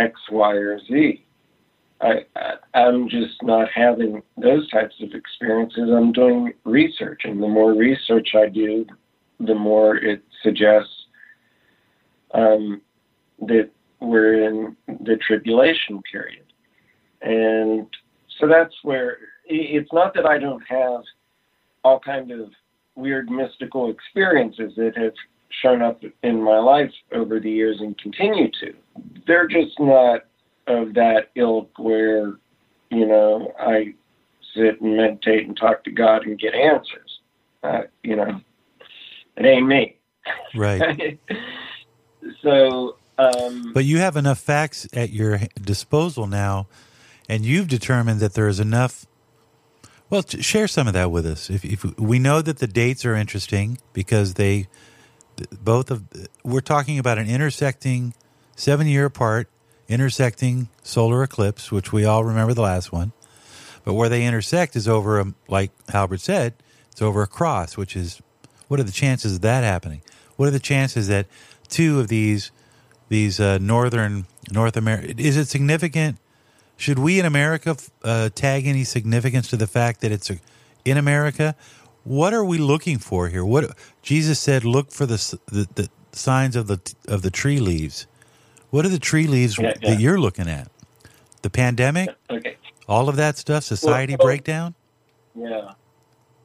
X, 0.00 0.18
Y, 0.30 0.54
or 0.54 0.78
Z. 0.86 1.24
I, 2.00 2.24
I 2.36 2.78
I'm 2.78 3.08
just 3.08 3.42
not 3.42 3.68
having 3.74 4.22
those 4.36 4.70
types 4.70 4.94
of 5.02 5.12
experiences. 5.12 5.90
I'm 5.94 6.12
doing 6.12 6.52
research, 6.64 7.22
and 7.24 7.42
the 7.42 7.48
more 7.48 7.74
research 7.74 8.30
I 8.34 8.48
do, 8.48 8.86
the 9.38 9.54
more 9.54 9.96
it 9.96 10.22
suggests 10.42 10.92
um, 12.32 12.80
that 13.40 13.70
we're 14.00 14.44
in 14.44 14.76
the 14.86 15.16
tribulation 15.26 16.00
period, 16.10 16.46
and 17.22 17.86
so 18.38 18.46
that's 18.46 18.74
where 18.82 19.18
it's 19.46 19.92
not 19.92 20.14
that 20.14 20.26
I 20.26 20.38
don't 20.38 20.62
have 20.68 21.02
all 21.84 22.00
kind 22.00 22.30
of 22.30 22.50
weird 22.94 23.30
mystical 23.30 23.90
experiences 23.90 24.72
that 24.76 24.96
have 24.96 25.12
shown 25.62 25.82
up 25.82 26.02
in 26.22 26.42
my 26.42 26.58
life 26.58 26.92
over 27.12 27.40
the 27.40 27.50
years 27.50 27.78
and 27.80 27.98
continue 27.98 28.50
to. 28.60 28.72
They're 29.26 29.48
just 29.48 29.78
not 29.78 30.22
of 30.66 30.94
that 30.94 31.30
ilk 31.34 31.70
where, 31.78 32.34
you 32.90 33.06
know, 33.06 33.52
I 33.58 33.94
sit 34.54 34.80
and 34.80 34.96
meditate 34.96 35.46
and 35.46 35.56
talk 35.56 35.84
to 35.84 35.90
God 35.90 36.24
and 36.24 36.38
get 36.38 36.54
answers. 36.54 37.20
Uh, 37.62 37.82
you 38.02 38.16
know, 38.16 38.40
it 39.36 39.44
ain't 39.44 39.66
me. 39.66 39.96
Right. 40.54 41.18
so, 42.42 42.96
um, 43.18 43.72
But 43.72 43.84
you 43.84 43.98
have 43.98 44.16
enough 44.16 44.38
facts 44.38 44.88
at 44.92 45.10
your 45.10 45.40
disposal 45.60 46.26
now, 46.26 46.68
and 47.28 47.44
you've 47.44 47.68
determined 47.68 48.20
that 48.20 48.34
there 48.34 48.48
is 48.48 48.60
enough. 48.60 49.06
Well, 50.08 50.24
share 50.26 50.66
some 50.66 50.88
of 50.88 50.94
that 50.94 51.10
with 51.10 51.26
us. 51.26 51.50
If, 51.50 51.64
if 51.64 51.98
we 51.98 52.18
know 52.18 52.42
that 52.42 52.58
the 52.58 52.66
dates 52.66 53.04
are 53.04 53.14
interesting 53.14 53.78
because 53.92 54.34
they 54.34 54.68
both 55.62 55.90
of 55.90 56.04
we're 56.42 56.60
talking 56.60 56.98
about 56.98 57.18
an 57.18 57.28
intersecting 57.28 58.14
seven 58.56 58.86
year 58.86 59.06
apart 59.06 59.48
intersecting 59.90 60.68
solar 60.82 61.22
eclipse, 61.22 61.72
which 61.72 61.92
we 61.92 62.04
all 62.04 62.24
remember 62.24 62.54
the 62.54 62.62
last 62.62 62.92
one. 62.92 63.12
But 63.84 63.94
where 63.94 64.08
they 64.08 64.24
intersect 64.24 64.76
is 64.76 64.86
over, 64.86 65.18
a, 65.18 65.34
like 65.48 65.72
Halbert 65.88 66.20
said, 66.20 66.54
it's 66.92 67.02
over 67.02 67.22
a 67.22 67.26
cross, 67.26 67.76
which 67.76 67.96
is 67.96 68.22
what 68.68 68.78
are 68.78 68.84
the 68.84 68.92
chances 68.92 69.34
of 69.34 69.40
that 69.40 69.64
happening? 69.64 70.02
What 70.36 70.46
are 70.46 70.52
the 70.52 70.60
chances 70.60 71.08
that 71.08 71.26
two 71.68 71.98
of 71.98 72.08
these 72.08 72.52
these 73.08 73.40
uh, 73.40 73.58
northern 73.58 74.26
North 74.52 74.76
America 74.76 75.12
is 75.18 75.36
it 75.36 75.48
significant? 75.48 76.18
Should 76.76 76.98
we 76.98 77.18
in 77.18 77.26
America 77.26 77.76
uh, 78.04 78.30
tag 78.34 78.66
any 78.66 78.84
significance 78.84 79.48
to 79.48 79.56
the 79.56 79.66
fact 79.66 80.00
that 80.00 80.12
it's 80.12 80.30
in 80.84 80.96
America, 80.96 81.56
what 82.04 82.32
are 82.34 82.44
we 82.44 82.58
looking 82.58 82.98
for 82.98 83.28
here? 83.28 83.44
What 83.44 83.76
Jesus 84.02 84.38
said, 84.38 84.64
look 84.64 84.90
for 84.90 85.06
the 85.06 85.38
the, 85.46 85.68
the 85.74 85.88
signs 86.12 86.56
of 86.56 86.66
the 86.66 86.80
of 87.08 87.22
the 87.22 87.30
tree 87.30 87.60
leaves. 87.60 88.06
What 88.70 88.84
are 88.84 88.88
the 88.88 88.98
tree 88.98 89.26
leaves 89.26 89.58
Yeah, 89.58 89.74
yeah. 89.80 89.90
that 89.90 90.00
you're 90.00 90.20
looking 90.20 90.48
at? 90.48 90.70
The 91.42 91.50
pandemic, 91.50 92.10
Okay. 92.30 92.56
all 92.86 93.08
of 93.08 93.16
that 93.16 93.36
stuff, 93.36 93.64
society 93.64 94.14
Well, 94.18 94.26
breakdown. 94.26 94.74
Yeah. 95.34 95.72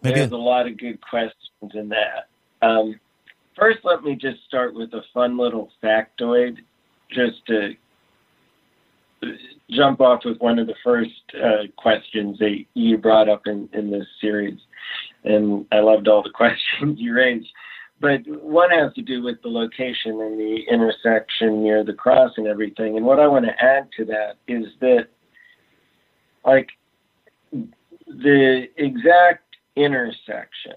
Maybe 0.01 0.19
There's 0.19 0.31
a 0.31 0.37
lot 0.37 0.67
of 0.67 0.77
good 0.77 0.99
questions 1.01 1.71
in 1.73 1.89
that. 1.89 2.27
Um, 2.61 2.99
first, 3.57 3.79
let 3.83 4.03
me 4.03 4.15
just 4.15 4.43
start 4.45 4.73
with 4.73 4.93
a 4.93 5.01
fun 5.13 5.37
little 5.37 5.71
factoid, 5.83 6.57
just 7.11 7.45
to 7.47 7.75
jump 9.71 10.01
off 10.01 10.23
with 10.25 10.39
one 10.39 10.59
of 10.59 10.67
the 10.67 10.75
first 10.83 11.11
uh, 11.43 11.63
questions 11.75 12.37
that 12.39 12.63
you 12.75 12.97
brought 12.97 13.27
up 13.27 13.47
in, 13.47 13.67
in 13.73 13.89
this 13.91 14.05
series. 14.21 14.59
And 15.25 15.65
I 15.71 15.79
loved 15.79 16.07
all 16.07 16.23
the 16.23 16.29
questions 16.33 16.99
you 16.99 17.13
raised. 17.13 17.47
But 17.99 18.21
one 18.27 18.71
has 18.71 18.93
to 18.93 19.01
do 19.01 19.23
with 19.23 19.41
the 19.41 19.49
location 19.49 20.19
and 20.21 20.39
the 20.39 20.59
intersection 20.69 21.63
near 21.63 21.83
the 21.83 21.93
cross 21.93 22.31
and 22.37 22.45
everything. 22.45 22.97
And 22.97 23.05
what 23.05 23.19
I 23.19 23.27
want 23.27 23.45
to 23.45 23.63
add 23.63 23.87
to 23.97 24.05
that 24.05 24.37
is 24.47 24.65
that, 24.81 25.07
like, 26.45 26.69
the 28.07 28.67
exact 28.77 29.55
intersection 29.75 30.73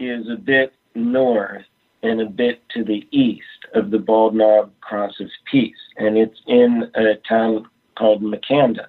is 0.00 0.26
a 0.28 0.36
bit 0.36 0.74
north 0.94 1.64
and 2.02 2.20
a 2.20 2.26
bit 2.26 2.62
to 2.70 2.84
the 2.84 3.06
east 3.12 3.42
of 3.74 3.90
the 3.90 3.98
Bald 3.98 4.34
Knob 4.34 4.72
Cross 4.80 5.20
of 5.20 5.28
Peace, 5.50 5.76
and 5.96 6.18
it's 6.18 6.38
in 6.46 6.90
a 6.96 7.14
town 7.28 7.66
called 7.96 8.22
Makanda. 8.22 8.86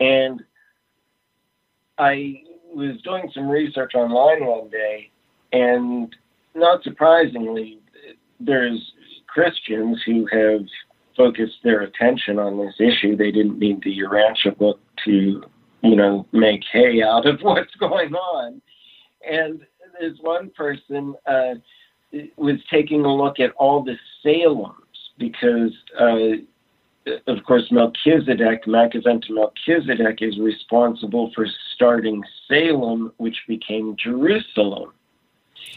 And 0.00 0.42
I 1.98 2.42
was 2.74 3.00
doing 3.02 3.30
some 3.34 3.48
research 3.48 3.94
online 3.94 4.46
one 4.46 4.70
day, 4.70 5.10
and 5.52 6.14
not 6.54 6.82
surprisingly, 6.82 7.78
there's 8.38 8.92
Christians 9.26 10.00
who 10.04 10.26
have 10.32 10.66
focused 11.16 11.58
their 11.62 11.82
attention 11.82 12.38
on 12.38 12.58
this 12.58 12.74
issue. 12.78 13.16
They 13.16 13.30
didn't 13.30 13.58
need 13.58 13.82
the 13.82 13.96
Urantia 13.98 14.56
book 14.56 14.80
to 15.04 15.42
you 15.82 15.96
know, 15.96 16.26
make 16.32 16.62
hay 16.72 17.02
out 17.02 17.26
of 17.26 17.40
what's 17.42 17.74
going 17.76 18.14
on. 18.14 18.60
And 19.28 19.60
there's 19.98 20.18
one 20.20 20.50
person 20.50 21.14
uh, 21.26 21.54
was 22.36 22.56
taking 22.70 23.04
a 23.04 23.14
look 23.14 23.40
at 23.40 23.52
all 23.52 23.82
the 23.82 23.96
Salems 24.24 24.74
because, 25.18 25.72
uh, 25.98 26.42
of 27.26 27.44
course, 27.46 27.70
Melchizedek, 27.70 28.64
Machiventa 28.64 29.30
Melchizedek, 29.30 30.18
is 30.20 30.38
responsible 30.38 31.32
for 31.34 31.46
starting 31.74 32.22
Salem, 32.48 33.12
which 33.16 33.36
became 33.48 33.96
Jerusalem. 33.96 34.92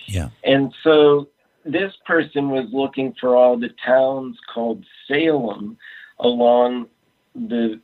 Yeah. 0.05 0.29
And 0.43 0.73
so 0.83 1.29
this 1.65 1.93
person 2.05 2.49
was 2.49 2.67
looking 2.71 3.15
for 3.19 3.35
all 3.35 3.57
the 3.57 3.69
towns 3.85 4.37
called 4.53 4.85
Salem 5.07 5.77
along 6.19 6.87
the 7.35 7.79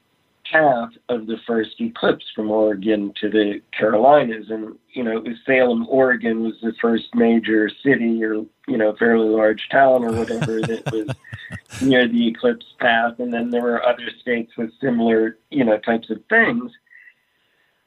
path 0.51 0.89
of 1.09 1.27
the 1.27 1.37
first 1.45 1.79
eclipse 1.79 2.25
from 2.35 2.51
Oregon 2.51 3.13
to 3.21 3.29
the 3.29 3.61
Carolinas. 3.77 4.49
And, 4.49 4.75
you 4.93 5.03
know, 5.03 5.17
it 5.17 5.23
was 5.23 5.37
Salem, 5.45 5.87
Oregon 5.89 6.43
was 6.43 6.55
the 6.61 6.73
first 6.81 7.13
major 7.13 7.69
city 7.83 8.23
or, 8.23 8.45
you 8.67 8.77
know, 8.77 8.95
fairly 8.97 9.29
large 9.29 9.67
town 9.69 10.03
or 10.03 10.11
whatever 10.11 10.61
that 10.61 10.91
was 10.91 11.09
near 11.81 12.07
the 12.07 12.27
eclipse 12.27 12.65
path. 12.79 13.19
And 13.19 13.33
then 13.33 13.49
there 13.49 13.61
were 13.61 13.85
other 13.85 14.09
states 14.21 14.53
with 14.57 14.71
similar, 14.81 15.37
you 15.49 15.63
know, 15.63 15.77
types 15.77 16.09
of 16.09 16.23
things. 16.29 16.71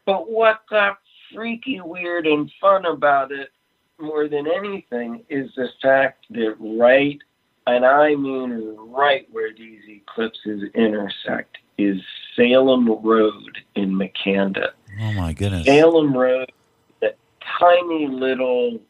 But 0.05 0.31
what 0.31 0.67
got 0.69 0.99
freaky, 1.35 1.81
weird, 1.81 2.27
and 2.27 2.51
fun 2.61 2.87
about 2.87 3.33
it 3.33 3.51
more 3.99 4.29
than 4.29 4.47
anything 4.47 5.25
is 5.29 5.51
the 5.57 5.69
fact 5.81 6.27
that 6.31 6.57
right, 6.59 7.19
and 7.67 7.85
I 7.87 8.15
mean 8.15 8.77
right 8.79 9.27
where 9.31 9.53
these 9.55 9.81
eclipses 9.89 10.65
intersect, 10.75 11.59
is 11.85 12.01
Salem 12.37 12.89
Road 13.03 13.59
in 13.75 13.93
Makanda. 13.95 14.71
Oh 15.01 15.13
my 15.13 15.33
goodness. 15.33 15.67
Salem 15.67 16.17
Road, 16.17 16.53
that 17.01 17.17
tiny 17.59 18.07
little 18.07 18.81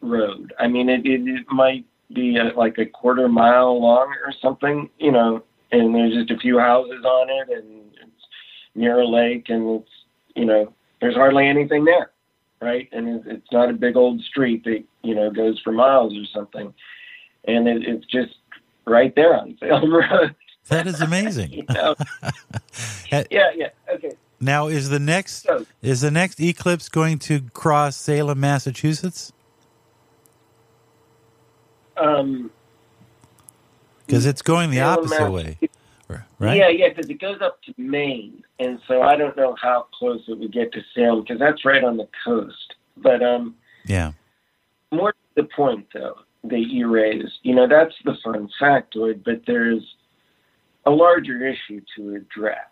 road. 0.00 0.52
I 0.58 0.68
mean, 0.68 0.88
it, 0.88 1.06
it, 1.06 1.26
it 1.26 1.46
might 1.50 1.84
be 2.12 2.38
uh 2.38 2.50
like 2.56 2.78
a 2.78 2.86
quarter 2.86 3.28
mile 3.28 3.80
long 3.80 4.08
or 4.24 4.32
something, 4.40 4.90
you 4.98 5.12
know, 5.12 5.42
and 5.72 5.94
there's 5.94 6.14
just 6.14 6.30
a 6.30 6.38
few 6.38 6.58
houses 6.58 7.04
on 7.04 7.30
it, 7.30 7.48
and 7.56 7.92
it's 7.94 8.26
near 8.74 9.00
a 9.00 9.06
lake, 9.06 9.48
and 9.48 9.80
it's, 9.80 9.90
you 10.34 10.44
know, 10.44 10.72
there's 11.00 11.14
hardly 11.14 11.46
anything 11.46 11.84
there, 11.84 12.10
right? 12.60 12.88
And 12.92 13.08
it, 13.08 13.22
it's 13.26 13.52
not 13.52 13.70
a 13.70 13.74
big 13.74 13.96
old 13.96 14.20
street 14.22 14.64
that, 14.64 14.82
you 15.02 15.14
know, 15.14 15.30
goes 15.30 15.60
for 15.60 15.72
miles 15.72 16.16
or 16.16 16.24
something. 16.34 16.74
And 17.44 17.68
it, 17.68 17.86
it's 17.86 18.06
just 18.06 18.34
right 18.86 19.14
there 19.14 19.34
on 19.34 19.56
Salem 19.60 19.94
Road. 19.94 20.34
That 20.68 20.86
is 20.86 21.00
amazing. 21.00 21.52
you 21.52 21.64
know? 21.68 21.94
Yeah, 23.30 23.50
yeah. 23.54 23.68
Okay. 23.92 24.12
Now, 24.40 24.68
is 24.68 24.88
the 24.88 24.98
next 25.00 25.42
So, 25.42 25.66
is 25.82 26.00
the 26.00 26.10
next 26.10 26.40
eclipse 26.40 26.88
going 26.88 27.18
to 27.20 27.40
cross 27.52 27.96
Salem, 27.96 28.40
Massachusetts? 28.40 29.32
um, 31.96 32.50
Because 34.06 34.26
it's 34.26 34.42
going 34.42 34.70
the 34.70 34.78
Salem, 34.78 34.98
opposite 34.98 35.30
way, 35.30 35.58
right? 36.38 36.56
Yeah, 36.56 36.68
yeah, 36.68 36.88
because 36.88 37.10
it 37.10 37.20
goes 37.20 37.40
up 37.42 37.62
to 37.64 37.74
Maine, 37.76 38.42
and 38.58 38.80
so 38.88 39.02
I 39.02 39.16
don't 39.16 39.36
know 39.36 39.56
how 39.60 39.86
close 39.92 40.22
it 40.28 40.38
would 40.38 40.52
get 40.52 40.72
to 40.72 40.80
Salem 40.94 41.22
because 41.22 41.38
that's 41.38 41.64
right 41.64 41.84
on 41.84 41.96
the 41.96 42.08
coast. 42.24 42.74
But 42.96 43.22
um, 43.22 43.56
Yeah. 43.84 44.12
more 44.92 45.12
to 45.12 45.18
the 45.36 45.44
point, 45.54 45.86
though, 45.92 46.16
that 46.44 46.60
you 46.68 46.88
raised, 46.88 47.32
you 47.42 47.54
know, 47.54 47.68
that's 47.68 47.94
the 48.04 48.16
fun 48.24 48.48
factoid, 48.60 49.22
but 49.24 49.42
there's 49.46 49.82
a 50.86 50.90
larger 50.90 51.46
issue 51.46 51.80
to 51.96 52.14
address. 52.14 52.68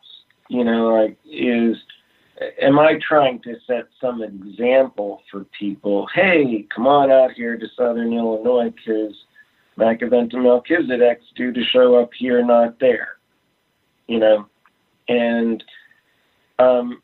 You 0.49 0.65
know, 0.65 0.95
like, 0.95 1.19
is 1.31 1.77
am 2.61 2.79
I 2.79 2.99
trying 3.07 3.41
to 3.43 3.57
set 3.67 3.89
some 4.01 4.23
example 4.23 5.23
for 5.31 5.45
people? 5.59 6.07
Hey, 6.15 6.67
come 6.75 6.87
on 6.87 7.11
out 7.11 7.33
here 7.33 7.57
to 7.57 7.67
Southern 7.77 8.13
Illinois 8.13 8.71
because 8.71 9.15
Machiventa 9.79 10.35
Melchizedek's 10.35 11.25
due 11.37 11.53
to 11.53 11.63
show 11.65 11.97
up 11.97 12.11
here, 12.19 12.45
not 12.45 12.81
there. 12.81 13.19
You 14.07 14.21
know, 14.21 14.49
and 15.09 15.63
um, 16.59 17.03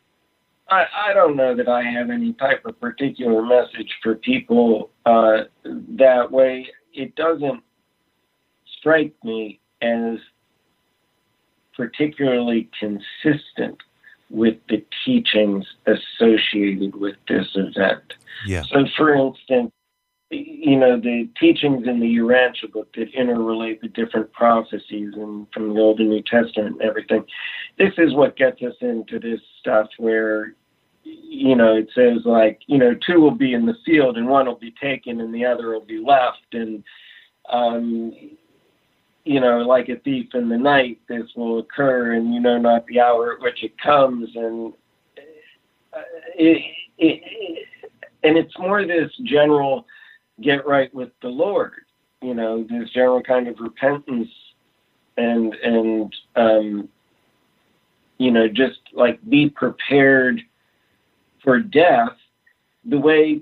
I, 0.69 0.85
I 1.09 1.13
don't 1.13 1.35
know 1.35 1.55
that 1.55 1.67
I 1.67 1.83
have 1.83 2.09
any 2.09 2.33
type 2.33 2.65
of 2.65 2.79
particular 2.79 3.43
message 3.43 3.93
for 4.01 4.15
people 4.15 4.89
uh, 5.05 5.43
that 5.63 6.31
way. 6.31 6.67
It 6.93 7.15
doesn't 7.15 7.61
strike 8.79 9.13
me 9.23 9.59
as 9.81 10.17
particularly 11.75 12.69
consistent 12.79 13.77
with 14.29 14.57
the 14.69 14.83
teachings 15.05 15.65
associated 15.85 16.95
with 16.95 17.15
this 17.27 17.47
event. 17.55 18.13
Yeah. 18.45 18.63
So, 18.63 18.85
for 18.97 19.13
instance, 19.13 19.71
you 20.31 20.75
know, 20.75 20.99
the 20.99 21.29
teachings 21.39 21.87
in 21.87 21.99
the 21.99 22.17
Urantia 22.17 22.71
book 22.71 22.91
that 22.95 23.13
interrelate 23.13 23.81
the 23.81 23.87
different 23.87 24.31
prophecies 24.33 25.13
and 25.13 25.47
from 25.53 25.73
the 25.73 25.79
Old 25.79 25.99
and 25.99 26.09
New 26.09 26.23
Testament 26.23 26.77
and 26.79 26.81
everything. 26.81 27.25
This 27.77 27.93
is 27.97 28.13
what 28.13 28.35
gets 28.35 28.61
us 28.63 28.73
into 28.81 29.19
this 29.19 29.39
stuff 29.59 29.87
where, 29.97 30.55
you 31.03 31.55
know, 31.55 31.75
it 31.75 31.89
says 31.93 32.25
like, 32.25 32.61
you 32.65 32.79
know, 32.79 32.95
two 32.95 33.21
will 33.21 33.35
be 33.35 33.53
in 33.53 33.67
the 33.67 33.77
field 33.85 34.17
and 34.17 34.27
one 34.27 34.47
will 34.47 34.55
be 34.55 34.73
taken 34.81 35.21
and 35.21 35.33
the 35.33 35.45
other 35.45 35.69
will 35.69 35.85
be 35.85 36.03
left. 36.03 36.53
And, 36.53 36.83
um, 37.49 38.11
you 39.25 39.39
know, 39.39 39.59
like 39.59 39.89
a 39.89 39.95
thief 39.97 40.29
in 40.35 40.49
the 40.49 40.57
night, 40.57 40.99
this 41.09 41.25
will 41.35 41.59
occur 41.59 42.13
and 42.13 42.33
you 42.33 42.39
know 42.39 42.57
not 42.57 42.85
the 42.85 42.99
hour 42.99 43.33
at 43.33 43.41
which 43.41 43.63
it 43.63 43.77
comes. 43.79 44.29
And 44.35 44.73
uh, 45.93 46.01
it, 46.35 46.63
it, 46.99 47.21
it 47.25 47.67
and 48.23 48.37
it's 48.37 48.57
more 48.57 48.85
this 48.85 49.11
general 49.23 49.85
get 50.41 50.65
right 50.65 50.93
with 50.93 51.09
the 51.21 51.27
Lord, 51.27 51.73
you 52.21 52.33
know, 52.33 52.63
this 52.69 52.89
general 52.91 53.21
kind 53.21 53.47
of 53.47 53.59
repentance 53.59 54.29
and 55.17 55.53
and 55.55 56.15
um, 56.35 56.89
you 58.19 58.31
know 58.31 58.47
just 58.47 58.79
like 58.93 59.19
be 59.27 59.49
prepared 59.49 60.39
for 61.43 61.59
death 61.59 62.15
the 62.85 62.99
way 62.99 63.41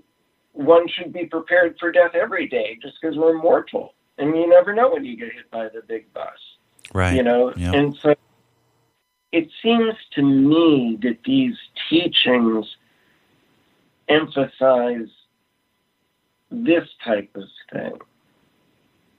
one 0.54 0.88
should 0.88 1.12
be 1.12 1.26
prepared 1.26 1.76
for 1.80 1.92
death 1.92 2.12
every 2.14 2.48
day, 2.48 2.78
just 2.82 2.96
because 3.02 3.18
we're 3.18 3.42
mortal 3.42 3.96
and 4.18 4.36
you 4.36 4.48
never 4.48 4.74
know 4.74 4.92
when 4.92 5.04
you 5.06 5.16
get 5.18 5.34
hit 5.34 5.50
by 5.52 5.64
the 5.70 5.82
big 5.88 6.12
bus 6.14 6.30
Right. 6.94 7.16
you 7.16 7.24
know 7.24 7.54
Yeah. 7.56 7.74
and 7.74 7.96
so 8.02 8.14
it 9.32 9.50
seems 9.62 9.96
to 10.16 10.22
me 10.22 10.98
that 11.02 11.18
these 11.26 11.56
teachings 11.90 12.66
emphasize 14.10 15.08
this 16.52 16.88
type 17.04 17.30
of 17.36 17.44
thing 17.72 17.94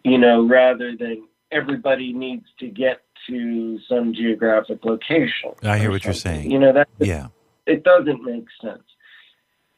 you 0.04 0.18
know 0.18 0.46
rather 0.46 0.94
than 0.96 1.26
everybody 1.50 2.12
needs 2.12 2.46
to 2.60 2.68
get 2.68 3.00
to 3.26 3.78
some 3.88 4.12
geographic 4.14 4.84
location 4.84 5.50
I 5.62 5.78
hear 5.78 5.90
what 5.90 6.04
you're 6.04 6.12
saying. 6.12 6.50
you 6.50 6.58
know 6.58 6.72
that 6.72 6.88
yeah. 6.98 7.28
it 7.66 7.82
doesn't 7.82 8.22
make 8.22 8.46
sense 8.60 8.82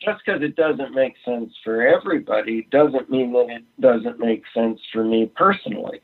just 0.01 0.23
because 0.25 0.43
it 0.43 0.57
doesn't 0.57 0.95
make 0.95 1.15
sense 1.25 1.53
for 1.65 1.87
everybody 1.87 2.69
doesn't 2.71 3.11
mean 3.11 3.33
that 3.33 3.49
it 3.49 3.65
doesn't 3.81 4.19
make 4.19 4.43
sense 4.55 4.81
for 4.93 5.05
me 5.05 5.31
personally. 5.35 6.01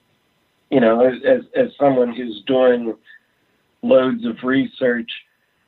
You 0.70 0.80
know, 0.80 1.06
as 1.06 1.14
as, 1.24 1.40
as 1.54 1.68
someone 1.78 2.14
who's 2.14 2.42
doing 2.46 2.94
loads 3.82 4.24
of 4.24 4.36
research 4.42 5.10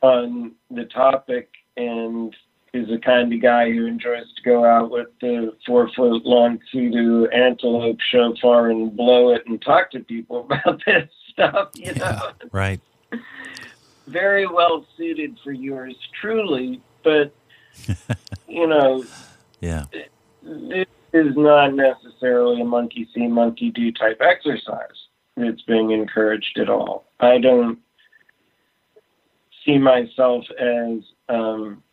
on 0.01 0.53
the 0.71 0.85
topic 0.85 1.49
and 1.77 2.35
is 2.73 2.89
the 2.89 2.97
kind 2.97 3.31
of 3.31 3.41
guy 3.41 3.71
who 3.71 3.85
enjoys 3.85 4.25
to 4.35 4.41
go 4.43 4.65
out 4.65 4.91
with 4.91 5.07
the 5.21 5.53
four 5.65 5.89
foot 5.95 6.25
long 6.25 6.59
kudu 6.71 7.27
antelope 7.27 7.99
shofar 8.11 8.69
and 8.69 8.95
blow 8.95 9.33
it 9.33 9.43
and 9.47 9.61
talk 9.61 9.91
to 9.91 9.99
people 10.01 10.41
about 10.49 10.81
this 10.85 11.09
stuff, 11.31 11.69
you 11.75 11.93
know. 11.93 12.31
Right. 12.51 12.81
Very 14.07 14.45
well 14.45 14.85
suited 14.97 15.37
for 15.43 15.51
yours 15.51 15.95
truly, 16.19 16.81
but 17.03 17.33
you 18.47 18.67
know, 18.67 19.03
Yeah. 19.61 19.85
this 20.43 20.85
is 21.13 21.35
not 21.37 21.73
necessarily 21.73 22.61
a 22.61 22.65
monkey 22.65 23.07
see, 23.13 23.27
monkey 23.27 23.71
do 23.71 23.91
type 23.91 24.21
exercise 24.21 25.07
that's 25.37 25.61
being 25.63 25.91
encouraged 25.91 26.57
at 26.59 26.69
all. 26.69 27.05
I 27.19 27.37
don't 27.39 27.79
see 29.65 29.77
myself 29.77 30.45
as, 30.59 30.99
um, 31.29 31.83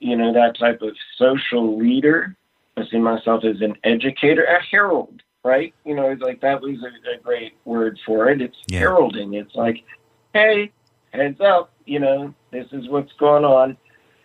you 0.00 0.16
know, 0.16 0.32
that 0.32 0.58
type 0.58 0.82
of 0.82 0.96
social 1.16 1.78
leader. 1.78 2.36
I 2.76 2.84
see 2.90 2.98
myself 2.98 3.44
as 3.44 3.60
an 3.60 3.76
educator, 3.84 4.44
a 4.44 4.62
herald, 4.62 5.22
right? 5.44 5.74
You 5.84 5.94
know, 5.94 6.16
like 6.20 6.40
that 6.40 6.60
was 6.60 6.76
a, 6.82 7.16
a 7.18 7.22
great 7.22 7.54
word 7.64 7.98
for 8.04 8.30
it. 8.30 8.40
It's 8.42 8.56
Yeah. 8.66 8.80
heralding. 8.80 9.34
It's 9.34 9.54
like, 9.54 9.82
hey, 10.32 10.72
heads 11.12 11.40
up, 11.40 11.70
you 11.84 12.00
know, 12.00 12.34
this 12.50 12.66
is 12.72 12.88
what's 12.88 13.12
going 13.18 13.44
on. 13.44 13.76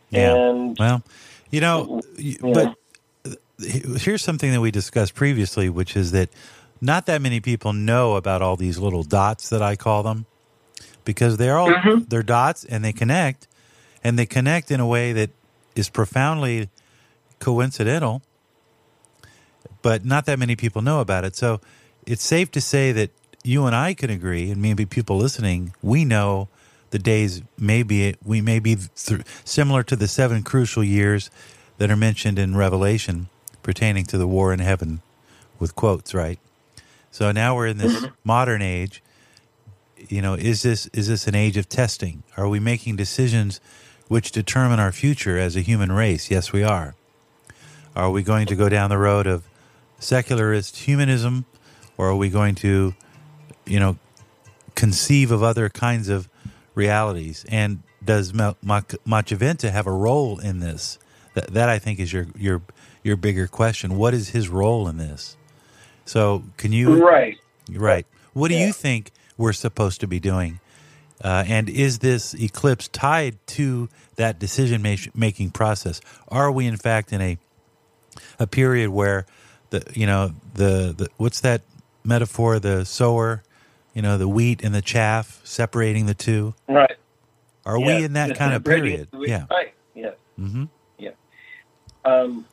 Yeah. 0.09 0.35
And 0.35 0.77
Well, 0.79 1.03
you 1.49 1.61
know, 1.61 2.01
Yeah. 2.17 2.37
but 2.53 2.75
here's 3.59 4.21
something 4.21 4.51
that 4.51 4.61
we 4.61 4.71
discussed 4.71 5.15
previously, 5.15 5.69
which 5.69 5.95
is 5.95 6.11
that 6.11 6.29
not 6.81 7.05
that 7.07 7.21
many 7.21 7.39
people 7.39 7.73
know 7.73 8.15
about 8.15 8.41
all 8.41 8.55
these 8.55 8.77
little 8.77 9.03
dots 9.03 9.49
that 9.49 9.61
I 9.61 9.75
call 9.75 10.03
them, 10.03 10.25
because 11.05 11.37
they're 11.37 11.57
all 11.57 11.69
Mhm. 11.69 12.09
they're 12.09 12.23
dots 12.23 12.63
and 12.65 12.83
they 12.83 12.93
connect, 12.93 13.47
and 14.03 14.17
they 14.17 14.25
connect 14.25 14.71
in 14.71 14.79
a 14.79 14.85
way 14.87 15.13
that 15.13 15.31
is 15.75 15.89
profoundly 15.89 16.69
coincidental, 17.39 18.21
but 19.81 20.05
not 20.05 20.25
that 20.25 20.37
many 20.39 20.55
people 20.55 20.81
know 20.81 20.99
about 20.99 21.23
it. 21.25 21.35
So 21.35 21.59
it's 22.05 22.23
safe 22.23 22.51
to 22.51 22.61
say 22.61 22.91
that 22.91 23.11
you 23.43 23.65
and 23.65 23.75
I 23.75 23.93
can 23.93 24.09
agree, 24.09 24.51
and 24.51 24.61
maybe 24.61 24.85
people 24.85 25.17
listening, 25.17 25.73
we 25.81 26.05
know 26.05 26.47
the 26.91 26.99
days 26.99 27.41
may 27.57 27.83
be 27.83 28.15
we 28.23 28.41
may 28.41 28.59
be 28.59 28.75
th- 28.75 29.21
similar 29.43 29.83
to 29.83 29.95
the 29.95 30.07
seven 30.07 30.43
crucial 30.43 30.83
years 30.83 31.29
that 31.77 31.91
are 31.91 31.95
mentioned 31.95 32.39
in 32.39 32.55
Revelation 32.55 33.29
pertaining 33.63 34.05
to 34.05 34.17
the 34.17 34.27
war 34.27 34.53
in 34.53 34.59
heaven 34.59 35.01
with 35.59 35.75
quotes, 35.75 36.13
right? 36.13 36.39
So 37.11 37.31
now 37.31 37.55
we're 37.55 37.67
in 37.67 37.77
this 37.77 38.05
modern 38.23 38.61
age. 38.61 39.03
You 40.09 40.21
know, 40.21 40.35
is 40.35 40.61
this 40.61 40.87
is 40.87 41.07
this 41.07 41.27
an 41.27 41.35
age 41.35 41.57
of 41.57 41.67
testing? 41.67 42.23
Are 42.37 42.47
we 42.47 42.59
making 42.59 42.95
decisions 42.95 43.59
which 44.07 44.31
determine 44.31 44.79
our 44.79 44.91
future 44.91 45.37
as 45.37 45.55
a 45.55 45.61
human 45.61 45.91
race? 45.91 46.31
Yes, 46.31 46.53
we 46.53 46.63
are. 46.63 46.95
Are 47.95 48.11
we 48.11 48.21
going 48.21 48.45
to 48.47 48.55
go 48.55 48.69
down 48.69 48.89
the 48.89 48.97
road 48.97 49.25
of 49.25 49.43
secularist 49.99 50.77
humanism, 50.77 51.45
or 51.97 52.09
are 52.09 52.15
we 52.15 52.29
going 52.29 52.55
to, 52.55 52.93
you 53.65 53.79
know, 53.79 53.97
conceive 54.75 55.31
of 55.31 55.41
other 55.41 55.69
kinds 55.69 56.07
of 56.07 56.29
realities? 56.77 57.43
And 57.49 57.81
does 58.05 58.33
Ma- 58.33 58.53
Ma- 58.61 58.81
Machiventa 59.05 59.71
have 59.71 59.87
a 59.87 59.91
role 59.91 60.39
in 60.39 60.59
this? 60.59 60.99
That, 61.33 61.47
that 61.53 61.69
I 61.69 61.79
think 61.79 61.99
is 61.99 62.13
your 62.13 62.27
your 62.37 62.61
your 63.03 63.17
bigger 63.17 63.47
question. 63.47 63.97
What 63.97 64.13
is 64.13 64.29
his 64.29 64.47
role 64.49 64.87
in 64.87 64.97
this? 64.97 65.35
So, 66.05 66.43
can 66.55 66.71
you 66.71 67.03
right. 67.05 67.37
right? 67.71 68.05
What 68.33 68.47
do 68.49 68.55
Yeah. 68.55 68.67
you 68.67 68.73
think 68.73 69.11
we're 69.37 69.53
supposed 69.53 69.99
to 70.01 70.07
be 70.07 70.19
doing? 70.19 70.59
Uh, 71.23 71.43
and 71.47 71.67
is 71.69 71.99
this 71.99 72.33
eclipse 72.35 72.87
tied 72.89 73.35
to 73.47 73.89
that 74.15 74.39
decision 74.39 74.81
making 75.15 75.49
process? 75.51 75.99
Are 76.27 76.51
we 76.51 76.67
in 76.67 76.77
fact 76.77 77.11
in 77.11 77.21
a 77.21 77.37
a 78.39 78.47
period 78.47 78.89
where 78.91 79.25
the 79.71 79.83
you 79.93 80.05
know 80.05 80.33
the, 80.53 80.93
the 80.97 81.07
what's 81.17 81.41
that 81.41 81.61
metaphor? 82.03 82.59
The 82.59 82.85
sower, 82.85 83.43
you 83.97 84.03
know, 84.03 84.15
the 84.19 84.27
wheat 84.27 84.63
and 84.63 84.75
the 84.75 84.81
chaff, 84.83 85.41
separating 85.43 86.05
the 86.05 86.13
two. 86.13 86.53
Right. 86.69 86.97
Are 87.65 87.79
Yeah, 87.79 87.85
we 87.87 88.03
in 88.03 88.13
that 88.13 88.29
the 88.29 88.35
kind 88.35 88.53
of 88.53 88.63
period? 88.63 89.09
Yeah. 89.11 89.47
Right. 89.49 89.73
Yeah. 89.95 90.11
hmm 90.35 90.65
Yeah. 90.99 91.09
Um, 92.05 92.45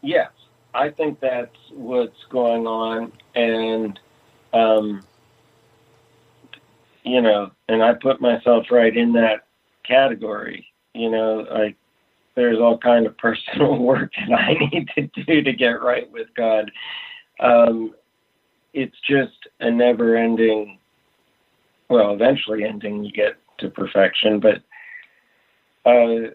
yes, 0.00 0.30
I 0.72 0.90
think 0.90 1.18
that's 1.18 1.56
what's 1.72 2.22
going 2.30 2.68
on, 2.68 3.10
and 3.34 3.98
um, 4.52 5.02
you 7.02 7.20
know, 7.20 7.50
and 7.68 7.82
I 7.82 7.94
put 7.94 8.20
myself 8.20 8.66
right 8.70 8.96
in 8.96 9.12
that 9.14 9.48
category. 9.84 10.68
You 10.94 11.10
know, 11.10 11.48
like 11.50 11.74
there's 12.36 12.60
all 12.60 12.78
kind 12.78 13.06
of 13.06 13.18
personal 13.18 13.76
work 13.76 14.12
that 14.28 14.38
I 14.38 14.52
need 14.52 14.88
to 14.94 15.24
do 15.24 15.42
to 15.42 15.52
get 15.52 15.82
right 15.82 16.08
with 16.12 16.28
God. 16.36 16.70
Um, 17.40 17.92
it's 18.72 18.96
just 19.08 19.48
a 19.60 19.70
never-ending. 19.70 20.78
Well, 21.88 22.14
eventually 22.14 22.64
ending, 22.64 23.04
you 23.04 23.12
get 23.12 23.34
to 23.58 23.68
perfection, 23.68 24.40
but 24.40 24.62
uh, 25.90 26.30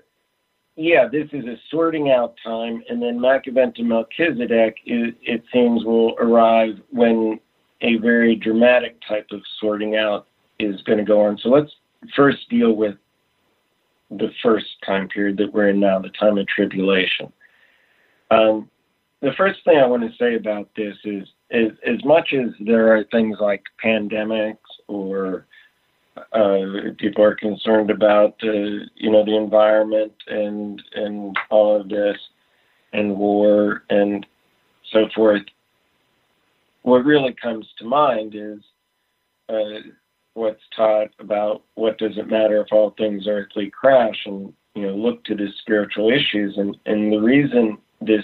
yeah, 0.75 1.07
this 1.09 1.29
is 1.31 1.45
a 1.45 1.55
sorting 1.71 2.11
out 2.11 2.35
time, 2.43 2.83
and 2.89 3.01
then 3.01 3.17
Machiventa 3.19 3.79
Melchizedek, 3.79 4.75
it, 4.85 5.15
it 5.21 5.43
seems, 5.53 5.85
will 5.85 6.15
arrive 6.19 6.81
when 6.91 7.39
a 7.81 7.97
very 7.97 8.35
dramatic 8.35 8.97
type 9.07 9.27
of 9.31 9.41
sorting 9.59 9.95
out 9.95 10.27
is 10.59 10.81
going 10.81 10.97
to 10.97 11.05
go 11.05 11.21
on. 11.21 11.37
So 11.37 11.49
let's 11.49 11.71
first 12.15 12.49
deal 12.49 12.73
with 12.73 12.95
the 14.09 14.31
first 14.43 14.67
time 14.85 15.07
period 15.07 15.37
that 15.37 15.53
we're 15.53 15.69
in 15.69 15.79
now, 15.79 15.99
the 15.99 16.09
time 16.09 16.37
of 16.37 16.47
tribulation. 16.47 17.31
Um, 18.29 18.69
the 19.21 19.31
first 19.37 19.63
thing 19.63 19.77
I 19.77 19.87
want 19.87 20.03
to 20.03 20.17
say 20.17 20.35
about 20.35 20.69
this 20.75 20.95
is, 21.05 21.27
is 21.51 21.71
as 21.85 22.03
much 22.03 22.33
as 22.33 22.49
there 22.59 22.95
are 22.95 23.03
things 23.05 23.37
like 23.39 23.63
pandemics 23.83 24.57
or 24.87 25.45
uh, 26.33 26.91
people 26.97 27.23
are 27.23 27.35
concerned 27.35 27.91
about 27.91 28.35
uh, 28.43 28.87
you 28.95 29.11
know 29.11 29.25
the 29.25 29.35
environment 29.35 30.13
and 30.27 30.81
and 30.95 31.35
all 31.49 31.79
of 31.79 31.89
this 31.89 32.17
and 32.93 33.17
war 33.17 33.83
and 33.89 34.25
so 34.91 35.07
forth. 35.13 35.43
What 36.83 37.03
really 37.03 37.35
comes 37.41 37.67
to 37.79 37.85
mind 37.85 38.33
is 38.35 38.59
uh, 39.49 39.89
what's 40.35 40.61
taught 40.75 41.09
about 41.19 41.63
what 41.75 41.97
does 41.97 42.17
it 42.17 42.29
matter 42.29 42.61
if 42.61 42.67
all 42.71 42.91
things 42.97 43.27
earthly 43.27 43.69
crash 43.69 44.21
and 44.25 44.53
you 44.73 44.83
know 44.83 44.95
look 44.95 45.23
to 45.25 45.35
the 45.35 45.47
spiritual 45.61 46.09
issues 46.09 46.57
and 46.57 46.77
and 46.85 47.11
the 47.11 47.17
reason 47.17 47.77
this 48.01 48.23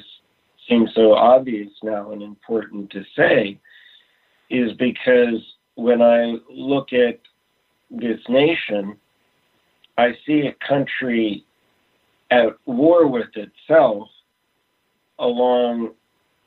seems 0.72 0.90
so 0.96 1.14
obvious 1.14 1.70
now 1.84 2.12
and 2.12 2.22
important 2.22 2.90
to 2.92 3.04
say 3.16 3.60
is 4.50 4.72
because 4.74 5.42
when 5.76 6.02
I 6.02 6.38
look 6.50 6.94
at 6.94 7.20
this 7.90 8.20
nation, 8.30 8.96
I 9.98 10.14
see 10.26 10.48
a 10.48 10.56
country 10.66 11.44
at 12.30 12.56
war 12.66 13.08
with 13.08 13.28
itself 13.36 14.08
along 15.20 15.92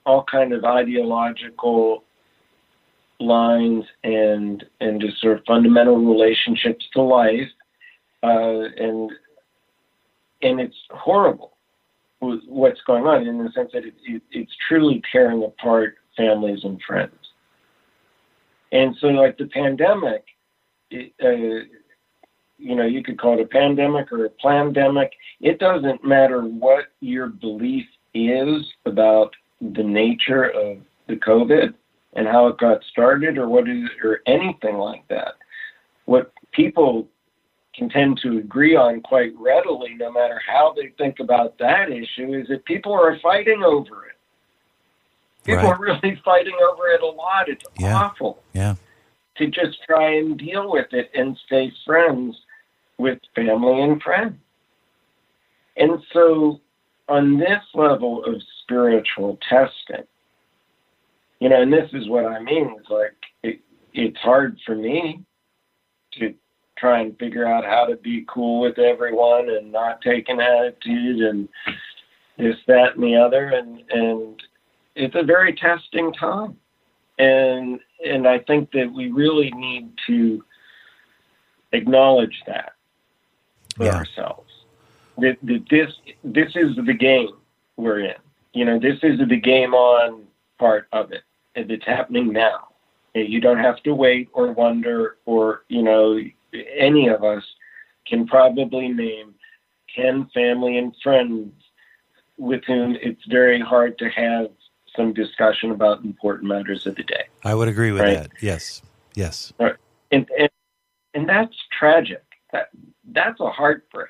all 0.07 0.25
kind 0.31 0.53
of 0.55 0.65
ideological 0.65 2.05
lines 3.21 3.85
and 4.03 4.65
and 4.81 5.01
just 5.01 5.21
sort 5.21 5.39
of 5.39 5.45
fundamental 5.47 5.97
relationships 5.97 6.85
to 6.95 7.03
life, 7.03 7.49
uh, 8.23 8.63
and 8.79 9.13
and 10.43 10.61
it's 10.61 10.77
horrible 10.91 11.54
what's 12.47 12.81
going 12.87 13.05
on 13.05 13.27
in 13.27 13.39
the 13.39 13.51
sense 13.53 13.71
that 13.73 13.85
it, 13.85 13.95
it, 14.05 14.23
it's 14.31 14.53
truly 14.69 15.03
tearing 15.11 15.43
apart 15.43 15.97
families 16.17 16.61
and 16.65 16.81
friends. 16.87 17.15
And 18.73 18.97
so, 19.01 19.09
like 19.09 19.39
the 19.39 19.47
pandemic, 19.47 20.25
it, 20.91 21.13
uh, 21.23 21.65
you 22.59 22.75
know, 22.75 22.87
you 22.87 23.03
could 23.03 23.19
call 23.19 23.39
it 23.39 23.43
a 23.43 23.47
pandemic 23.47 24.11
or 24.13 24.25
a 24.25 24.31
pandemic. 24.31 25.13
It 25.41 25.59
doesn't 25.59 26.05
matter 26.05 26.43
what 26.43 26.87
your 27.01 27.29
belief 27.29 27.87
is 28.15 28.65
about 28.87 29.35
the 29.61 29.83
nature 29.83 30.45
of 30.45 30.79
the 31.09 31.17
COVID 31.17 31.75
and 32.15 32.27
how 32.27 32.47
it 32.49 32.59
got 32.59 32.83
started 32.85 33.39
or 33.39 33.49
what 33.49 33.69
is 33.69 33.89
or 34.03 34.21
anything 34.27 34.77
like 34.77 35.07
that. 35.09 35.35
What 36.07 36.33
people 36.53 37.09
can 37.77 37.89
tend 37.89 38.19
to 38.23 38.39
agree 38.39 38.77
on 38.77 39.01
quite 39.01 39.33
readily, 39.39 39.95
no 39.95 40.13
matter 40.13 40.41
how 40.47 40.73
they 40.77 40.93
think 40.97 41.21
about 41.21 41.59
that 41.59 41.91
issue, 41.91 42.35
is 42.35 42.49
that 42.49 42.65
people 42.65 42.93
are 42.93 43.19
fighting 43.21 43.63
over 43.63 44.07
it. 44.07 44.17
People 45.45 45.65
Right. 45.65 45.73
are 45.75 45.79
really 45.79 46.17
fighting 46.25 46.55
over 46.71 46.89
it 46.89 47.03
a 47.03 47.07
lot. 47.07 47.49
It's 47.49 47.65
Yeah. 47.79 47.97
awful 47.97 48.43
Yeah. 48.53 48.77
to 49.37 49.47
just 49.49 49.83
try 49.83 50.15
and 50.15 50.39
deal 50.39 50.71
with 50.71 50.93
it 50.93 51.11
and 51.15 51.37
stay 51.47 51.71
friends 51.85 52.41
with 52.99 53.19
family 53.35 53.81
and 53.83 54.03
friends. 54.03 54.39
And 55.77 56.03
so 56.13 56.61
on 57.09 57.37
this 57.39 57.63
level 57.75 58.25
of 58.25 58.41
spiritual 58.63 59.39
testing, 59.49 60.07
you 61.41 61.49
know, 61.49 61.61
and 61.61 61.73
this 61.73 61.91
is 61.93 62.09
what 62.09 62.25
I 62.25 62.39
mean. 62.39 62.75
It's 62.79 62.89
like 62.89 63.17
it, 63.43 63.61
it's 63.93 64.19
hard 64.19 64.59
for 64.65 64.77
me 64.77 65.25
to 66.13 66.35
try 66.77 67.01
and 67.01 67.19
figure 67.19 67.47
out 67.47 67.65
how 67.65 67.87
to 67.87 67.97
be 67.97 68.25
cool 68.29 68.61
with 68.61 68.79
everyone 68.79 69.49
and 69.49 69.71
not 69.71 70.01
take 70.01 70.29
an 70.29 70.41
attitude 70.41 71.21
and 71.21 71.49
this, 72.37 72.57
that, 72.67 72.97
and 72.97 73.05
the 73.05 73.17
other, 73.17 73.51
and 73.51 73.83
and 73.91 74.43
it's 74.97 75.15
a 75.15 75.23
very 75.23 75.55
testing 75.55 76.13
time, 76.13 76.57
and 77.19 77.79
and 78.05 78.27
I 78.27 78.41
think 78.41 78.73
that 78.73 78.93
we 78.93 79.11
really 79.13 79.51
need 79.53 79.91
to 80.09 80.45
acknowledge 81.73 82.43
that 82.47 82.73
for 83.77 83.85
Yeah. 83.85 83.97
ourselves. 83.97 84.51
That, 85.19 85.37
that 85.43 85.65
this 85.71 85.93
this 86.25 86.57
is 86.57 86.77
the 86.77 86.93
game 86.93 87.31
we're 87.77 88.01
in. 88.01 88.15
You 88.53 88.65
know, 88.65 88.79
this 88.79 88.99
is 89.03 89.19
the 89.29 89.37
game 89.37 89.75
on 89.75 90.25
part 90.59 90.89
of 90.93 91.13
it. 91.13 91.23
And 91.57 91.71
it's 91.71 91.85
happening 91.85 92.33
now. 92.33 92.69
And 93.15 93.29
You 93.29 93.41
don't 93.41 93.59
have 93.59 93.83
to 93.85 93.95
wait 93.95 94.29
or 94.33 94.53
wonder 94.53 95.19
or, 95.25 95.65
you 95.69 95.83
know, 95.83 96.19
any 96.77 97.09
of 97.09 97.25
us 97.25 97.43
can 98.07 98.27
probably 98.27 98.89
name 98.89 99.35
10 99.97 100.29
family 100.35 100.79
and 100.79 100.95
friends 101.03 101.53
with 102.37 102.63
whom 102.67 102.97
it's 103.01 103.25
very 103.29 103.61
hard 103.61 103.97
to 103.99 104.09
have 104.11 104.49
some 104.97 105.13
discussion 105.13 105.71
about 105.71 106.05
important 106.05 106.49
matters 106.49 106.87
of 106.87 106.97
the 106.97 107.03
day. 107.05 107.25
I 107.45 107.55
would 107.55 107.69
agree 107.69 107.93
with 107.93 108.03
Right. 108.03 108.15
that. 108.15 108.31
Yes. 108.41 108.83
Yes. 109.15 109.53
and 109.59 110.29
and, 110.39 110.51
and 111.15 111.29
that's 111.29 111.57
tragic. 111.77 112.23
That 112.53 112.69
that's 113.13 113.41
a 113.41 113.51
heartbreak. 113.51 114.09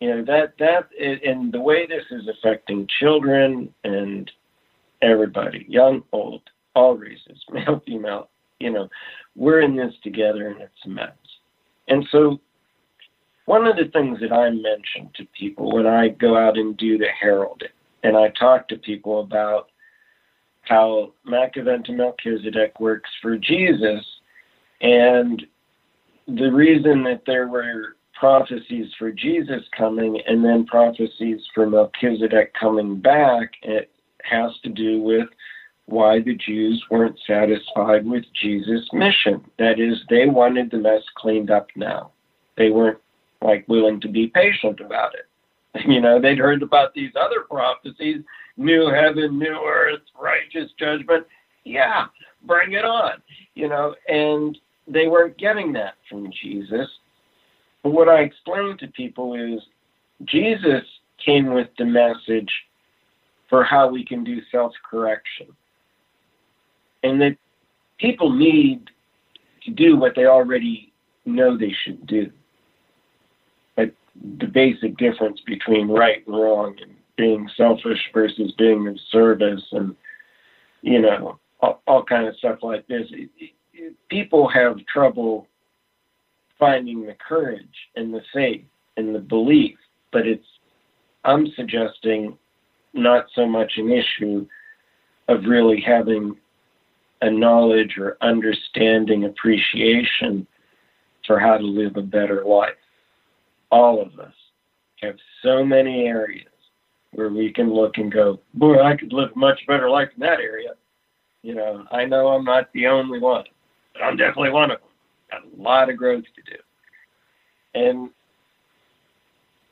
You 0.00 0.10
know 0.10 0.24
that 0.24 0.54
that 0.58 0.88
and 1.00 1.52
the 1.52 1.60
way 1.60 1.86
this 1.86 2.04
is 2.10 2.28
affecting 2.28 2.86
children 2.86 3.74
and 3.84 4.30
everybody, 5.02 5.66
young, 5.68 6.02
old, 6.12 6.42
all 6.74 6.96
races, 6.96 7.44
male, 7.50 7.82
female. 7.86 8.30
You 8.60 8.70
know, 8.70 8.88
we're 9.36 9.60
in 9.60 9.76
this 9.76 9.94
together, 10.02 10.48
and 10.48 10.60
it's 10.60 10.84
a 10.84 10.88
mess. 10.88 11.12
And 11.88 12.06
so, 12.10 12.40
one 13.46 13.66
of 13.66 13.76
the 13.76 13.90
things 13.92 14.20
that 14.20 14.32
I 14.32 14.50
mention 14.50 15.10
to 15.16 15.26
people 15.38 15.72
when 15.72 15.86
I 15.86 16.08
go 16.08 16.36
out 16.36 16.58
and 16.58 16.76
do 16.76 16.98
the 16.98 17.08
heralding, 17.20 17.68
and 18.02 18.16
I 18.16 18.28
talk 18.38 18.68
to 18.68 18.76
people 18.76 19.20
about 19.20 19.70
how 20.62 21.14
Machiventa 21.26 21.90
Melchizedek 21.90 22.78
works 22.78 23.10
for 23.22 23.38
Jesus, 23.38 24.04
and 24.82 25.44
the 26.26 26.52
reason 26.52 27.02
that 27.04 27.22
there 27.26 27.48
were 27.48 27.96
prophecies 28.18 28.92
for 28.98 29.10
Jesus 29.12 29.62
coming 29.76 30.20
and 30.26 30.44
then 30.44 30.66
prophecies 30.66 31.40
for 31.54 31.68
Melchizedek 31.68 32.52
coming 32.54 33.00
back, 33.00 33.52
it 33.62 33.90
has 34.24 34.50
to 34.64 34.68
do 34.68 35.00
with 35.00 35.28
why 35.88 36.20
the 36.20 36.34
Jews 36.34 36.84
weren't 36.90 37.18
satisfied 37.26 38.04
with 38.06 38.24
Jesus' 38.34 38.86
mission. 38.92 39.42
That 39.58 39.80
is, 39.80 39.96
they 40.10 40.26
wanted 40.26 40.70
the 40.70 40.76
mess 40.76 41.02
cleaned 41.16 41.50
up 41.50 41.68
now. 41.76 42.10
They 42.58 42.70
weren't 42.70 42.98
like 43.40 43.66
willing 43.68 43.98
to 44.02 44.08
be 44.08 44.28
patient 44.28 44.80
about 44.80 45.14
it. 45.14 45.24
You 45.86 46.00
know, 46.00 46.20
they'd 46.20 46.38
heard 46.38 46.62
about 46.62 46.92
these 46.92 47.12
other 47.14 47.42
prophecies, 47.48 48.22
new 48.56 48.88
heaven, 48.88 49.38
new 49.38 49.62
earth, 49.64 50.00
righteous 50.20 50.72
judgment. 50.78 51.24
Yeah, 51.64 52.06
bring 52.44 52.72
it 52.72 52.84
on. 52.84 53.22
You 53.54 53.68
know, 53.68 53.94
and 54.08 54.58
they 54.88 55.06
weren't 55.06 55.38
getting 55.38 55.72
that 55.74 55.94
from 56.08 56.32
Jesus. 56.42 56.88
But 57.82 57.90
what 57.90 58.08
I 58.08 58.20
explain 58.20 58.76
to 58.78 58.88
people 58.88 59.34
is 59.34 59.60
Jesus 60.24 60.82
came 61.24 61.52
with 61.52 61.68
the 61.78 61.84
message 61.84 62.50
for 63.48 63.62
how 63.62 63.88
we 63.88 64.04
can 64.04 64.24
do 64.24 64.40
self 64.50 64.72
correction. 64.90 65.46
And 67.02 67.20
that 67.20 67.36
people 67.98 68.32
need 68.32 68.90
to 69.64 69.70
do 69.70 69.96
what 69.96 70.14
they 70.14 70.26
already 70.26 70.92
know 71.24 71.56
they 71.56 71.74
should 71.84 72.06
do. 72.06 72.30
But 73.76 73.92
the 74.38 74.46
basic 74.46 74.96
difference 74.96 75.40
between 75.46 75.88
right 75.88 76.26
and 76.26 76.36
wrong 76.36 76.76
and 76.80 76.92
being 77.16 77.48
selfish 77.56 78.00
versus 78.12 78.52
being 78.58 78.88
of 78.88 78.96
service 79.10 79.62
and, 79.72 79.94
you 80.82 81.00
know, 81.00 81.38
all, 81.60 81.82
all 81.86 82.04
kind 82.04 82.26
of 82.26 82.36
stuff 82.36 82.58
like 82.62 82.86
this. 82.86 83.06
It, 83.10 83.30
it, 83.38 83.94
people 84.08 84.48
have 84.48 84.76
trouble 84.92 85.46
finding 86.58 87.06
the 87.06 87.16
courage 87.26 87.66
and 87.96 88.12
the 88.12 88.22
faith 88.32 88.64
and 88.96 89.14
the 89.14 89.20
belief, 89.20 89.76
but 90.12 90.26
it's, 90.26 90.46
I'm 91.24 91.46
suggesting, 91.54 92.36
not 92.94 93.26
so 93.34 93.46
much 93.46 93.72
an 93.76 93.90
issue 93.90 94.46
of 95.28 95.44
really 95.44 95.80
having 95.80 96.36
a 97.22 97.30
knowledge 97.30 97.96
or 97.98 98.16
understanding, 98.20 99.24
appreciation 99.24 100.46
for 101.26 101.38
how 101.38 101.58
to 101.58 101.64
live 101.64 101.96
a 101.96 102.02
better 102.02 102.44
life. 102.44 102.74
All 103.70 104.00
of 104.00 104.18
us 104.18 104.34
have 105.00 105.16
so 105.42 105.64
many 105.64 106.06
areas 106.06 106.46
where 107.12 107.28
we 107.28 107.52
can 107.52 107.72
look 107.72 107.98
and 107.98 108.12
go, 108.12 108.40
boy, 108.54 108.82
I 108.82 108.96
could 108.96 109.12
live 109.12 109.30
a 109.34 109.38
much 109.38 109.60
better 109.66 109.90
life 109.90 110.08
in 110.14 110.20
that 110.20 110.40
area. 110.40 110.70
You 111.42 111.54
know, 111.54 111.84
I 111.90 112.04
know 112.04 112.28
I'm 112.28 112.44
not 112.44 112.72
the 112.72 112.86
only 112.86 113.18
one, 113.18 113.44
but 113.92 114.02
I'm 114.02 114.16
definitely 114.16 114.50
one 114.50 114.70
of 114.70 114.80
them. 114.80 114.88
Got 115.30 115.42
a 115.44 115.62
lot 115.62 115.90
of 115.90 115.96
growth 115.96 116.24
to 116.24 116.42
do. 116.42 116.58
And 117.74 118.10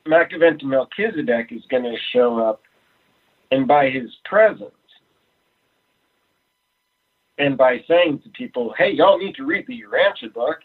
Machiventa 0.07 0.63
Melchizedek 0.63 1.51
is 1.51 1.63
going 1.69 1.83
to 1.83 1.97
show 2.13 2.39
up, 2.39 2.61
and 3.51 3.67
by 3.67 3.89
his 3.89 4.09
presence, 4.25 4.71
and 7.37 7.57
by 7.57 7.83
saying 7.87 8.19
to 8.23 8.29
people, 8.29 8.73
hey, 8.77 8.91
y'all 8.91 9.17
need 9.17 9.35
to 9.35 9.45
read 9.45 9.65
the 9.67 9.81
Urantia 9.81 10.33
book, 10.33 10.57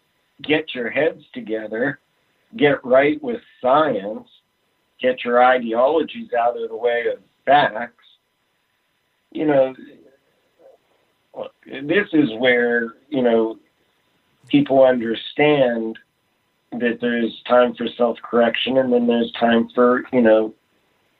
get 0.43 0.75
your 0.75 0.91
heads 0.91 1.23
together, 1.35 2.01
get 2.57 2.85
right 2.85 3.23
with 3.23 3.41
science, 3.61 4.29
get 5.01 5.25
your 5.25 5.43
ideologies 5.43 6.31
out 6.39 6.61
of 6.61 6.69
the 6.69 6.77
way 6.77 7.05
of 7.13 7.21
facts. 7.45 8.05
You 9.31 9.47
know, 9.47 9.75
this 11.67 12.09
is 12.13 12.31
where, 12.39 12.95
you 13.09 13.23
know, 13.23 13.59
people 14.49 14.85
understand 14.85 15.99
that 16.73 16.99
there's 17.01 17.43
time 17.49 17.75
for 17.75 17.87
self 17.97 18.19
correction 18.23 18.79
and 18.79 18.93
then 18.93 19.07
there's 19.07 19.33
time 19.39 19.69
for, 19.75 20.05
you 20.13 20.23
know, 20.23 20.55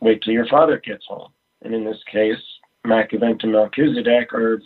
wait 0.01 0.23
till 0.23 0.33
your 0.33 0.47
father 0.47 0.79
gets 0.85 1.05
home. 1.07 1.31
And 1.63 1.75
in 1.75 1.85
this 1.85 2.03
case, 2.11 2.41
Machiventa 2.87 3.45
Melchizedek, 3.45 4.33
our 4.33 4.59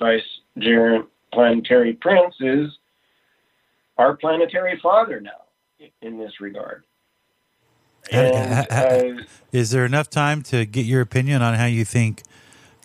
vicegerent 0.56 1.06
planetary 1.32 1.94
prince, 1.94 2.34
is 2.40 2.70
our 3.98 4.16
planetary 4.16 4.78
father 4.82 5.20
now 5.20 5.88
in 6.02 6.18
this 6.18 6.40
regard. 6.40 6.84
And, 8.10 8.66
uh, 8.70 9.22
Is 9.52 9.70
there 9.70 9.84
enough 9.84 10.08
time 10.08 10.42
to 10.44 10.64
get 10.64 10.86
your 10.86 11.00
opinion 11.00 11.42
on 11.42 11.54
how 11.54 11.66
you 11.66 11.84
think 11.84 12.22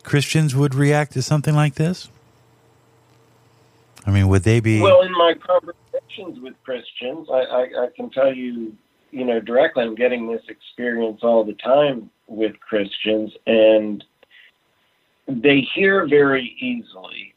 Christians 0.03 0.55
would 0.55 0.73
react 0.73 1.13
to 1.13 1.21
something 1.21 1.53
like 1.53 1.75
this? 1.75 2.09
I 4.05 4.09
mean, 4.09 4.27
would 4.29 4.43
they 4.43 4.59
be? 4.59 4.81
well, 4.81 5.01
in 5.01 5.11
my 5.11 5.35
conversations 5.35 6.39
with 6.39 6.55
Christians, 6.63 7.27
I, 7.31 7.41
I, 7.41 7.61
I 7.83 7.87
can 7.95 8.09
tell 8.09 8.33
you, 8.33 8.75
you 9.11 9.25
know, 9.25 9.39
directly, 9.39 9.83
I'm 9.83 9.93
getting 9.93 10.31
this 10.31 10.41
experience 10.47 11.19
all 11.21 11.43
the 11.43 11.53
time 11.53 12.09
with 12.27 12.59
Christians, 12.59 13.31
and 13.45 14.03
they 15.27 15.61
hear 15.61 16.07
very 16.07 16.55
easily 16.59 17.30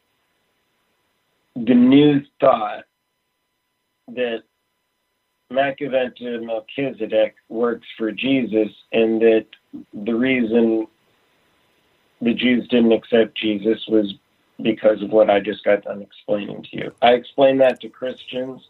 the 1.56 1.74
new 1.74 2.20
thought 2.40 2.84
that 4.08 4.42
Machiventa 5.52 6.44
Melchizedek 6.44 7.34
works 7.48 7.86
for 7.96 8.10
Jesus, 8.10 8.68
and 8.92 9.20
that 9.20 9.46
the 9.92 10.14
reason 10.14 10.86
the 12.20 12.34
Jews 12.34 12.66
didn't 12.68 12.92
accept 12.92 13.36
Jesus 13.36 13.78
was 13.88 14.14
because 14.62 15.02
of 15.02 15.10
what 15.10 15.30
I 15.30 15.40
just 15.40 15.64
got 15.64 15.82
done 15.82 16.02
explaining 16.02 16.62
to 16.70 16.76
you. 16.76 16.92
I 17.02 17.12
explain 17.12 17.58
that 17.58 17.80
to 17.80 17.88
Christians. 17.88 18.62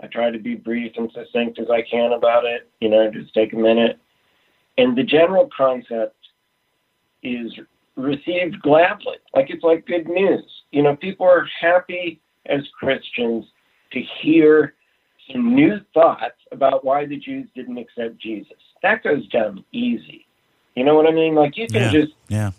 I 0.00 0.06
try 0.08 0.30
to 0.30 0.38
be 0.38 0.54
brief 0.54 0.92
and 0.96 1.10
succinct 1.12 1.58
as 1.58 1.68
I 1.70 1.82
can 1.82 2.12
about 2.12 2.44
it, 2.44 2.70
you 2.80 2.90
know, 2.90 3.10
just 3.10 3.32
take 3.32 3.52
a 3.54 3.56
minute. 3.56 3.98
And 4.78 4.96
the 4.96 5.02
general 5.02 5.48
concept 5.56 6.16
is 7.22 7.50
received 7.96 8.60
gladly. 8.60 9.16
Like 9.34 9.48
it's 9.48 9.64
like 9.64 9.86
good 9.86 10.06
news. 10.06 10.44
You 10.70 10.82
know, 10.82 10.96
people 10.96 11.26
are 11.26 11.48
happy 11.60 12.20
as 12.46 12.60
Christians 12.78 13.44
to 13.92 14.00
hear 14.22 14.74
some 15.32 15.54
new 15.54 15.80
thoughts 15.94 16.36
about 16.52 16.84
why 16.84 17.06
the 17.06 17.16
Jews 17.16 17.48
didn't 17.54 17.78
accept 17.78 18.18
Jesus. 18.18 18.56
That 18.82 19.02
goes 19.02 19.26
down 19.28 19.64
easy. 19.72 20.26
You 20.74 20.84
know 20.84 20.94
what 20.94 21.06
I 21.06 21.12
mean? 21.12 21.34
Like 21.34 21.56
you 21.56 21.68
can 21.68 21.82
Yeah. 21.82 21.90
just 21.90 22.12
yeah, 22.28 22.50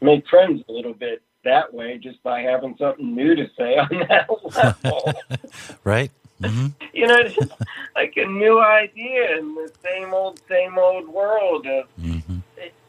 make 0.00 0.26
friends 0.28 0.62
a 0.68 0.72
little 0.72 0.94
bit 0.94 1.22
that 1.44 1.72
way 1.72 1.98
just 1.98 2.22
by 2.22 2.40
having 2.40 2.76
something 2.78 3.14
new 3.14 3.34
to 3.34 3.46
say 3.58 3.76
on 3.78 4.06
that 4.08 4.28
level. 4.54 5.14
right. 5.84 6.10
hmm 6.40 6.66
you 6.92 7.06
know, 7.06 7.22
just 7.24 7.52
like 7.94 8.14
a 8.16 8.24
new 8.26 8.60
idea 8.60 9.38
in 9.38 9.54
the 9.54 9.70
same 9.82 10.14
old, 10.14 10.38
same 10.48 10.78
old 10.78 11.08
world 11.08 11.66
of 11.66 11.86
hmm 12.00 12.38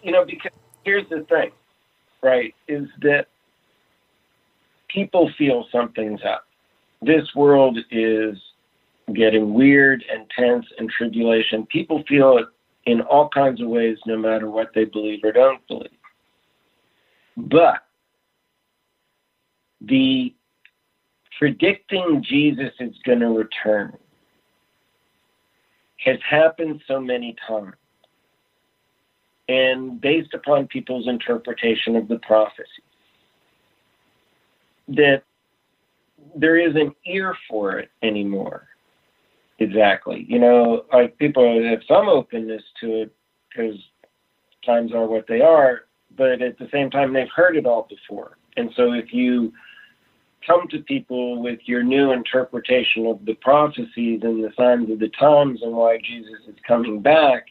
you 0.03 0.11
know, 0.11 0.23
because 0.23 0.51
here's 0.83 1.09
the 1.09 1.25
thing, 1.27 1.49
right? 2.21 2.53
Is 2.67 2.87
that 3.01 3.27
people 4.95 5.29
feel 5.37 5.67
something's 5.71 6.21
up. 6.23 6.45
This 7.01 7.27
world 7.35 7.77
is 7.91 8.37
getting 9.13 9.53
weird 9.53 10.03
and 10.11 10.25
tense 10.35 10.65
and 10.79 10.89
tribulation. 10.89 11.67
People 11.67 12.03
feel 12.07 12.37
it 12.37 12.45
in 12.85 13.01
all 13.01 13.29
kinds 13.29 13.61
of 13.61 13.67
ways, 13.67 13.97
no 14.07 14.17
matter 14.17 14.49
what 14.49 14.71
they 14.73 14.85
believe 14.85 15.19
or 15.23 15.33
don't 15.33 15.67
believe. 15.67 15.89
But 17.35 17.81
the 19.81 20.33
predicting 21.37 22.23
Jesus 22.27 22.71
is 22.79 22.95
going 23.05 23.19
to 23.19 23.27
return 23.27 23.97
has 26.05 26.17
happened 26.27 26.81
so 26.87 26.99
many 27.01 27.35
times. 27.47 27.73
And 29.47 29.99
based 29.99 30.33
upon 30.33 30.67
people's 30.67 31.07
interpretation 31.07 31.95
of 31.95 32.07
the 32.07 32.19
prophecy, 32.19 32.83
that 34.89 35.23
there 36.35 36.57
is 36.57 36.75
an 36.75 36.93
ear 37.05 37.35
for 37.49 37.79
it 37.79 37.89
anymore. 38.03 38.67
Exactly. 39.59 40.25
You 40.27 40.39
know, 40.39 40.85
like 40.91 41.17
people 41.17 41.63
have 41.63 41.79
some 41.87 42.09
openness 42.09 42.63
to 42.81 43.03
it 43.03 43.15
because 43.49 43.75
times 44.65 44.91
are 44.93 45.05
what 45.05 45.27
they 45.27 45.41
are, 45.41 45.81
but 46.17 46.41
at 46.41 46.57
the 46.57 46.67
same 46.71 46.89
time, 46.89 47.13
they've 47.13 47.27
heard 47.33 47.55
it 47.55 47.65
all 47.65 47.87
before. 47.89 48.37
And 48.57 48.71
so 48.75 48.93
if 48.93 49.13
you 49.13 49.53
come 50.45 50.67
to 50.69 50.79
people 50.79 51.41
with 51.41 51.59
your 51.65 51.83
new 51.83 52.11
interpretation 52.11 53.05
of 53.07 53.25
the 53.25 53.33
prophecies 53.35 54.21
and 54.23 54.43
the 54.43 54.51
signs 54.57 54.89
of 54.91 54.99
the 54.99 55.09
times 55.09 55.61
and 55.61 55.73
why 55.73 55.97
Jesus 56.03 56.39
is 56.47 56.55
coming 56.67 57.01
back, 57.01 57.47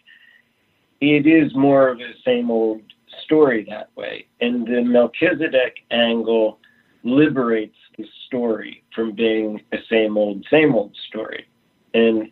it 1.01 1.27
is 1.27 1.55
more 1.55 1.89
of 1.89 2.01
a 2.01 2.13
same 2.25 2.51
old 2.51 2.83
story 3.25 3.67
that 3.69 3.91
way. 3.97 4.27
And 4.41 4.67
the 4.67 4.83
Melchizedek 4.83 5.77
angle 5.91 6.59
liberates 7.05 7.77
the 7.97 8.07
story 8.27 8.83
from 8.95 9.13
being 9.13 9.63
a 9.73 9.79
same 9.89 10.17
old, 10.17 10.45
same 10.51 10.75
old 10.75 10.97
story. 11.09 11.47
And 11.93 12.31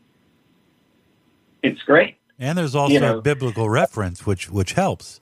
it's 1.62 1.82
great. 1.82 2.16
And 2.38 2.58
there's 2.58 2.74
also 2.74 2.92
you 2.92 3.00
know, 3.00 3.18
a 3.18 3.22
biblical 3.22 3.70
reference, 3.70 4.26
which 4.26 4.50
which 4.50 4.72
helps 4.72 5.20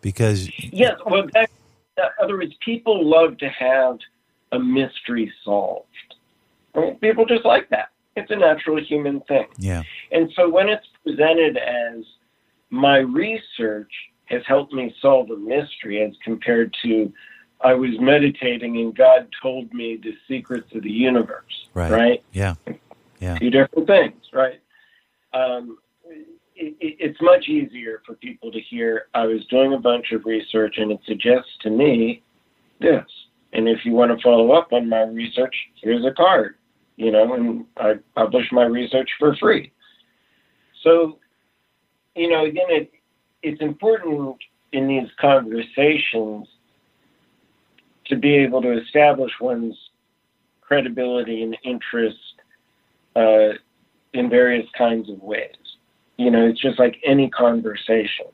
because 0.00 0.48
yes, 0.72 0.98
well, 1.04 1.26
that, 1.34 1.50
in 1.98 2.04
other 2.22 2.38
words, 2.38 2.54
people 2.64 3.04
love 3.04 3.36
to 3.38 3.48
have 3.48 3.98
a 4.52 4.58
mystery 4.58 5.30
solved. 5.44 5.86
People 7.00 7.26
just 7.26 7.44
like 7.44 7.68
that. 7.70 7.88
It's 8.16 8.30
a 8.30 8.36
natural 8.36 8.82
human 8.82 9.20
thing. 9.22 9.46
Yeah. 9.58 9.82
And 10.12 10.30
so 10.34 10.48
when 10.48 10.68
it's 10.68 10.86
presented 11.04 11.58
as 11.58 12.04
my 12.70 12.98
research 12.98 13.90
has 14.26 14.42
helped 14.46 14.72
me 14.72 14.94
solve 15.00 15.30
a 15.30 15.36
mystery 15.36 16.02
as 16.02 16.12
compared 16.24 16.74
to 16.82 17.12
I 17.60 17.74
was 17.74 17.90
meditating 17.98 18.76
and 18.76 18.94
God 18.94 19.28
told 19.42 19.72
me 19.72 19.98
the 20.02 20.14
secrets 20.28 20.68
of 20.74 20.82
the 20.82 20.90
universe. 20.90 21.68
Right. 21.74 21.90
Right. 21.90 22.24
Yeah. 22.32 22.54
Yeah. 23.20 23.38
Two 23.38 23.50
different 23.50 23.86
things. 23.86 24.22
Right. 24.32 24.60
Um, 25.32 25.78
it, 26.54 26.76
it's 26.80 27.20
much 27.20 27.48
easier 27.48 28.02
for 28.06 28.14
people 28.14 28.50
to 28.52 28.60
hear. 28.60 29.06
I 29.14 29.26
was 29.26 29.44
doing 29.46 29.72
a 29.72 29.78
bunch 29.78 30.12
of 30.12 30.24
research 30.24 30.76
and 30.78 30.92
it 30.92 31.00
suggests 31.06 31.50
to 31.62 31.70
me 31.70 32.22
this. 32.80 33.06
And 33.52 33.68
if 33.68 33.84
you 33.84 33.92
want 33.92 34.16
to 34.16 34.22
follow 34.22 34.52
up 34.52 34.72
on 34.72 34.88
my 34.88 35.02
research, 35.02 35.54
here's 35.82 36.04
a 36.04 36.12
card. 36.12 36.56
You 36.96 37.10
know, 37.10 37.34
and 37.34 37.66
I 37.76 37.94
publish 38.14 38.46
my 38.52 38.64
research 38.64 39.10
for 39.18 39.36
free. 39.36 39.72
So, 40.82 41.18
you 42.14 42.30
know, 42.30 42.46
again, 42.46 42.66
it, 42.68 42.92
it's 43.42 43.60
important 43.60 44.36
in 44.72 44.88
these 44.88 45.08
conversations 45.20 46.48
to 48.08 48.16
be 48.16 48.34
able 48.36 48.62
to 48.62 48.80
establish 48.80 49.32
one's 49.40 49.76
credibility 50.60 51.42
and 51.42 51.56
interest 51.64 52.18
uh, 53.14 53.50
in 54.12 54.28
various 54.28 54.66
kinds 54.76 55.08
of 55.08 55.22
ways. 55.22 55.54
You 56.16 56.30
know, 56.30 56.46
it's 56.46 56.60
just 56.60 56.78
like 56.78 56.96
any 57.04 57.28
conversation. 57.30 58.26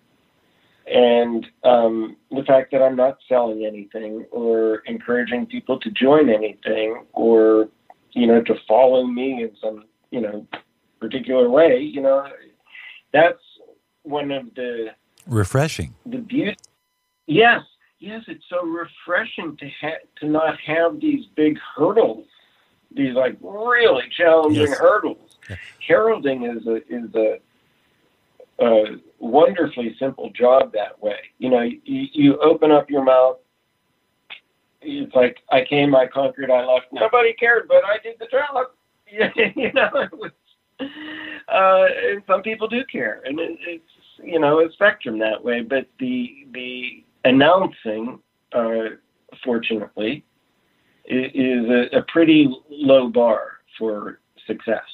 And 0.87 1.47
um, 1.63 2.17
the 2.31 2.43
fact 2.43 2.73
that 2.73 2.83
I'm 2.83 2.97
not 2.97 3.19
selling 3.29 3.65
anything 3.65 4.27
or 4.31 4.79
encouraging 4.87 5.47
people 5.47 5.79
to 5.81 5.91
join 5.91 6.29
anything 6.29 7.05
or, 7.13 7.69
you 8.13 8.27
know, 8.27 8.43
to 8.43 8.55
follow 8.67 9.07
me 9.07 9.43
in 9.43 9.53
some, 9.61 9.85
you 10.11 10.21
know, 10.21 10.47
particular 11.01 11.49
way, 11.49 11.79
you 11.81 12.01
know, 12.01 12.27
that's 13.13 13.43
one 14.03 14.31
of 14.31 14.55
the 14.55 14.89
refreshing. 15.27 15.95
The 16.07 16.19
beauty. 16.19 16.57
Yes, 17.27 17.63
yes, 18.03 18.23
it's 18.27 18.45
so 18.51 18.65
refreshing 18.65 19.57
to 19.59 19.71
ha- 19.81 20.05
to 20.21 20.27
not 20.27 20.59
have 20.61 21.01
these 21.01 21.27
big 21.37 21.59
hurdles, 21.77 22.27
these 22.95 23.15
like 23.15 23.39
really 23.41 24.05
challenging 24.17 24.67
yes. 24.67 24.79
hurdles. 24.79 25.37
Heralding 25.87 26.45
is 26.45 26.67
a 26.67 26.77
is 26.93 27.15
a, 27.15 27.39
a, 28.65 28.85
wonderfully 29.19 29.95
simple 29.99 30.31
job 30.31 30.73
that 30.73 31.01
way. 31.01 31.19
You 31.39 31.51
know, 31.51 31.61
you, 31.61 31.79
you 32.13 32.39
open 32.39 32.73
up 32.73 32.91
your 32.91 33.05
mouth. 33.05 33.39
It's 34.81 35.15
like 35.15 35.39
I 35.51 35.65
came, 35.65 35.95
I 35.95 36.09
conquered, 36.09 36.51
I 36.51 36.65
left. 36.65 36.87
Nobody 36.93 37.33
cared, 37.35 37.69
but 37.69 37.85
I 37.85 37.99
did 38.03 38.17
the 38.19 38.27
job. 38.27 38.67
you 39.57 39.73
know, 39.73 39.91
it 39.95 40.13
was, 40.13 40.31
uh, 40.81 41.87
and 42.11 42.23
some 42.27 42.43
people 42.43 42.67
do 42.67 42.83
care, 42.91 43.23
and 43.25 43.39
it, 43.39 43.59
it's 43.61 43.85
you 44.23 44.41
know 44.41 44.61
a 44.61 44.73
spectrum 44.73 45.19
that 45.21 45.43
way. 45.45 45.61
But 45.61 45.87
the 46.01 46.47
the 46.53 47.05
announcing, 47.25 48.19
uh, 48.53 48.97
fortunately, 49.45 50.25
is 51.05 51.69
a, 51.69 51.99
a, 51.99 52.03
pretty 52.03 52.49
low 52.71 53.09
bar 53.09 53.59
for 53.79 54.21
success. 54.47 54.85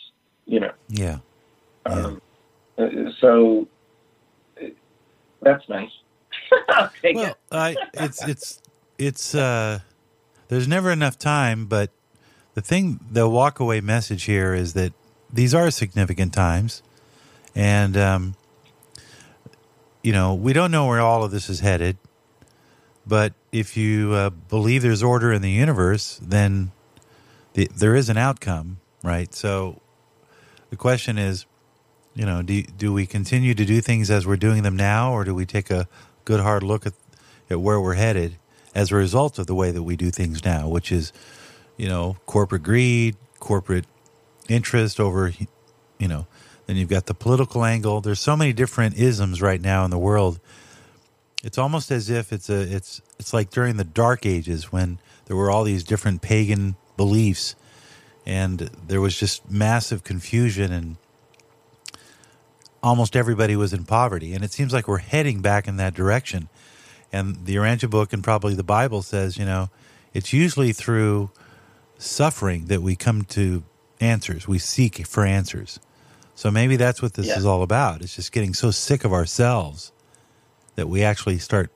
You 0.47 0.61
know. 0.61 0.73
Yeah. 0.89 1.19
Um, 1.87 2.21
yeah. 2.79 2.85
Uh, 2.85 3.13
so 3.21 3.69
that's 5.43 5.69
nice. 5.69 5.91
well. 7.15 7.37
I, 7.53 7.77
it's 7.95 8.27
it's 8.27 8.63
it's 8.99 9.35
uh, 9.35 9.81
there's 10.49 10.69
never 10.69 10.91
enough 10.91 11.19
time, 11.19 11.67
but 11.67 11.91
the 12.55 12.61
thing, 12.61 13.01
the 13.11 13.29
walkaway 13.29 13.83
message 13.83 14.25
here 14.25 14.55
is 14.55 14.73
that 14.73 14.93
these 15.33 15.55
are 15.55 15.71
significant 15.71 16.33
times, 16.33 16.83
and 17.55 17.97
um, 17.97 18.35
you 20.03 20.13
know 20.13 20.35
we 20.35 20.53
don't 20.53 20.71
know 20.71 20.87
where 20.87 21.01
all 21.01 21.23
of 21.23 21.31
this 21.31 21.49
is 21.49 21.61
headed. 21.61 21.99
But 23.09 23.33
if 23.53 23.77
you 23.77 24.13
uh, 24.13 24.31
believe 24.31 24.83
there's 24.83 25.03
order 25.03 25.33
in 25.33 25.41
the 25.41 25.51
universe, 25.51 26.21
then 26.23 26.73
the, 27.55 27.69
there 27.75 27.95
is 27.95 28.11
an 28.11 28.19
outcome, 28.19 28.81
right? 29.03 29.35
So 29.35 29.81
the 30.69 30.77
question 30.77 31.17
is, 31.17 31.47
you 32.15 32.27
know, 32.27 32.43
do 32.43 32.63
do 32.63 32.93
we 32.93 33.07
continue 33.07 33.55
to 33.55 33.65
do 33.65 33.81
things 33.81 34.11
as 34.11 34.27
we're 34.27 34.37
doing 34.37 34.63
them 34.63 34.77
now, 34.77 35.13
or 35.13 35.25
do 35.25 35.35
we 35.35 35.47
take 35.47 35.71
a 35.71 35.89
good 36.25 36.41
hard 36.41 36.63
look 36.63 36.85
at 36.85 36.93
at 37.49 37.61
where 37.61 37.81
we're 37.81 37.95
headed 37.95 38.37
as 38.75 38.93
a 38.93 38.97
result 38.97 39.39
of 39.39 39.47
the 39.47 39.55
way 39.55 39.71
that 39.71 39.83
we 39.83 39.97
do 39.97 40.11
things 40.11 40.45
now, 40.45 40.69
which 40.69 40.93
is, 40.93 41.13
you 41.77 41.89
know, 41.89 42.17
corporate 42.27 42.63
greed, 42.63 43.17
corporate 43.41 43.87
interest 44.49 45.01
over, 45.01 45.33
you 45.99 46.09
know, 46.09 46.27
then 46.67 46.77
you've 46.77 46.89
got 46.91 47.07
the 47.07 47.15
political 47.15 47.65
angle. 47.65 48.01
There's 48.01 48.21
so 48.21 48.37
many 48.37 48.53
different 48.53 48.99
isms 48.99 49.41
right 49.41 49.61
now 49.61 49.85
in 49.85 49.91
the 49.91 49.99
world 49.99 50.41
it's 51.43 51.59
almost 51.59 51.91
as 51.91 52.11
if 52.11 52.33
it's 52.33 52.51
a 52.51 52.61
it's 52.61 53.01
it's 53.19 53.33
like 53.33 53.51
during 53.51 53.77
the 53.77 53.85
dark 53.85 54.27
ages 54.27 54.73
when 54.73 54.99
there 55.27 55.37
were 55.37 55.51
all 55.51 55.65
these 55.65 55.85
different 55.85 56.23
pagan 56.23 56.77
beliefs 56.97 57.55
and 58.27 58.59
there 58.87 59.01
was 59.01 59.19
just 59.19 59.51
massive 59.51 60.05
confusion 60.05 60.73
and 60.73 60.97
almost 62.83 63.17
everybody 63.17 63.57
was 63.57 63.73
in 63.73 63.85
poverty 63.85 64.35
and 64.35 64.45
it 64.45 64.53
seems 64.53 64.73
like 64.73 64.89
we're 64.89 64.99
heading 64.99 65.41
back 65.41 65.69
in 65.69 65.77
that 65.77 65.95
direction 65.95 66.49
and 67.13 67.47
the 67.47 67.57
Urantia 67.57 67.89
book 67.89 68.13
and 68.13 68.23
probably 68.23 68.55
the 68.55 68.63
Bible 68.63 69.03
says, 69.03 69.39
you 69.39 69.45
know, 69.45 69.71
it's 70.13 70.33
usually 70.33 70.73
through 70.73 71.31
suffering 71.99 72.67
that 72.67 72.83
we 72.83 72.97
come 72.97 73.23
to 73.23 73.63
answers. 74.01 74.47
We 74.47 74.59
seek 74.59 75.07
for 75.07 75.25
answers. 75.25 75.81
So 76.35 76.51
maybe 76.51 76.77
that's 76.77 77.03
what 77.03 77.15
this 77.15 77.27
yeah. 77.27 77.37
is 77.37 77.47
all 77.47 77.63
about. 77.63 78.03
It's 78.03 78.15
just 78.15 78.31
getting 78.31 78.55
so 78.55 78.71
sick 78.71 79.05
of 79.05 79.13
ourselves 79.13 79.93
that 80.79 80.89
we 80.89 81.03
actually 81.03 81.39
start 81.39 81.73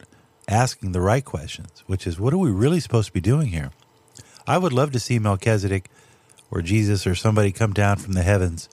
asking 0.46 0.92
the 0.92 1.00
right 1.00 1.24
questions, 1.24 1.82
which 1.88 2.06
is 2.06 2.20
what 2.20 2.32
are 2.32 2.38
we 2.38 2.52
really 2.52 2.78
supposed 2.78 3.08
to 3.08 3.12
be 3.12 3.20
doing 3.20 3.48
here? 3.48 3.72
I 4.46 4.58
would 4.58 4.72
love 4.72 4.92
to 4.92 5.00
see 5.00 5.18
Melchizedek 5.18 5.90
or 6.52 6.62
Jesus 6.62 7.04
or 7.04 7.16
somebody 7.16 7.50
come 7.50 7.72
down 7.72 7.96
from 7.96 8.12
the 8.12 8.22
heavens. 8.22 8.68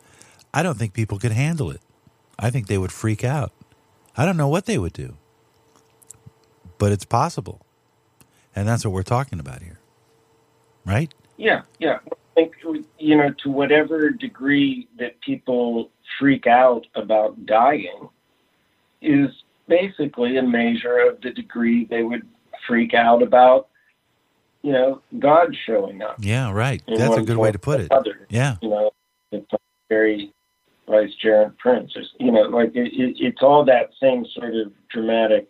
I 0.53 0.61
don't 0.61 0.77
think 0.77 0.93
people 0.93 1.17
could 1.17 1.31
handle 1.31 1.71
it. 1.71 1.81
I 2.37 2.51
think 2.51 2.67
they 2.67 2.77
would 2.77 2.91
freak 2.91 3.23
out. 3.23 3.51
I 4.15 4.23
don't 4.23 4.37
know 4.37 4.47
what 4.47 4.67
they 4.67 4.77
would 4.77 4.93
do, 4.93 5.17
but 6.77 6.91
it's 6.91 7.05
possible. 7.05 7.65
And 8.55 8.67
that's 8.67 8.85
what 8.85 8.93
we're 8.93 9.01
talking 9.01 9.39
about 9.39 9.63
here. 9.63 9.79
Right? 10.85 11.11
Yeah, 11.37 11.63
yeah. 11.79 11.97
I 12.05 12.15
think, 12.35 12.53
you 12.99 13.17
know, 13.17 13.33
to 13.41 13.49
whatever 13.49 14.11
degree 14.11 14.87
that 14.99 15.19
people 15.21 15.89
freak 16.19 16.45
out 16.45 16.85
about 16.93 17.47
dying 17.47 18.09
is 19.01 19.31
basically 19.69 20.35
a 20.37 20.43
measure 20.43 20.97
of 20.97 21.21
the 21.21 21.31
degree 21.31 21.85
they 21.85 22.03
would 22.03 22.27
freak 22.67 22.93
out 22.93 23.23
about, 23.23 23.69
you 24.63 24.73
know, 24.73 25.01
God 25.17 25.55
showing 25.65 26.01
up. 26.01 26.17
Yeah, 26.19 26.51
right. 26.51 26.83
That's 26.87 27.15
a 27.15 27.21
good 27.21 27.37
way 27.37 27.53
to 27.53 27.59
put 27.59 27.79
it. 27.79 27.89
Other. 27.91 28.27
Yeah. 28.29 28.57
You 28.61 28.69
know, 28.69 28.91
it's 29.31 29.49
very 29.87 30.33
vicegerent 30.87 31.57
prince. 31.57 31.95
Or, 31.95 32.03
you 32.19 32.31
know, 32.31 32.41
like 32.41 32.75
it, 32.75 32.91
it, 32.93 33.15
it's 33.19 33.41
all 33.41 33.63
that 33.65 33.89
same 34.01 34.25
sort 34.33 34.55
of 34.55 34.71
dramatic 34.89 35.49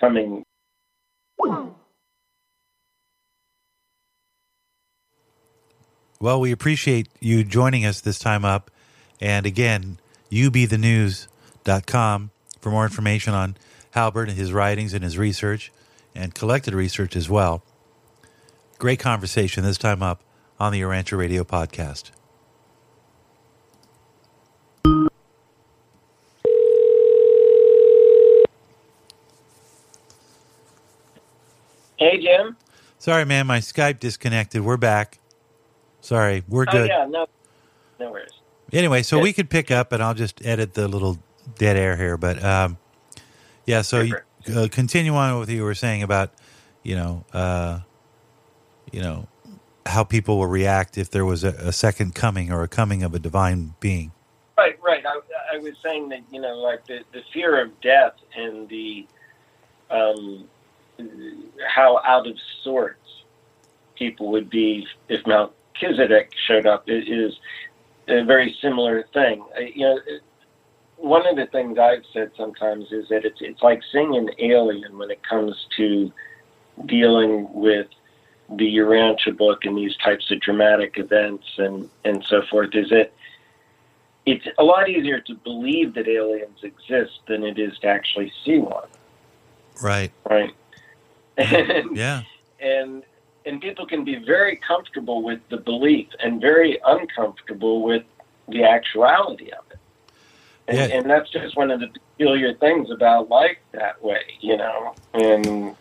coming. 0.00 0.44
Well, 6.18 6.40
we 6.40 6.50
appreciate 6.52 7.08
you 7.20 7.44
joining 7.44 7.84
us 7.84 8.00
this 8.00 8.18
time 8.18 8.44
up. 8.44 8.70
And 9.20 9.46
again, 9.46 9.98
ubthenews.com 10.30 12.30
for 12.60 12.70
more 12.70 12.84
information 12.84 13.34
on 13.34 13.56
Halbert 13.92 14.28
and 14.28 14.38
his 14.38 14.52
writings 14.52 14.94
and 14.94 15.02
his 15.02 15.18
research 15.18 15.72
and 16.14 16.34
collected 16.34 16.74
research 16.74 17.16
as 17.16 17.28
well. 17.28 17.62
Great 18.78 18.98
conversation 18.98 19.62
this 19.64 19.78
time 19.78 20.02
up 20.02 20.22
on 20.58 20.72
the 20.72 20.80
Urantia 20.80 21.16
Radio 21.18 21.44
podcast. 21.44 22.10
Hey, 31.98 32.18
Jim. 32.20 32.56
Sorry, 32.98 33.24
man, 33.24 33.46
my 33.46 33.58
Skype 33.58 33.98
disconnected. 33.98 34.62
We're 34.62 34.76
back. 34.76 35.18
Sorry, 36.00 36.42
we're 36.48 36.64
Oh 36.68 36.72
good. 36.72 36.88
yeah, 36.88 37.06
no, 37.08 37.26
no 37.98 38.10
worries. 38.10 38.30
Anyway, 38.72 39.02
so 39.02 39.18
we 39.18 39.32
could 39.32 39.50
pick 39.50 39.70
up, 39.70 39.92
and 39.92 40.02
I'll 40.02 40.14
just 40.14 40.44
edit 40.44 40.74
the 40.74 40.88
little 40.88 41.18
dead 41.58 41.76
air 41.76 41.96
here. 41.96 42.16
But 42.16 42.42
um, 42.44 42.78
yeah, 43.66 43.82
so 43.82 44.00
you, 44.00 44.16
uh, 44.54 44.68
continue 44.70 45.14
on 45.14 45.38
with 45.38 45.48
what 45.48 45.54
you 45.54 45.62
were 45.62 45.74
saying 45.74 46.02
about, 46.02 46.30
you 46.82 46.96
know, 46.96 47.24
uh, 47.32 47.80
you 48.92 49.00
know, 49.00 49.28
how 49.86 50.04
people 50.04 50.38
will 50.38 50.46
react 50.46 50.98
if 50.98 51.10
there 51.10 51.24
was 51.24 51.44
a, 51.44 51.48
a 51.48 51.72
second 51.72 52.14
coming 52.14 52.52
or 52.52 52.62
a 52.62 52.68
coming 52.68 53.02
of 53.02 53.14
a 53.14 53.18
divine 53.18 53.74
being. 53.80 54.12
Right, 54.56 54.78
right. 54.82 55.04
I, 55.06 55.56
I 55.56 55.58
was 55.58 55.74
saying 55.82 56.10
that 56.10 56.20
you 56.30 56.40
know, 56.40 56.54
like 56.56 56.86
the, 56.86 57.00
the 57.12 57.22
fear 57.32 57.62
of 57.62 57.80
death 57.80 58.14
and 58.36 58.68
the 58.68 59.06
um, 59.90 60.48
how 61.66 62.00
out 62.04 62.26
of 62.26 62.36
sorts 62.62 62.98
people 63.96 64.30
would 64.30 64.50
be 64.50 64.86
if 65.08 65.26
Melchizedek 65.26 66.32
showed 66.46 66.66
up 66.66 66.84
is 66.86 67.38
a 68.08 68.24
very 68.24 68.56
similar 68.60 69.04
thing. 69.12 69.44
Uh, 69.56 69.60
You 69.60 69.80
know, 69.80 70.00
it- 70.06 70.22
one 71.00 71.26
of 71.26 71.36
the 71.36 71.46
things 71.46 71.78
I've 71.78 72.04
said 72.12 72.30
sometimes 72.36 72.92
is 72.92 73.08
that 73.08 73.24
it's 73.24 73.40
it's 73.40 73.62
like 73.62 73.80
seeing 73.90 74.16
an 74.16 74.30
alien 74.38 74.98
when 74.98 75.10
it 75.10 75.22
comes 75.22 75.56
to 75.76 76.12
dealing 76.86 77.48
with 77.52 77.88
the 78.56 78.76
Urantia 78.76 79.36
book 79.36 79.64
and 79.64 79.76
these 79.76 79.96
types 79.96 80.30
of 80.30 80.40
dramatic 80.40 80.94
events 80.98 81.46
and 81.58 81.88
and 82.04 82.24
so 82.28 82.42
forth. 82.50 82.74
Is 82.74 82.90
that 82.90 83.12
it's 84.26 84.46
a 84.58 84.64
lot 84.64 84.88
easier 84.88 85.20
to 85.20 85.34
believe 85.34 85.94
that 85.94 86.06
aliens 86.06 86.58
exist 86.62 87.20
than 87.26 87.42
it 87.44 87.58
is 87.58 87.78
to 87.78 87.86
actually 87.88 88.30
see 88.44 88.58
one, 88.58 88.88
Right. 89.82 90.12
right? 90.28 90.52
And, 91.38 91.96
Yeah. 91.96 92.22
and 92.60 93.02
and 93.46 93.60
people 93.60 93.86
can 93.86 94.04
be 94.04 94.16
very 94.16 94.56
comfortable 94.56 95.22
with 95.22 95.40
the 95.48 95.56
belief 95.56 96.08
and 96.22 96.40
very 96.40 96.78
uncomfortable 96.86 97.82
with 97.82 98.02
the 98.48 98.64
actuality 98.64 99.50
of 99.52 99.64
it. 99.69 99.69
And, 100.68 100.76
Yeah. 100.78 100.84
and 100.98 101.10
that's 101.10 101.30
just 101.30 101.56
one 101.56 101.70
of 101.70 101.80
the 101.80 101.88
peculiar 101.88 102.54
things 102.54 102.90
about 102.90 103.28
life 103.28 103.56
that 103.72 104.02
way, 104.02 104.22
you 104.40 104.56
know. 104.56 104.94
And 105.14 105.74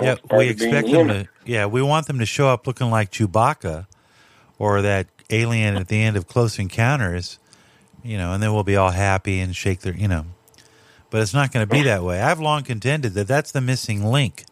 Yeah, 0.00 0.16
we 0.32 0.48
expect 0.48 0.86
them 0.88 1.08
human. 1.08 1.24
to. 1.24 1.30
Yeah, 1.44 1.66
we 1.66 1.82
want 1.82 2.06
them 2.06 2.18
to 2.18 2.26
show 2.26 2.48
up 2.48 2.66
looking 2.66 2.90
like 2.90 3.10
Chewbacca, 3.10 3.86
or 4.58 4.82
that 4.82 5.06
alien 5.30 5.76
at 5.76 5.88
the 5.88 6.02
end 6.02 6.16
of 6.16 6.26
Close 6.26 6.58
Encounters, 6.58 7.38
you 8.02 8.16
know, 8.16 8.32
and 8.32 8.42
then 8.42 8.52
we'll 8.54 8.62
be 8.64 8.76
all 8.76 8.90
happy 8.90 9.40
and 9.40 9.54
shake 9.56 9.80
their, 9.80 9.94
you 9.94 10.08
know. 10.08 10.26
But 11.10 11.22
it's 11.22 11.34
not 11.34 11.52
going 11.52 11.66
to 11.66 11.72
be 11.72 11.82
that 11.82 12.02
way. 12.02 12.20
I've 12.20 12.40
long 12.40 12.62
contended 12.62 13.14
that 13.14 13.28
that's 13.28 13.52
the 13.52 13.60
missing 13.60 14.04
link 14.04 14.44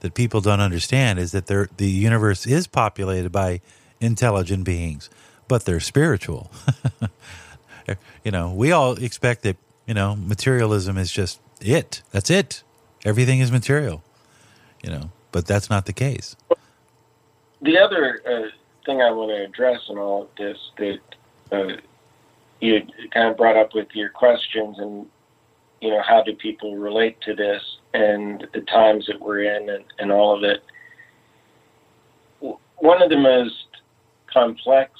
that 0.00 0.14
people 0.14 0.40
don't 0.40 0.60
understand 0.60 1.18
is 1.18 1.32
that 1.32 1.46
the 1.46 1.68
universe 1.90 2.46
is 2.46 2.66
populated 2.66 3.30
by 3.30 3.60
intelligent 4.00 4.64
beings, 4.64 5.08
but 5.48 5.64
they're 5.64 5.80
spiritual. 5.80 6.50
you 8.24 8.30
know, 8.30 8.52
we 8.52 8.72
all 8.72 8.92
expect 8.94 9.42
that, 9.42 9.56
you 9.86 9.94
know, 9.94 10.16
materialism 10.16 10.98
is 10.98 11.10
just 11.10 11.40
it. 11.60 12.02
That's 12.10 12.30
it. 12.30 12.62
Everything 13.04 13.40
is 13.40 13.50
material 13.50 14.02
you 14.82 14.90
know, 14.90 15.10
but 15.30 15.46
that's 15.46 15.70
not 15.70 15.86
the 15.86 15.92
case. 15.92 16.36
The 17.62 17.78
other 17.78 18.20
uh, 18.26 18.48
thing 18.84 19.00
I 19.00 19.10
want 19.10 19.30
to 19.30 19.44
address 19.44 19.80
in 19.88 19.96
all 19.96 20.22
of 20.22 20.28
this 20.36 20.58
that 20.78 21.00
uh, 21.52 21.76
you 22.60 22.82
kind 23.12 23.28
of 23.28 23.36
brought 23.36 23.56
up 23.56 23.74
with 23.74 23.88
your 23.94 24.08
questions 24.08 24.78
and 24.78 25.06
you 25.80 25.90
know 25.90 26.02
how 26.02 26.22
do 26.22 26.34
people 26.34 26.76
relate 26.76 27.20
to 27.22 27.34
this 27.34 27.62
and 27.94 28.46
the 28.52 28.60
times 28.62 29.06
that 29.06 29.20
we're 29.20 29.42
in 29.42 29.68
and, 29.68 29.84
and 29.98 30.10
all 30.10 30.36
of 30.36 30.42
it. 30.42 30.62
One 32.78 33.00
of 33.00 33.10
the 33.10 33.16
most 33.16 33.66
complex, 34.32 34.90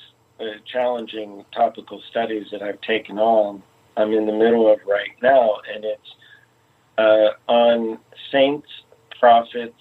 challenging 0.73 1.45
topical 1.55 2.03
studies 2.11 2.47
that 2.53 2.63
I've 2.63 2.81
taken 2.81 3.19
on, 3.19 3.63
I'm 3.97 4.13
in 4.13 4.27
the 4.27 4.33
middle 4.33 4.73
of 4.73 4.81
right 4.87 5.11
now, 5.23 5.59
and 5.73 5.85
it's 5.85 6.15
uh, 6.99 7.53
on 7.53 7.99
saints, 8.31 8.69
prophets, 9.19 9.79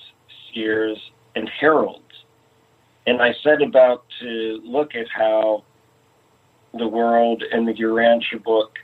seers, 0.54 0.98
and 1.36 1.50
heralds. 1.60 2.04
And 3.08 3.22
I 3.22 3.34
set 3.44 3.62
about 3.62 4.06
to 4.22 4.62
look 4.64 4.96
at 4.96 5.08
how 5.14 5.64
the 6.74 6.88
world 6.88 7.44
and 7.52 7.68
the 7.68 7.74
Urantia 7.74 8.44
book 8.44 8.78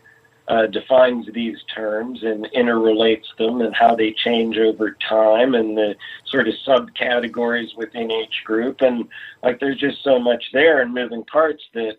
uh, 0.47 0.65
defines 0.67 1.27
these 1.33 1.57
terms 1.73 2.23
and 2.23 2.47
interrelates 2.55 3.25
them 3.37 3.61
and 3.61 3.75
how 3.75 3.95
they 3.95 4.13
change 4.13 4.57
over 4.57 4.95
time 5.07 5.55
and 5.55 5.77
the 5.77 5.95
sort 6.25 6.47
of 6.47 6.53
subcategories 6.65 7.75
within 7.75 8.09
each 8.09 8.43
group. 8.45 8.81
And 8.81 9.07
like 9.43 9.59
there's 9.59 9.79
just 9.79 10.03
so 10.03 10.19
much 10.19 10.43
there 10.53 10.81
and 10.81 10.93
moving 10.93 11.25
parts 11.25 11.63
that 11.73 11.97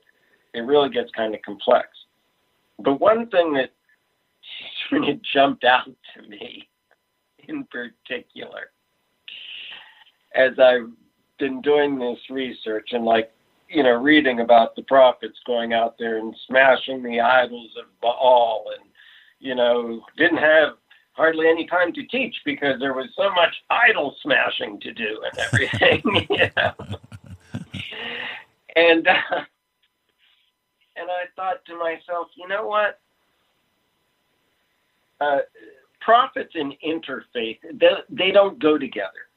it 0.55 0.61
really 0.61 0.89
gets 0.89 1.11
kind 1.11 1.35
of 1.35 1.43
complex. 1.43 1.89
But 2.79 3.01
one 3.01 3.29
thing 3.29 3.53
that 3.55 3.73
sort 4.89 5.09
of 5.09 5.23
jumped 5.23 5.65
out 5.65 5.91
to 6.15 6.23
me 6.29 6.69
in 7.49 7.65
particular 7.65 8.71
as 10.35 10.59
I've 10.59 10.91
been 11.39 11.61
doing 11.63 11.99
this 11.99 12.19
research 12.31 12.91
and 12.93 13.05
like 13.05 13.33
you 13.69 13.83
know 13.83 13.93
reading 13.93 14.41
about 14.41 14.75
the 14.75 14.83
prophets 14.83 15.39
going 15.47 15.73
out 15.73 15.97
there 15.99 16.19
and 16.19 16.35
smashing 16.47 17.03
the 17.03 17.21
idols 17.21 17.71
of 17.79 17.87
Baal 18.01 18.65
and 18.79 18.89
you 19.39 19.55
know 19.55 20.03
didn't 20.17 20.39
have 20.39 20.75
hardly 21.13 21.49
any 21.49 21.67
time 21.67 21.93
to 21.93 22.07
teach 22.07 22.35
because 22.45 22.79
there 22.79 22.95
was 22.95 23.09
so 23.17 23.31
much 23.35 23.55
idol 23.71 24.17
smashing 24.23 24.81
to 24.81 24.93
do 24.93 25.23
and 25.25 25.39
everything 25.53 26.03
you 26.31 26.51
know? 26.57 26.75
and 28.77 29.07
uh, 29.07 29.45
and 30.97 31.11
I 31.11 31.25
thought 31.37 31.65
to 31.67 31.77
myself 31.77 32.29
you 32.37 32.49
know 32.49 32.67
what 32.67 33.01
uh, 35.21 35.39
prophets 36.01 36.53
and 36.55 36.75
interfaith 36.87 37.59
they, 37.75 37.91
they 38.09 38.31
don't 38.31 38.59
go 38.59 38.79
together 38.79 39.28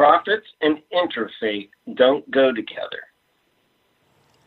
prophets 0.00 0.46
and 0.62 0.78
interfaith 0.94 1.68
don't 1.92 2.28
go 2.30 2.54
together. 2.54 3.02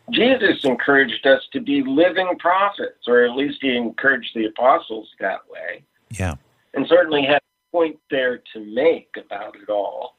Jesus 0.10 0.64
encouraged 0.64 1.28
us 1.28 1.44
to 1.54 1.62
be 1.62 1.84
living 1.84 2.36
prophets, 2.40 3.08
or 3.08 3.24
at 3.24 3.36
least 3.36 3.60
he 3.62 3.78
encouraged 3.78 4.32
the 4.34 4.46
apostles 4.46 5.08
that 5.20 5.42
way, 5.48 5.84
Yeah. 6.10 6.38
and 6.74 6.88
certainly 6.88 7.24
had 7.24 7.36
a 7.36 7.72
point 7.72 8.00
there 8.10 8.42
to 8.54 8.66
make 8.66 9.10
about 9.16 9.56
it 9.56 9.70
all 9.70 10.16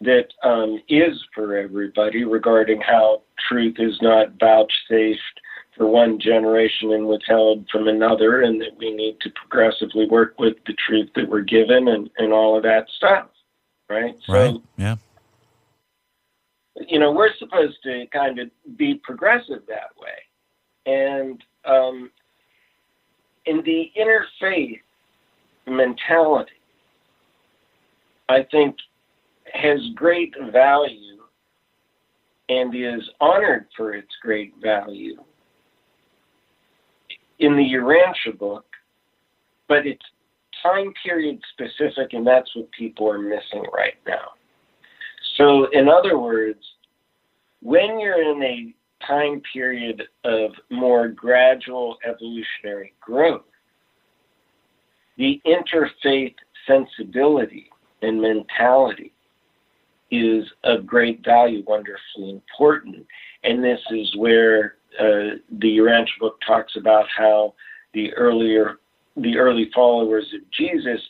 that 0.00 0.28
um, 0.42 0.80
is 0.88 1.22
for 1.34 1.58
everybody 1.58 2.24
regarding 2.24 2.80
how 2.80 3.20
truth 3.46 3.76
is 3.78 4.00
not 4.00 4.40
vouchsafed 4.40 5.40
for 5.76 5.86
one 5.86 6.18
generation 6.18 6.94
and 6.94 7.06
withheld 7.06 7.68
from 7.70 7.88
another, 7.88 8.40
and 8.40 8.58
that 8.62 8.78
we 8.78 8.94
need 8.94 9.20
to 9.20 9.28
progressively 9.32 10.06
work 10.08 10.38
with 10.38 10.56
the 10.66 10.72
truth 10.72 11.10
that 11.14 11.28
we're 11.28 11.42
given 11.42 11.88
and, 11.88 12.08
and 12.16 12.32
all 12.32 12.56
of 12.56 12.62
that 12.62 12.88
stuff. 12.96 13.26
Right? 13.88 14.16
Right. 14.28 14.56
Yeah. 14.76 14.96
you 16.86 16.98
know, 16.98 17.10
we're 17.12 17.34
supposed 17.38 17.78
to 17.84 18.06
kind 18.12 18.38
of 18.38 18.50
be 18.76 18.94
progressive 18.96 19.62
that 19.66 19.90
way. 19.98 20.10
And 20.86 21.42
um, 21.64 22.10
in 23.46 23.62
the 23.64 23.90
interfaith 23.98 24.80
mentality, 25.66 26.52
I 28.28 28.46
think 28.50 28.76
has 29.52 29.80
great 29.94 30.34
value 30.52 31.18
and 32.48 32.74
is 32.74 33.08
honored 33.20 33.66
for 33.76 33.94
its 33.94 34.08
great 34.22 34.54
value. 34.62 35.16
In 37.38 37.56
the 37.56 37.62
Urantia 37.62 38.36
book, 38.36 38.66
but 39.68 39.86
it's 39.86 40.04
time 40.62 40.92
period 41.04 41.40
specific, 41.52 42.12
and 42.12 42.26
that's 42.26 42.54
what 42.54 42.70
people 42.72 43.10
are 43.10 43.18
missing 43.18 43.64
right 43.74 43.94
now. 44.06 44.32
So, 45.36 45.66
in 45.72 45.88
other 45.88 46.18
words, 46.18 46.60
when 47.60 47.98
you're 47.98 48.22
in 48.22 48.42
a 48.42 48.74
time 49.06 49.42
period 49.52 50.02
of 50.24 50.52
more 50.70 51.08
gradual 51.08 51.96
evolutionary 52.04 52.94
growth, 53.00 53.42
the 55.16 55.40
interfaith 55.46 56.34
sensibility 56.66 57.70
and 58.02 58.20
mentality 58.20 59.12
is 60.10 60.44
of 60.64 60.86
great 60.86 61.24
value, 61.24 61.62
wonderfully 61.66 62.30
important. 62.30 63.06
And 63.44 63.62
this 63.62 63.80
is 63.90 64.16
where 64.16 64.76
uh, 64.98 65.36
the 65.58 65.78
Urantia 65.78 66.18
book 66.18 66.38
talks 66.46 66.76
about 66.76 67.06
how 67.14 67.54
the 67.94 68.12
earlier 68.14 68.78
the 69.22 69.36
early 69.36 69.70
followers 69.74 70.26
of 70.34 70.40
Jesus 70.50 71.00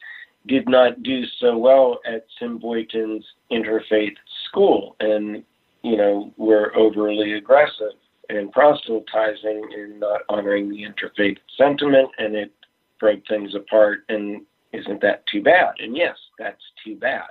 did 0.47 0.69
not 0.69 1.03
do 1.03 1.23
so 1.41 1.57
well 1.57 2.01
at 2.07 2.27
Cymboyton's 2.39 3.25
interfaith 3.53 4.17
school 4.49 4.97
and 5.01 5.45
you 5.83 5.97
know 5.97 6.33
were 6.37 6.75
overly 6.77 7.35
aggressive 7.35 7.93
and 8.31 8.53
proselytizing 8.53 9.69
and 9.75 10.01
not 10.01 10.23
honoring 10.29 10.69
the 10.69 10.85
interfaith 10.85 11.39
sentiment 11.57 12.09
and 12.19 12.35
it 12.35 12.53
broke 13.01 13.27
things 13.29 13.55
apart 13.55 14.01
and 14.09 14.43
isn't 14.73 15.01
that 15.01 15.25
too 15.27 15.43
bad? 15.43 15.75
And 15.79 15.97
yes, 15.97 16.17
that's 16.39 16.63
too 16.85 16.97
bad. 16.97 17.29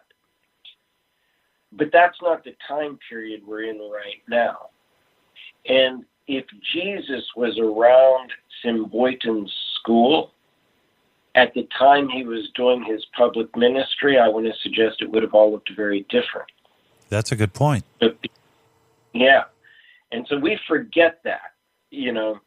But 1.71 1.89
that's 1.93 2.17
not 2.21 2.43
the 2.43 2.55
time 2.67 2.97
period 3.09 3.41
we're 3.45 3.63
in 3.63 3.77
right 3.77 4.21
now. 4.27 4.69
And 5.67 6.03
if 6.27 6.45
Jesus 6.73 7.23
was 7.35 7.57
around 7.59 8.31
Cymboyton's 8.63 9.53
school 9.79 10.31
at 11.37 11.53
the 11.53 11.67
time 11.77 12.09
he 12.09 12.25
was 12.25 12.49
doing 12.55 12.83
his 12.83 13.05
public 13.15 13.55
ministry, 13.55 14.17
I 14.17 14.27
want 14.27 14.47
to 14.47 14.53
suggest 14.63 15.01
it 15.01 15.11
would 15.11 15.21
have 15.21 15.35
all 15.35 15.51
looked 15.51 15.69
very 15.75 16.01
different. 16.09 16.49
That's 17.09 17.31
a 17.31 17.35
good 17.35 17.53
point. 17.53 17.85
But, 18.01 18.17
yeah. 19.13 19.43
And 20.11 20.25
so 20.27 20.37
we 20.39 20.59
forget 20.67 21.19
that, 21.23 21.53
you 21.91 22.11
know. 22.11 22.39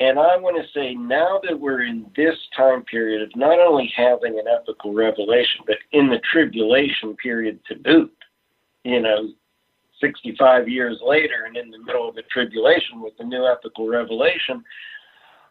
And 0.00 0.18
I 0.18 0.36
want 0.38 0.56
to 0.56 0.78
say 0.78 0.94
now 0.94 1.40
that 1.46 1.60
we're 1.60 1.82
in 1.82 2.06
this 2.16 2.36
time 2.56 2.84
period 2.84 3.22
of 3.22 3.36
not 3.36 3.60
only 3.60 3.92
having 3.94 4.38
an 4.38 4.46
ethical 4.48 4.94
revelation, 4.94 5.60
but 5.66 5.76
in 5.92 6.08
the 6.08 6.20
tribulation 6.32 7.16
period 7.16 7.60
to 7.68 7.76
boot, 7.76 8.12
you 8.84 9.00
know, 9.00 9.28
65 10.00 10.68
years 10.68 11.00
later 11.04 11.44
and 11.46 11.56
in 11.56 11.70
the 11.70 11.78
middle 11.78 12.08
of 12.08 12.16
a 12.16 12.22
tribulation 12.22 13.00
with 13.00 13.16
the 13.18 13.24
new 13.24 13.46
ethical 13.46 13.88
revelation, 13.88 14.64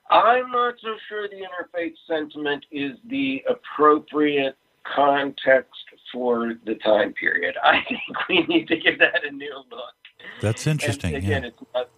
I'm 0.10 0.52
not 0.52 0.76
so 0.82 0.96
sure 1.10 1.28
the 1.28 1.38
interfaith 1.38 1.96
sentiment 2.08 2.66
is 2.72 2.98
the 3.10 3.44
appropriate 3.50 4.56
context 4.84 5.84
for 6.14 6.54
the 6.66 6.76
time 6.76 7.14
period. 7.14 7.56
I 7.64 7.82
think 7.90 8.02
we 8.30 8.44
need 8.44 8.68
to 8.68 8.78
give 8.78 9.00
that 9.00 9.26
a 9.26 9.32
new 9.32 9.64
look. 9.72 9.94
That's 10.42 10.68
interesting. 10.68 11.16
And 11.16 11.24
again, 11.24 11.44
yeah. 11.44 11.50
it's 11.50 11.64
not, 11.74 11.90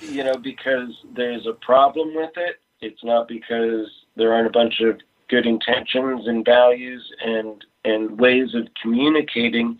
you 0.00 0.24
know, 0.24 0.36
because 0.36 0.90
there's 1.14 1.46
a 1.46 1.52
problem 1.52 2.14
with 2.14 2.32
it. 2.36 2.60
It's 2.80 3.02
not 3.02 3.26
because 3.26 3.88
there 4.16 4.32
aren't 4.32 4.46
a 4.46 4.50
bunch 4.50 4.80
of 4.80 5.00
good 5.28 5.46
intentions 5.46 6.26
and 6.26 6.44
values 6.44 7.02
and 7.24 7.64
and 7.84 8.18
ways 8.18 8.54
of 8.54 8.66
communicating 8.80 9.78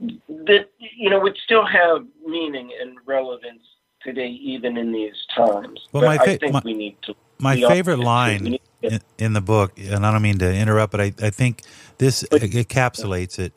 that 0.00 0.70
you 0.78 1.10
know 1.10 1.20
would 1.20 1.36
still 1.44 1.66
have 1.66 2.06
meaning 2.26 2.70
and 2.80 2.96
relevance 3.06 3.62
today, 4.02 4.28
even 4.28 4.76
in 4.76 4.92
these 4.92 5.14
times. 5.34 5.80
Well, 5.92 6.02
but 6.02 6.06
my 6.06 6.16
fa- 6.18 6.32
I 6.32 6.36
think 6.38 6.52
my- 6.52 6.62
we 6.64 6.74
need 6.74 6.96
to. 7.02 7.14
My 7.40 7.54
favorite 7.54 8.00
line 8.00 8.58
in, 8.82 9.00
in 9.16 9.32
the 9.32 9.40
book, 9.40 9.78
and 9.78 10.04
I 10.04 10.10
don't 10.10 10.22
mean 10.22 10.38
to 10.38 10.52
interrupt, 10.52 10.90
but 10.90 11.00
I, 11.00 11.12
I 11.22 11.30
think 11.30 11.62
this 11.98 12.24
But- 12.28 12.42
encapsulates 12.42 13.38
it, 13.38 13.52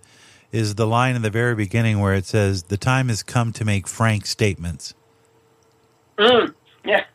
is 0.51 0.75
the 0.75 0.85
line 0.85 1.15
in 1.15 1.21
the 1.23 1.29
very 1.31 1.55
beginning 1.55 1.99
where 1.99 2.13
it 2.13 2.25
says, 2.25 2.63
The 2.63 2.77
time 2.77 3.07
has 3.07 3.23
come 3.23 3.51
to 3.53 3.65
make 3.65 3.87
frank 3.87 4.25
statements. 4.27 4.93
Mm, 6.19 6.53
yeah. 6.85 7.05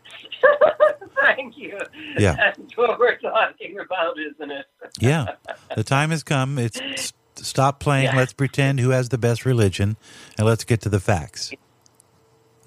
Thank 1.21 1.57
you. 1.57 1.79
Yeah. 2.19 2.35
That's 2.35 2.77
what 2.77 2.99
we're 2.99 3.19
talking 3.19 3.79
about, 3.79 4.17
isn't 4.19 4.51
it? 4.51 4.67
Yeah. 5.01 5.35
the 5.77 5.85
time 5.85 6.11
has 6.11 6.23
come. 6.23 6.59
It's 6.59 7.13
stop 7.37 7.79
playing. 7.79 8.05
Yeah. 8.07 8.17
Let's 8.17 8.33
pretend 8.33 8.81
who 8.81 8.91
has 8.91 9.11
the 9.11 9.19
best 9.19 9.45
religion, 9.45 9.97
and 10.39 10.47
let's 10.47 10.65
get 10.65 10.81
to 10.83 10.89
the 10.89 11.01
facts. 11.01 11.53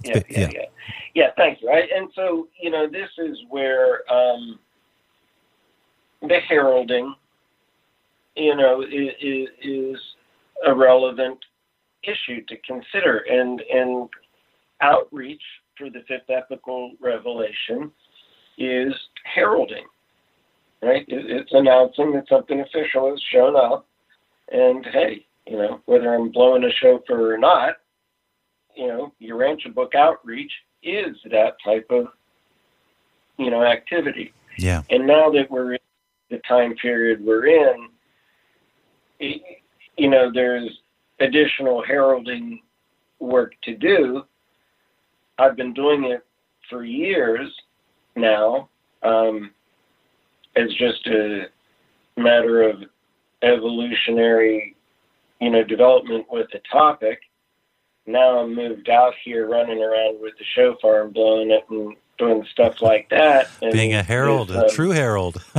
Yeah, 0.03 0.21
yeah, 0.29 0.49
yeah. 0.51 0.65
yeah. 1.13 1.27
Thank 1.35 1.61
you. 1.61 1.69
Right, 1.69 1.89
and 1.93 2.09
so 2.15 2.47
you 2.61 2.69
know, 2.69 2.87
this 2.89 3.09
is 3.17 3.37
where 3.49 4.09
um, 4.11 4.59
the 6.21 6.39
heralding, 6.47 7.13
you 8.35 8.55
know, 8.55 8.81
is, 8.81 9.09
is, 9.21 9.47
is 9.61 9.97
a 10.65 10.73
relevant 10.73 11.37
issue 12.03 12.43
to 12.47 12.55
consider, 12.65 13.19
and 13.29 13.61
and 13.73 14.09
outreach 14.81 15.41
for 15.77 15.89
the 15.89 16.03
fifth 16.07 16.29
ethical 16.29 16.91
revelation 17.01 17.91
is 18.57 18.93
heralding. 19.23 19.85
Right, 20.81 21.03
it's 21.09 21.51
announcing 21.51 22.13
that 22.13 22.29
something 22.29 22.61
official 22.61 23.09
has 23.09 23.21
shown 23.33 23.57
up, 23.57 23.85
and 24.49 24.85
hey, 24.85 25.25
you 25.45 25.57
know, 25.57 25.81
whether 25.87 26.13
I'm 26.15 26.31
blowing 26.31 26.63
a 26.63 26.71
shofar 26.71 27.33
or 27.33 27.37
not, 27.37 27.75
you 28.79 28.87
know, 28.87 29.13
your 29.19 29.39
Urantia 29.39 29.75
Book 29.75 29.93
outreach 29.93 30.51
is 30.83 31.17
that 31.29 31.57
type 31.63 31.87
of, 31.89 32.07
you 33.37 33.51
know, 33.51 33.61
activity. 33.61 34.33
Yeah. 34.57 34.83
And 34.89 35.05
now 35.05 35.29
that 35.31 35.51
we're 35.51 35.73
in 35.73 35.79
the 36.29 36.39
time 36.47 36.75
period 36.75 37.23
we're 37.23 37.47
in, 37.47 37.89
it, 39.19 39.41
you 39.97 40.09
know, 40.09 40.31
there's 40.33 40.79
additional 41.19 41.83
heralding 41.83 42.61
work 43.19 43.53
to 43.63 43.75
do. 43.75 44.23
I've 45.37 45.57
been 45.57 45.73
doing 45.73 46.05
it 46.05 46.25
for 46.69 46.85
years 46.85 47.51
now 48.15 48.69
um, 49.03 49.51
as 50.55 50.73
just 50.75 51.05
a 51.07 51.47
matter 52.15 52.61
of 52.63 52.83
evolutionary, 53.41 54.77
you 55.41 55.49
know, 55.49 55.65
development 55.65 56.27
with 56.31 56.47
the 56.53 56.61
topic 56.71 57.19
now 58.11 58.39
I'm 58.39 58.53
moved 58.55 58.89
out 58.89 59.13
here 59.23 59.47
running 59.47 59.81
around 59.81 60.21
with 60.21 60.37
the 60.37 60.43
shofar 60.55 61.03
and 61.03 61.13
blowing 61.13 61.51
it 61.51 61.65
and 61.69 61.95
doing 62.17 62.45
stuff 62.51 62.81
like 62.81 63.09
that. 63.09 63.49
And 63.61 63.71
Being 63.71 63.93
a 63.93 64.03
herald, 64.03 64.49
there's, 64.49 64.71
a 64.71 64.75
true 64.75 64.91
herald. 64.91 65.41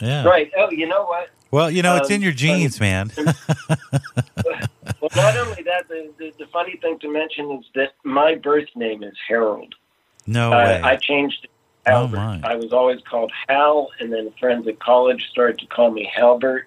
Yeah. 0.00 0.24
Right. 0.24 0.50
Oh, 0.56 0.70
you 0.72 0.88
know 0.88 1.04
what? 1.04 1.30
Well, 1.52 1.70
you 1.70 1.82
know, 1.82 1.94
it's 1.96 2.10
in 2.10 2.16
Um, 2.16 2.22
your 2.22 2.32
genes, 2.32 2.80
man. 2.80 3.12
Well, 5.00 5.10
not 5.16 5.36
only 5.36 5.62
that, 5.64 5.88
the, 5.88 6.10
the, 6.18 6.32
the 6.38 6.46
funny 6.52 6.76
thing 6.76 6.98
to 7.00 7.08
mention 7.12 7.50
is 7.52 7.64
that 7.74 7.92
my 8.04 8.34
birth 8.36 8.68
name 8.76 9.02
is 9.02 9.16
Harold. 9.28 9.74
No 10.26 10.52
Uh, 10.52 10.56
way. 10.64 10.80
I 10.82 10.96
changed 10.96 11.44
it 11.44 11.50
to 11.86 11.92
Oh, 11.92 11.96
Albert. 12.02 12.16
my. 12.16 12.40
I 12.44 12.54
was 12.56 12.72
always 12.72 13.00
called 13.08 13.32
Hal, 13.48 13.88
and 13.98 14.12
then 14.12 14.32
friends 14.38 14.66
at 14.68 14.78
college 14.78 15.28
started 15.30 15.58
to 15.60 15.66
call 15.66 15.90
me 15.90 16.08
Halbert, 16.12 16.66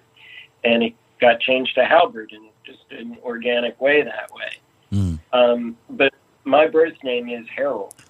and 0.64 0.82
it 0.82 0.94
got 1.20 1.40
changed 1.40 1.74
to 1.76 1.84
Halbert 1.84 2.32
in 2.32 2.48
just 2.66 2.84
an 2.90 3.16
organic 3.22 3.80
way 3.80 4.02
that 4.02 4.30
way. 4.34 4.50
Mm. 4.92 5.18
Um, 5.32 5.76
but 5.90 6.12
my 6.44 6.66
birth 6.66 6.96
name 7.02 7.28
is 7.28 7.46
Harold. 7.54 7.94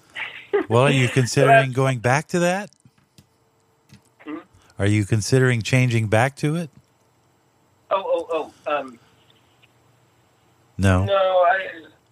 Well, 0.69 0.83
are 0.83 0.89
you 0.91 1.09
considering 1.09 1.73
going 1.73 1.99
back 1.99 2.29
to 2.29 2.39
that? 2.39 2.69
Hmm? 4.25 4.37
Are 4.79 4.85
you 4.87 5.05
considering 5.05 5.61
changing 5.61 6.07
back 6.07 6.37
to 6.37 6.55
it? 6.55 6.69
Oh, 7.91 8.01
oh, 8.31 8.53
oh. 8.65 8.73
Um, 8.79 8.97
No. 10.77 11.03
no, 11.03 11.13
I. 11.13 11.67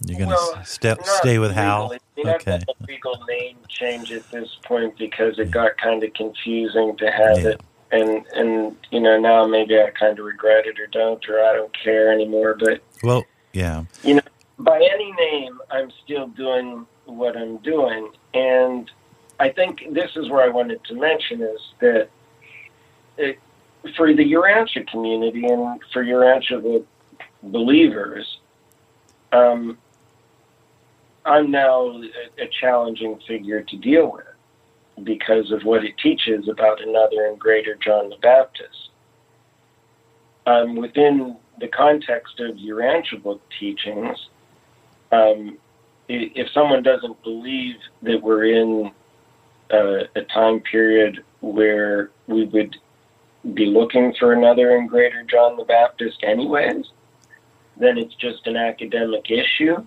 You're 0.06 0.18
going 0.20 0.30
to 0.30 0.36
well, 0.36 0.56
not 0.84 1.08
stay 1.08 1.39
with 1.39 1.54
Hal. 1.54 1.98
legally. 2.18 2.34
Okay. 2.36 2.60
legal 2.88 3.18
name 3.28 3.58
change 3.70 4.12
at 4.12 4.30
this 4.32 4.50
point 4.66 4.98
because 4.98 5.39
it 5.39 5.50
got 5.50 5.78
kind 5.78 6.04
of 6.04 6.14
confusing 6.14 6.98
to 6.98 7.10
have 7.10 7.39
Yeah. 7.39 7.50
it, 7.52 7.62
and 7.91 8.25
and 8.36 8.75
you 8.91 8.99
know 8.99 9.19
now 9.19 9.45
maybe 9.45 9.79
I 9.79 9.89
kind 9.91 10.17
of 10.17 10.25
regret 10.25 10.65
it 10.65 10.79
or 10.79 10.88
don't 10.88 11.27
or 11.29 11.43
I 11.43 11.53
don't 11.53 11.71
care 11.77 12.11
anymore. 12.11 12.55
But 12.59 12.81
Well, 13.03 13.23
yeah. 13.53 13.86
You 14.03 14.15
know, 14.15 14.21
by 14.59 14.77
any 14.77 15.11
name, 15.13 15.59
I'm 15.71 15.91
still 16.03 16.27
doing 16.27 16.86
what 17.05 17.38
I'm 17.38 17.57
doing. 17.57 18.11
And 18.33 18.89
I 19.39 19.49
think 19.49 19.83
this 19.91 20.11
is 20.15 20.29
where 20.29 20.43
I 20.43 20.49
wanted 20.49 20.83
to 20.86 20.95
mention 20.95 21.41
is 21.41 21.59
that 21.79 22.09
it, 23.17 23.39
for 23.95 24.13
the 24.13 24.33
Urantia 24.33 24.88
community 24.88 25.45
and 25.45 25.79
for 25.93 26.03
Urantia 26.03 26.83
believers, 27.43 28.39
um, 29.31 29.77
I'm 31.25 31.51
now 31.51 31.88
a, 31.88 32.43
a 32.43 32.47
challenging 32.59 33.19
figure 33.27 33.61
to 33.61 33.77
deal 33.77 34.11
with 34.11 34.25
because 35.04 35.52
of 35.52 35.64
what 35.64 35.84
it 35.84 35.98
teaches 35.98 36.48
about 36.48 36.82
another 36.82 37.26
and 37.26 37.39
greater 37.39 37.76
John 37.76 38.10
the 38.10 38.18
Baptist. 38.18 38.89
Um, 40.46 40.76
within 40.76 41.38
the 41.60 41.68
context 41.68 42.39
of 42.39 42.56
Urantia 42.56 43.22
book 43.22 43.41
teachings, 43.60 44.30
um, 45.12 45.58
if 46.08 46.50
someone 46.52 46.84
doesn't 46.84 47.22
believe 47.24 47.76
that 48.04 48.22
we're 48.22 48.46
in 48.46 48.91
uh, 49.72 50.04
a 50.16 50.22
time 50.34 50.60
period 50.60 51.24
where 51.41 52.12
we 52.28 52.46
would 52.46 52.76
be 53.54 53.66
looking 53.66 54.14
for 54.20 54.34
another 54.34 54.78
and 54.78 54.89
greater 54.89 55.24
John 55.24 55.58
the 55.58 55.66
Baptist 55.66 56.24
anyways, 56.24 56.86
then 57.78 57.98
it's 57.98 58.16
just 58.16 58.48
an 58.48 58.56
academic 58.56 59.30
issue. 59.30 59.86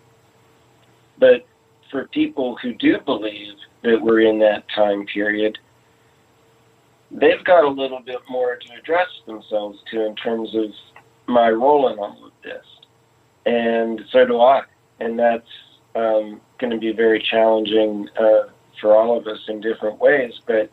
But 1.18 1.46
for 1.90 2.06
people 2.08 2.56
who 2.62 2.74
do 2.74 2.98
believe 3.04 3.54
that 3.82 4.00
we're 4.00 4.20
in 4.20 4.38
that 4.40 4.64
time 4.74 5.06
period, 5.06 5.58
they've 7.10 7.44
got 7.44 7.64
a 7.64 7.68
little 7.68 8.00
bit 8.00 8.20
more 8.28 8.56
to 8.56 8.74
address 8.74 9.08
themselves 9.26 9.78
to 9.90 10.06
in 10.06 10.14
terms 10.16 10.54
of 10.54 10.70
my 11.26 11.48
role 11.50 11.92
in 11.92 11.98
all 11.98 12.26
of 12.26 12.32
this. 12.42 12.64
And 13.46 14.02
so 14.10 14.26
do 14.26 14.40
I. 14.40 14.62
And 15.00 15.18
that's 15.18 15.48
um, 15.94 16.40
going 16.58 16.72
to 16.72 16.78
be 16.78 16.92
very 16.92 17.22
challenging 17.22 18.08
uh, 18.18 18.50
for 18.80 18.96
all 18.96 19.16
of 19.16 19.26
us 19.26 19.38
in 19.48 19.60
different 19.60 19.98
ways. 19.98 20.32
But 20.46 20.70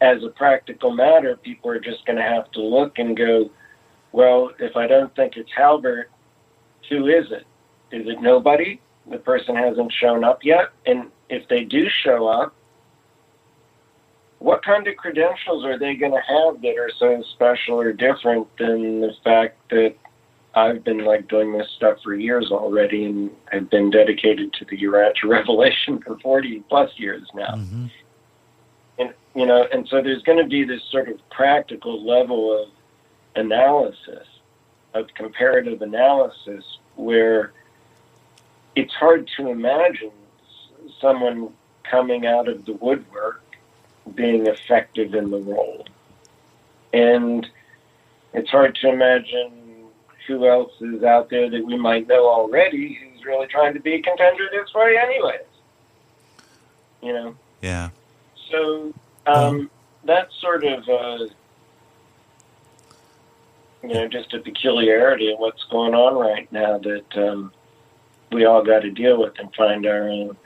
as 0.00 0.22
a 0.22 0.28
practical 0.28 0.90
matter, 0.90 1.36
people 1.36 1.70
are 1.70 1.80
just 1.80 2.04
going 2.06 2.16
to 2.16 2.22
have 2.22 2.50
to 2.52 2.60
look 2.60 2.98
and 2.98 3.16
go, 3.16 3.50
well, 4.12 4.50
if 4.58 4.76
I 4.76 4.86
don't 4.86 5.14
think 5.16 5.36
it's 5.36 5.50
Halbert, 5.56 6.10
who 6.88 7.06
is 7.06 7.26
it? 7.30 7.46
Is 7.90 8.06
it 8.06 8.20
nobody? 8.20 8.80
The 9.10 9.18
person 9.18 9.56
hasn't 9.56 9.92
shown 9.92 10.24
up 10.24 10.44
yet. 10.44 10.70
And 10.86 11.10
if 11.28 11.46
they 11.48 11.64
do 11.64 11.88
show 11.88 12.26
up, 12.26 12.54
what 14.38 14.62
kind 14.62 14.86
of 14.86 14.96
credentials 14.96 15.64
are 15.64 15.78
they 15.78 15.94
going 15.94 16.12
to 16.12 16.18
have 16.18 16.60
that 16.62 16.76
are 16.78 16.90
so 16.98 17.22
special 17.32 17.80
or 17.80 17.92
different 17.92 18.46
than 18.58 19.00
the 19.00 19.12
fact 19.24 19.56
that 19.70 19.94
I've 20.54 20.84
been 20.84 21.04
like 21.04 21.28
doing 21.28 21.52
this 21.52 21.68
stuff 21.76 21.98
for 22.02 22.14
years 22.14 22.50
already 22.50 23.06
and 23.06 23.30
I've 23.52 23.70
been 23.70 23.90
dedicated 23.90 24.52
to 24.54 24.64
the 24.66 24.76
Urantia 24.78 25.24
Revelation 25.28 26.00
for 26.00 26.18
40 26.18 26.62
plus 26.68 26.90
years 26.96 27.26
now. 27.34 27.54
Mm-hmm. 27.54 27.86
And, 28.98 29.14
you 29.34 29.46
know, 29.46 29.66
and 29.72 29.88
so 29.88 30.00
there's 30.02 30.22
going 30.22 30.38
to 30.38 30.48
be 30.48 30.64
this 30.64 30.82
sort 30.90 31.08
of 31.08 31.18
practical 31.30 32.04
level 32.06 32.62
of 32.62 32.68
analysis, 33.34 34.26
of 34.94 35.06
comparative 35.16 35.82
analysis, 35.82 36.64
where 36.94 37.52
it's 38.76 38.94
hard 38.94 39.30
to 39.36 39.48
imagine 39.48 40.12
someone 41.00 41.52
coming 41.84 42.26
out 42.26 42.48
of 42.48 42.64
the 42.64 42.72
woodwork 42.74 43.42
being 44.14 44.46
effective 44.46 45.14
in 45.14 45.30
the 45.30 45.38
role. 45.38 45.86
And 46.92 47.46
it's 48.32 48.50
hard 48.50 48.76
to 48.76 48.88
imagine 48.88 49.52
who 50.26 50.48
else 50.48 50.72
is 50.80 51.02
out 51.02 51.30
there 51.30 51.50
that 51.50 51.64
we 51.64 51.76
might 51.76 52.06
know 52.08 52.26
already 52.26 52.94
who's 52.94 53.24
really 53.24 53.46
trying 53.46 53.74
to 53.74 53.80
be 53.80 53.94
a 53.94 54.02
contender 54.02 54.48
this 54.50 54.72
way, 54.74 54.96
anyways. 55.00 55.40
You 57.02 57.12
know? 57.12 57.36
Yeah. 57.60 57.90
So 58.50 58.92
um, 59.26 59.70
that's 60.04 60.34
sort 60.40 60.64
of, 60.64 60.88
uh, 60.88 61.26
you 63.82 63.94
know, 63.94 64.08
just 64.08 64.32
a 64.32 64.40
peculiarity 64.40 65.32
of 65.32 65.38
what's 65.38 65.64
going 65.64 65.94
on 65.94 66.14
right 66.14 66.50
now 66.52 66.78
that 66.78 67.16
um, 67.16 67.52
we 68.34 68.44
all 68.44 68.62
got 68.62 68.80
to 68.80 68.90
deal 68.90 69.20
with 69.20 69.38
and 69.38 69.54
find 69.54 69.86
our 69.86 70.08
own, 70.08 70.36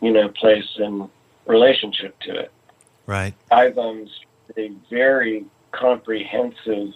you 0.00 0.12
know, 0.12 0.28
place 0.28 0.68
and 0.76 1.08
relationship 1.46 2.18
to 2.20 2.34
it. 2.34 2.52
Right. 3.06 3.34
I've 3.50 3.78
um, 3.78 4.08
a 4.58 4.72
very 4.90 5.46
comprehensive 5.70 6.92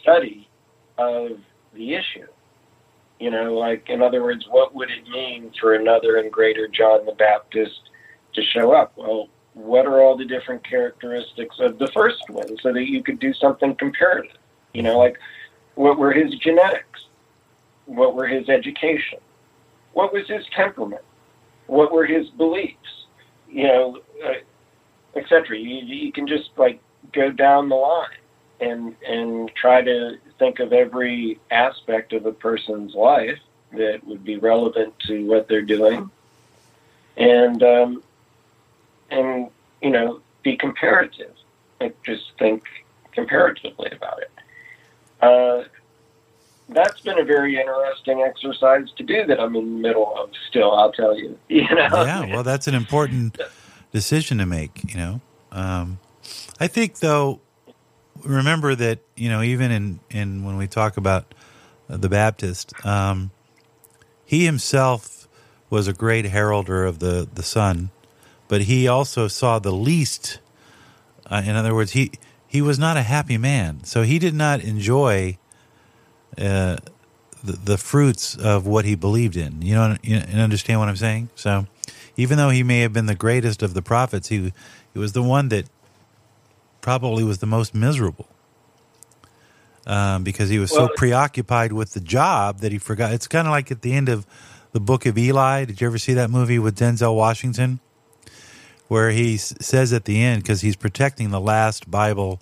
study 0.00 0.48
of 0.98 1.38
the 1.72 1.94
issue. 1.94 2.26
You 3.20 3.30
know, 3.30 3.54
like, 3.54 3.88
in 3.88 4.02
other 4.02 4.22
words, 4.22 4.46
what 4.48 4.74
would 4.74 4.90
it 4.90 5.08
mean 5.08 5.52
for 5.60 5.74
another 5.74 6.16
and 6.16 6.32
greater 6.32 6.66
John 6.66 7.06
the 7.06 7.12
Baptist 7.12 7.90
to 8.32 8.42
show 8.42 8.72
up? 8.72 8.92
Well, 8.96 9.28
what 9.54 9.86
are 9.86 10.00
all 10.00 10.16
the 10.16 10.24
different 10.24 10.66
characteristics 10.66 11.56
of 11.60 11.78
the 11.78 11.88
first 11.88 12.22
one 12.28 12.56
so 12.62 12.72
that 12.72 12.88
you 12.88 13.02
could 13.02 13.18
do 13.18 13.34
something 13.34 13.74
comparative? 13.76 14.32
You 14.72 14.82
know, 14.82 14.98
like, 14.98 15.18
what 15.74 15.98
were 15.98 16.12
his 16.12 16.34
genetics? 16.36 17.06
What 17.86 18.14
were 18.14 18.26
his 18.26 18.48
education? 18.48 19.18
What 19.92 20.12
was 20.12 20.28
his 20.28 20.44
temperament? 20.54 21.02
What 21.66 21.92
were 21.92 22.06
his 22.06 22.28
beliefs? 22.30 23.06
You 23.48 23.64
know, 23.64 23.98
uh, 24.24 25.18
etc. 25.18 25.58
You, 25.58 25.84
you 25.84 26.12
can 26.12 26.26
just 26.26 26.50
like 26.56 26.80
go 27.12 27.30
down 27.30 27.68
the 27.68 27.74
line 27.74 28.08
and 28.60 28.94
and 29.06 29.50
try 29.54 29.82
to 29.82 30.18
think 30.38 30.60
of 30.60 30.72
every 30.72 31.40
aspect 31.50 32.12
of 32.12 32.26
a 32.26 32.32
person's 32.32 32.94
life 32.94 33.38
that 33.72 34.04
would 34.06 34.24
be 34.24 34.36
relevant 34.36 34.94
to 35.06 35.26
what 35.26 35.48
they're 35.48 35.62
doing, 35.62 36.10
and 37.16 37.62
um, 37.62 38.02
and 39.10 39.48
you 39.82 39.90
know 39.90 40.20
be 40.42 40.56
comparative. 40.56 41.34
Like 41.80 42.00
just 42.02 42.32
think 42.38 42.64
comparatively 43.12 43.90
about 43.92 44.20
it. 44.20 44.30
Uh, 45.20 45.64
that's 46.74 47.00
been 47.00 47.18
a 47.18 47.24
very 47.24 47.58
interesting 47.58 48.22
exercise 48.22 48.88
to 48.96 49.02
do 49.02 49.26
that 49.26 49.40
I'm 49.40 49.54
in 49.56 49.64
the 49.74 49.88
middle 49.88 50.14
of 50.16 50.30
still, 50.48 50.72
I'll 50.72 50.92
tell 50.92 51.16
you. 51.16 51.38
You 51.48 51.62
know? 51.74 51.88
Yeah, 51.92 52.32
well 52.32 52.42
that's 52.42 52.68
an 52.68 52.74
important 52.74 53.38
decision 53.92 54.38
to 54.38 54.46
make. 54.46 54.92
You 54.92 54.96
know, 54.96 55.20
um, 55.52 55.98
I 56.58 56.68
think 56.68 56.98
though, 57.00 57.40
remember 58.22 58.74
that 58.74 59.00
you 59.16 59.28
know 59.28 59.42
even 59.42 59.70
in 59.70 60.00
in 60.10 60.44
when 60.44 60.56
we 60.56 60.66
talk 60.66 60.96
about 60.96 61.34
the 61.88 62.08
Baptist, 62.08 62.72
um, 62.86 63.30
he 64.24 64.44
himself 64.44 65.28
was 65.70 65.88
a 65.88 65.92
great 65.92 66.26
heralder 66.26 66.84
of 66.84 66.98
the 66.98 67.28
the 67.32 67.42
Son, 67.42 67.90
but 68.48 68.62
he 68.62 68.86
also 68.86 69.28
saw 69.28 69.58
the 69.58 69.72
least. 69.72 70.38
Uh, 71.26 71.42
in 71.44 71.56
other 71.56 71.74
words, 71.74 71.92
he 71.92 72.12
he 72.46 72.60
was 72.60 72.78
not 72.78 72.96
a 72.96 73.02
happy 73.02 73.38
man, 73.38 73.84
so 73.84 74.02
he 74.02 74.18
did 74.18 74.34
not 74.34 74.60
enjoy. 74.60 75.36
Uh, 76.38 76.76
the, 77.42 77.52
the 77.52 77.78
fruits 77.78 78.36
of 78.36 78.66
what 78.66 78.84
he 78.84 78.94
believed 78.94 79.36
in. 79.36 79.62
You 79.62 79.74
know, 79.74 79.96
you 80.02 80.16
understand 80.16 80.78
what 80.80 80.88
I'm 80.88 80.96
saying? 80.96 81.30
So, 81.34 81.66
even 82.16 82.36
though 82.38 82.50
he 82.50 82.62
may 82.62 82.80
have 82.80 82.92
been 82.92 83.06
the 83.06 83.14
greatest 83.14 83.62
of 83.62 83.74
the 83.74 83.82
prophets, 83.82 84.28
he 84.28 84.52
he 84.92 84.98
was 84.98 85.12
the 85.12 85.22
one 85.22 85.48
that 85.48 85.66
probably 86.80 87.24
was 87.24 87.38
the 87.38 87.46
most 87.46 87.74
miserable 87.74 88.28
um, 89.86 90.24
because 90.24 90.48
he 90.48 90.58
was 90.58 90.70
well, 90.72 90.88
so 90.88 90.94
preoccupied 90.96 91.72
with 91.72 91.92
the 91.92 92.00
job 92.00 92.60
that 92.60 92.72
he 92.72 92.78
forgot. 92.78 93.12
It's 93.12 93.26
kind 93.28 93.46
of 93.46 93.52
like 93.52 93.70
at 93.70 93.82
the 93.82 93.92
end 93.92 94.08
of 94.08 94.26
the 94.72 94.80
Book 94.80 95.06
of 95.06 95.16
Eli. 95.18 95.64
Did 95.64 95.80
you 95.80 95.86
ever 95.86 95.98
see 95.98 96.14
that 96.14 96.30
movie 96.30 96.58
with 96.58 96.78
Denzel 96.78 97.16
Washington, 97.16 97.80
where 98.88 99.10
he 99.10 99.36
says 99.36 99.92
at 99.92 100.04
the 100.04 100.22
end 100.22 100.42
because 100.42 100.60
he's 100.60 100.76
protecting 100.76 101.30
the 101.30 101.40
last 101.40 101.90
Bible 101.90 102.40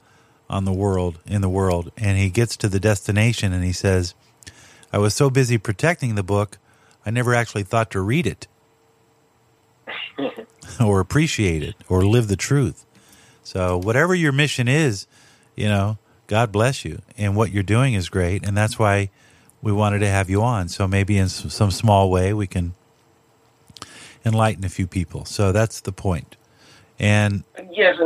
on 0.51 0.65
the 0.65 0.73
world 0.73 1.19
in 1.27 1.41
the 1.41 1.49
world, 1.49 1.93
and 1.97 2.19
he 2.19 2.31
gets 2.31 2.57
to 2.59 2.69
the 2.69 2.81
destination 2.81 3.53
and 3.53 3.65
he 3.65 3.73
says, 3.73 4.15
"I 4.93 4.99
was 4.99 5.15
so 5.15 5.31
busy 5.31 5.59
protecting 5.59 6.15
the 6.15 6.23
book, 6.23 6.59
I 7.05 7.11
never 7.11 7.35
actually 7.35 7.65
thought 7.65 7.91
to 7.93 8.01
read 8.01 8.27
it." 8.27 8.47
or 10.85 11.01
appreciate 11.01 11.63
it 11.63 11.77
or 11.89 12.05
live 12.05 12.29
the 12.29 12.37
truth. 12.37 12.85
So, 13.43 13.79
whatever 13.79 14.15
your 14.15 14.33
mission 14.33 14.69
is, 14.69 15.07
you 15.57 15.69
know, 15.69 15.99
God 16.27 16.53
bless 16.53 16.85
you. 16.85 17.01
And 17.17 17.35
what 17.35 17.51
you're 17.51 17.63
doing 17.63 17.95
is 17.95 18.09
great. 18.09 18.47
And 18.47 18.57
that's 18.57 18.79
why 18.79 19.11
we 19.63 19.73
wanted 19.73 20.01
to 20.01 20.09
have 20.09 20.29
you 20.29 20.43
on. 20.43 20.69
So, 20.69 20.87
maybe 20.87 21.17
in 21.17 21.29
some 21.29 21.71
small 21.71 22.11
way, 22.11 22.33
we 22.35 22.47
can 22.47 22.75
enlighten 24.25 24.65
a 24.65 24.69
few 24.69 24.87
people. 24.87 25.25
So, 25.25 25.53
that's 25.53 25.81
the 25.81 25.93
point. 25.93 26.37
And 26.99 27.45
yes, 27.71 27.97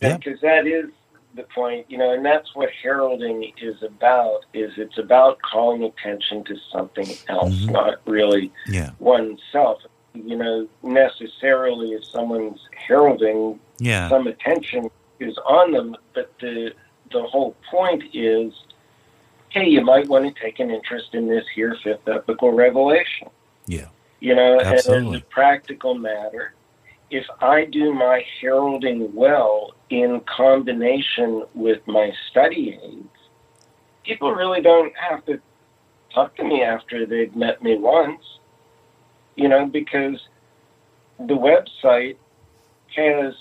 because 0.00 0.38
yeah. 0.42 0.62
that 0.62 0.66
is 0.66 0.90
the 1.34 1.44
point, 1.54 1.86
you 1.88 1.98
know, 1.98 2.12
and 2.12 2.24
that's 2.24 2.54
what 2.54 2.70
heralding 2.82 3.52
is 3.60 3.82
about. 3.82 4.46
Is 4.54 4.72
it's 4.76 4.98
about 4.98 5.38
calling 5.42 5.84
attention 5.84 6.44
to 6.44 6.56
something 6.72 7.06
else, 7.28 7.54
mm-hmm. 7.54 7.72
not 7.72 8.00
really 8.06 8.52
yeah. 8.66 8.90
oneself 8.98 9.82
you 10.14 10.36
know, 10.36 10.68
necessarily 10.82 11.92
if 11.92 12.04
someone's 12.04 12.60
heralding, 12.86 13.58
yeah. 13.78 14.08
some 14.08 14.26
attention 14.26 14.90
is 15.20 15.36
on 15.46 15.72
them. 15.72 15.96
But 16.14 16.32
the 16.40 16.72
the 17.10 17.22
whole 17.22 17.56
point 17.70 18.04
is, 18.12 18.52
hey, 19.50 19.66
you 19.68 19.82
might 19.82 20.08
want 20.08 20.34
to 20.34 20.42
take 20.42 20.60
an 20.60 20.70
interest 20.70 21.14
in 21.14 21.28
this 21.28 21.44
here 21.54 21.76
fifth 21.82 22.06
epochal 22.08 22.52
revelation. 22.52 23.28
Yeah. 23.66 23.86
You 24.20 24.34
know, 24.34 24.60
Absolutely. 24.60 25.18
as 25.18 25.22
a 25.22 25.26
practical 25.26 25.94
matter, 25.94 26.54
if 27.10 27.24
I 27.40 27.64
do 27.64 27.94
my 27.94 28.24
heralding 28.40 29.14
well 29.14 29.74
in 29.90 30.20
combination 30.20 31.44
with 31.54 31.86
my 31.86 32.12
study 32.30 32.78
aids, 32.82 33.08
people 34.04 34.32
really 34.32 34.60
don't 34.60 34.92
have 34.96 35.24
to 35.26 35.40
talk 36.14 36.34
to 36.36 36.44
me 36.44 36.62
after 36.62 37.06
they've 37.06 37.34
met 37.34 37.62
me 37.62 37.76
once 37.76 38.22
you 39.38 39.48
know, 39.48 39.66
because 39.66 40.20
the 41.18 41.34
website 41.34 42.16
has, 42.96 43.34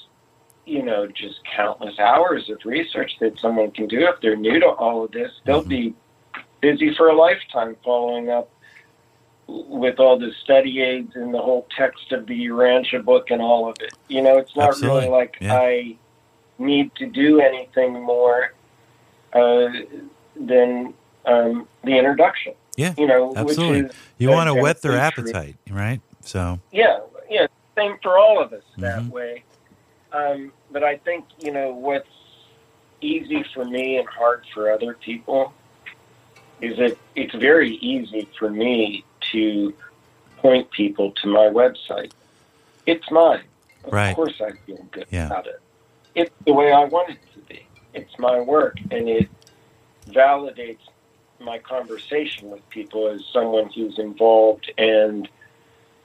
you 0.66 0.84
know, 0.84 1.08
just 1.08 1.39
countless 1.43 1.98
hours 1.98 2.50
of 2.52 2.60
research 2.64 3.18
that 3.20 3.39
someone 3.39 3.72
can 3.72 3.88
do. 3.88 4.08
If 4.08 4.22
they're 4.22 4.36
new 4.36 4.60
to 4.60 4.68
all 4.68 5.04
of 5.04 5.12
this, 5.12 5.32
they'll 5.43 5.62
mm-hmm. 5.62 5.70
be 5.70 5.93
busy 6.62 6.93
for 6.93 7.10
a 7.10 7.16
lifetime 7.16 7.76
following 7.84 8.30
up 8.30 8.50
with 9.48 10.00
all 10.00 10.20
the 10.20 10.32
study 10.43 10.82
aids 10.82 11.16
and 11.16 11.34
the 11.34 11.41
whole 11.41 11.66
text 11.76 12.12
of 12.12 12.28
the 12.28 12.48
Urantia 12.48 13.04
book 13.04 13.32
and 13.32 13.41
all 13.41 13.68
of 13.68 13.78
it. 13.80 13.93
You 14.08 14.22
know, 14.22 14.38
it's 14.38 14.56
not 14.56 14.70
Absolutely. 14.70 15.00
really 15.00 15.10
like 15.10 15.38
Yeah. 15.41 15.58
I 15.58 15.98
need 16.60 16.93
to 16.95 17.05
do 17.05 17.39
anything 17.39 17.93
more 18.03 18.53
uh, 19.34 19.68
than 20.39 20.93
um, 21.26 21.68
the 21.84 21.97
introduction. 21.97 22.53
Yeah, 22.76 22.93
You 22.97 23.08
know, 23.08 23.34
absolutely. 23.36 23.84
which 23.84 23.91
is 23.91 23.97
You 24.18 24.30
want 24.30 24.47
to 24.47 24.55
whet 24.55 24.82
their 24.82 24.97
appetite, 24.97 25.58
right? 25.70 26.01
So, 26.22 26.60
Yeah, 26.72 26.99
yeah, 27.30 27.47
same 27.76 27.97
for 28.03 28.18
all 28.18 28.41
of 28.41 28.53
us 28.53 28.64
that 28.78 29.01
Mhm. 29.01 29.10
way. 29.10 29.43
Um, 30.12 30.53
but 30.72 30.84
I 30.84 30.97
think 30.97 31.26
you 31.39 31.51
know 31.51 31.74
what's 31.74 32.08
easy 33.01 33.43
for 33.53 33.66
me 33.66 33.97
and 33.97 34.08
hard 34.08 34.45
for 34.53 34.72
other 34.72 34.93
people 34.95 35.53
is 36.62 36.78
that 36.78 36.97
it's 37.16 37.36
very 37.36 37.76
easy 37.76 38.28
for 38.39 38.49
me 38.49 39.03
to 39.32 39.74
point 40.38 40.70
people 40.72 41.12
to 41.12 41.28
my 41.28 41.47
website. 41.47 42.12
It's 42.86 43.10
mine. 43.12 43.43
Of 43.84 43.93
Right. 43.93 44.16
course, 44.16 44.39
I 44.41 44.51
feel 44.66 44.84
good 44.91 45.08
Yeah. 45.12 45.28
about 45.28 45.47
it. 45.47 45.62
It's 46.18 46.32
the 46.45 46.53
way 46.53 46.72
I 46.72 46.84
want 46.86 47.11
it 47.11 47.20
to 47.36 47.39
be. 47.41 47.65
It's 47.93 48.18
my 48.18 48.39
work, 48.41 48.78
and 48.91 49.07
it 49.07 49.30
validates 50.09 50.80
my 51.39 51.59
conversation 51.59 52.49
with 52.49 52.68
people 52.70 53.07
as 53.07 53.22
someone 53.32 53.70
who's 53.74 53.99
involved 53.99 54.72
and 54.80 55.30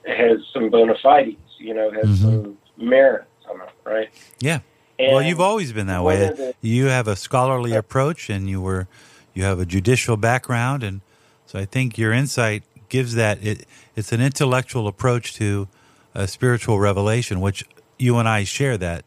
has 0.05 0.37
some 0.53 0.69
bona 0.69 0.93
fides, 1.01 1.37
you 1.57 1.73
know, 1.73 1.89
has 1.91 2.05
Mhm. 2.05 2.21
some 2.21 2.57
merit 2.77 3.25
on 3.49 3.59
it, 3.61 3.69
right? 3.83 4.09
Yeah. 4.39 4.59
And 4.99 5.13
well, 5.13 5.23
you've 5.23 5.41
always 5.41 5.73
been 5.73 5.87
that 5.87 6.03
way. 6.03 6.17
the- 6.17 6.53
You 6.61 6.85
have 6.85 7.07
a 7.07 7.15
scholarly 7.15 7.73
approach, 7.73 8.29
and 8.29 8.47
you 8.47 8.61
were 8.61 8.87
you 9.33 9.41
have 9.43 9.59
a 9.59 9.65
judicial 9.65 10.15
background, 10.15 10.83
and 10.83 11.01
so 11.47 11.57
I 11.57 11.65
think 11.65 11.97
your 11.97 12.13
insight 12.13 12.61
gives 12.89 13.15
that 13.15 13.43
it. 13.43 13.65
It's 13.95 14.11
an 14.11 14.21
intellectual 14.21 14.87
approach 14.87 15.33
to 15.35 15.67
a 16.13 16.27
spiritual 16.27 16.77
revelation, 16.79 17.41
which 17.41 17.65
you 17.97 18.19
and 18.19 18.29
I 18.29 18.43
share 18.43 18.77
that. 18.77 19.03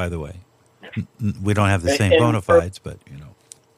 By 0.00 0.08
the 0.08 0.18
way, 0.18 0.40
we 1.42 1.52
don't 1.52 1.68
have 1.68 1.82
the 1.82 1.94
same 1.94 2.12
and 2.12 2.20
bona 2.20 2.40
fides, 2.40 2.78
but 2.78 2.96
you 3.12 3.18
know, 3.18 3.34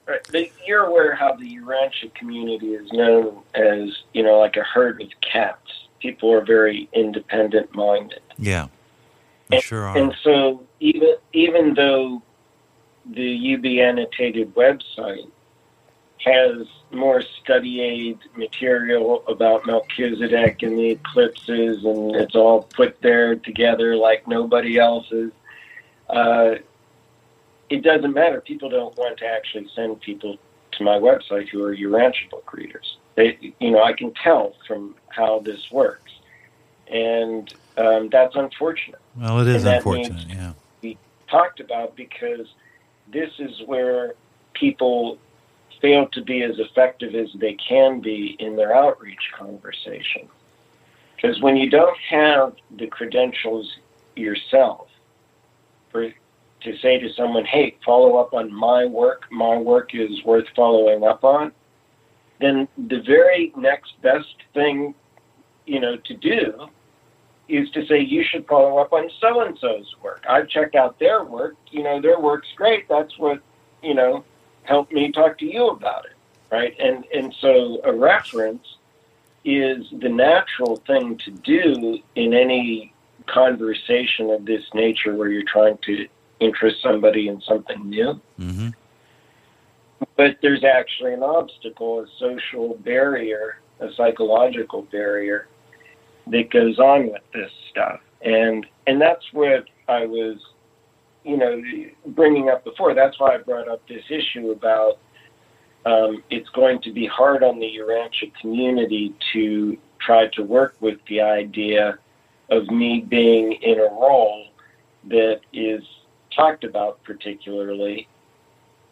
Right. 0.06 0.20
But 0.30 0.50
you're 0.64 0.84
aware 0.84 1.16
how 1.16 1.34
the 1.34 1.56
Urantia 1.56 2.14
community 2.14 2.74
is 2.74 2.92
known 2.92 3.42
as, 3.54 4.04
you 4.12 4.22
know, 4.22 4.38
like 4.38 4.56
a 4.56 4.62
herd 4.62 5.02
of 5.02 5.08
cats. 5.20 5.88
People 5.98 6.32
are 6.32 6.44
very 6.44 6.88
independent 6.92 7.74
minded. 7.74 8.20
yeah, 8.38 8.68
we 9.50 9.60
sure 9.62 9.82
are. 9.82 9.98
And 9.98 10.14
so 10.22 10.62
even 10.78 11.16
even 11.32 11.74
though 11.74 12.22
the 13.04 13.54
UB 13.54 13.66
annotated 13.66 14.54
website 14.54 15.28
has 16.24 16.68
more 16.92 17.20
study 17.42 17.80
aid 17.80 18.20
material 18.36 19.24
about 19.26 19.66
Melchizedek 19.66 20.62
and 20.62 20.78
the 20.78 20.90
eclipses, 20.90 21.84
and 21.84 22.14
it's 22.14 22.36
all 22.36 22.62
put 22.62 23.02
there 23.02 23.34
together 23.34 23.96
like 23.96 24.28
nobody 24.28 24.78
else's. 24.78 25.32
Uh, 26.12 26.56
it 27.70 27.82
doesn't 27.82 28.12
matter. 28.12 28.40
People 28.40 28.68
don't 28.68 28.96
want 28.96 29.18
to 29.18 29.26
actually 29.26 29.66
send 29.74 30.00
people 30.00 30.36
to 30.72 30.84
my 30.84 30.98
website 30.98 31.48
who 31.48 31.62
are 31.62 31.74
Urantia 31.74 32.30
book 32.30 32.52
readers. 32.52 32.98
They, 33.14 33.38
you 33.58 33.70
know, 33.70 33.82
I 33.82 33.94
can 33.94 34.12
tell 34.14 34.54
from 34.66 34.94
how 35.08 35.40
this 35.40 35.70
works, 35.70 36.12
and 36.88 37.52
um, 37.78 38.08
that's 38.10 38.36
unfortunate 38.36 39.00
well, 39.18 39.40
it 39.40 39.48
is 39.48 39.64
unfortunate. 39.64 40.28
Yeah, 40.28 40.52
we 40.82 40.98
talked 41.28 41.60
about 41.60 41.96
because 41.96 42.46
this 43.12 43.30
is 43.38 43.62
where 43.66 44.14
people 44.54 45.18
fail 45.80 46.06
to 46.08 46.22
be 46.22 46.42
as 46.42 46.58
effective 46.58 47.14
as 47.14 47.28
they 47.34 47.54
can 47.54 48.00
be 48.00 48.36
in 48.38 48.56
their 48.56 48.74
outreach 48.74 49.30
conversation. 49.36 50.28
Because 51.16 51.40
when 51.40 51.56
you 51.56 51.68
don't 51.68 51.98
have 51.98 52.54
the 52.76 52.86
credentials 52.86 53.76
yourself 54.16 54.88
for 55.92 56.10
to 56.62 56.76
say 56.78 56.98
to 56.98 57.12
someone, 57.12 57.44
"Hey, 57.44 57.76
follow 57.84 58.16
up 58.16 58.34
on 58.34 58.52
my 58.52 58.86
work. 58.86 59.26
My 59.30 59.56
work 59.56 59.94
is 59.94 60.24
worth 60.24 60.48
following 60.56 61.04
up 61.04 61.24
on," 61.24 61.52
then 62.40 62.66
the 62.76 63.00
very 63.00 63.52
next 63.56 64.00
best 64.02 64.34
thing, 64.54 64.94
you 65.66 65.78
know, 65.80 65.96
to 65.96 66.14
do 66.14 66.68
is 67.48 67.70
to 67.70 67.84
say 67.86 68.00
you 68.00 68.24
should 68.24 68.46
follow 68.46 68.78
up 68.78 68.92
on 68.92 69.10
so 69.20 69.40
and 69.42 69.58
so's 69.58 69.94
work. 70.02 70.24
I've 70.28 70.48
checked 70.48 70.74
out 70.74 70.98
their 70.98 71.24
work. 71.24 71.56
You 71.70 71.82
know, 71.82 72.00
their 72.00 72.18
work's 72.18 72.48
great. 72.56 72.88
That's 72.88 73.18
what 73.18 73.40
you 73.82 73.94
know 73.94 74.24
helped 74.64 74.92
me 74.92 75.10
talk 75.10 75.38
to 75.38 75.46
you 75.46 75.68
about 75.68 76.06
it, 76.06 76.16
right? 76.50 76.74
And 76.78 77.04
and 77.14 77.34
so 77.40 77.80
a 77.84 77.92
reference 77.92 78.76
is 79.44 79.86
the 79.90 80.08
natural 80.08 80.76
thing 80.86 81.18
to 81.18 81.30
do 81.30 81.98
in 82.14 82.32
any 82.32 82.91
conversation 83.22 84.30
of 84.30 84.44
this 84.44 84.62
nature 84.74 85.14
where 85.14 85.28
you're 85.28 85.42
trying 85.44 85.78
to 85.86 86.06
interest 86.40 86.82
somebody 86.82 87.28
in 87.28 87.40
something 87.42 87.88
new. 87.88 88.20
hmm 88.36 88.68
But 90.16 90.38
there's 90.42 90.64
actually 90.64 91.14
an 91.14 91.22
obstacle, 91.22 92.00
a 92.00 92.06
social 92.18 92.74
barrier, 92.78 93.58
a 93.80 93.92
psychological 93.94 94.82
barrier 94.82 95.48
that 96.26 96.50
goes 96.50 96.78
on 96.78 97.10
with 97.10 97.22
this 97.32 97.50
stuff. 97.70 98.00
And 98.22 98.66
and 98.86 99.00
that's 99.00 99.24
what 99.32 99.64
I 99.88 100.06
was, 100.06 100.38
you 101.24 101.36
know, 101.36 101.62
bringing 102.06 102.48
up 102.48 102.64
before. 102.64 102.94
That's 102.94 103.18
why 103.18 103.34
I 103.34 103.38
brought 103.38 103.68
up 103.68 103.86
this 103.88 104.04
issue 104.10 104.50
about 104.50 104.98
um, 105.84 106.22
it's 106.30 106.48
going 106.50 106.80
to 106.82 106.92
be 106.92 107.06
hard 107.06 107.42
on 107.42 107.58
the 107.58 107.66
Urantia 107.66 108.32
community 108.40 109.14
to 109.32 109.76
try 109.98 110.28
to 110.28 110.42
work 110.42 110.76
with 110.80 110.98
the 111.08 111.20
idea 111.20 111.98
of 112.52 112.68
me 112.70 113.00
being 113.00 113.52
in 113.52 113.78
a 113.78 113.84
role 113.84 114.46
that 115.08 115.40
is 115.52 115.82
talked 116.34 116.64
about 116.64 117.02
particularly 117.02 118.06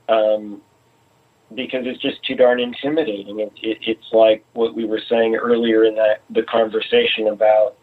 um, 0.09 0.61
because 1.55 1.83
it's 1.85 2.01
just 2.01 2.23
too 2.25 2.35
darn 2.35 2.61
intimidating. 2.61 3.41
It, 3.41 3.53
it, 3.63 3.79
it's 3.83 4.13
like 4.13 4.45
what 4.55 4.75
we 4.75 4.85
were 4.85 5.01
saying 5.09 5.37
earlier 5.37 5.85
in 5.85 5.95
that 5.97 6.23
the 6.31 6.43
conversation 6.43 7.29
about 7.29 7.77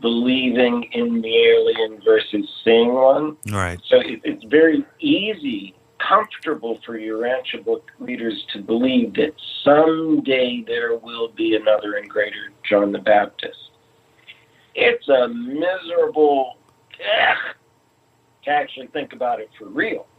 believing 0.00 0.84
in 0.92 1.20
the 1.20 1.36
alien 1.36 2.00
versus 2.04 2.48
seeing 2.64 2.92
one. 2.92 3.36
Right. 3.48 3.80
So 3.88 4.00
it, 4.00 4.20
it's 4.24 4.44
very 4.44 4.84
easy, 5.00 5.74
comfortable 5.98 6.80
for 6.84 6.98
your 6.98 7.22
Urantia 7.22 7.64
book 7.64 7.90
readers 7.98 8.44
to 8.52 8.60
believe 8.60 9.14
that 9.14 9.32
someday 9.62 10.64
there 10.66 10.96
will 10.96 11.28
be 11.28 11.56
another 11.56 11.94
and 11.94 12.10
greater 12.10 12.52
John 12.68 12.92
the 12.92 12.98
Baptist. 12.98 13.58
It's 14.74 15.08
a 15.08 15.28
miserable 15.28 16.56
ugh, 16.94 17.54
to 18.44 18.50
actually 18.50 18.88
think 18.88 19.12
about 19.12 19.40
it 19.40 19.50
for 19.58 19.66
real. 19.66 20.06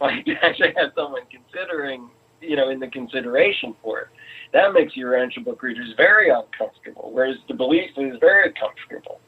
Like 0.00 0.24
to 0.24 0.32
actually 0.42 0.72
have 0.78 0.92
someone 0.94 1.20
considering, 1.30 2.08
you 2.40 2.56
know, 2.56 2.70
in 2.70 2.80
the 2.80 2.88
consideration 2.88 3.76
for 3.82 4.00
it. 4.00 4.08
That 4.52 4.72
makes 4.72 4.94
Urantia 4.94 5.44
book 5.44 5.62
readers 5.62 5.92
very 5.94 6.30
uncomfortable, 6.30 7.10
whereas 7.12 7.36
the 7.48 7.52
belief 7.54 7.90
is 7.98 8.18
very 8.18 8.50
comfortable. 8.54 9.20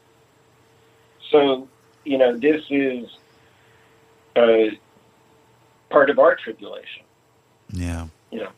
So, 1.29 1.67
you 2.05 2.17
know, 2.17 2.35
this 2.35 2.63
is 2.71 3.07
uh, 4.35 4.75
part 5.91 6.09
of 6.09 6.17
our 6.17 6.35
tribulation, 6.35 7.03
Yeah. 7.69 8.07
You 8.31 8.39
know, 8.39 8.51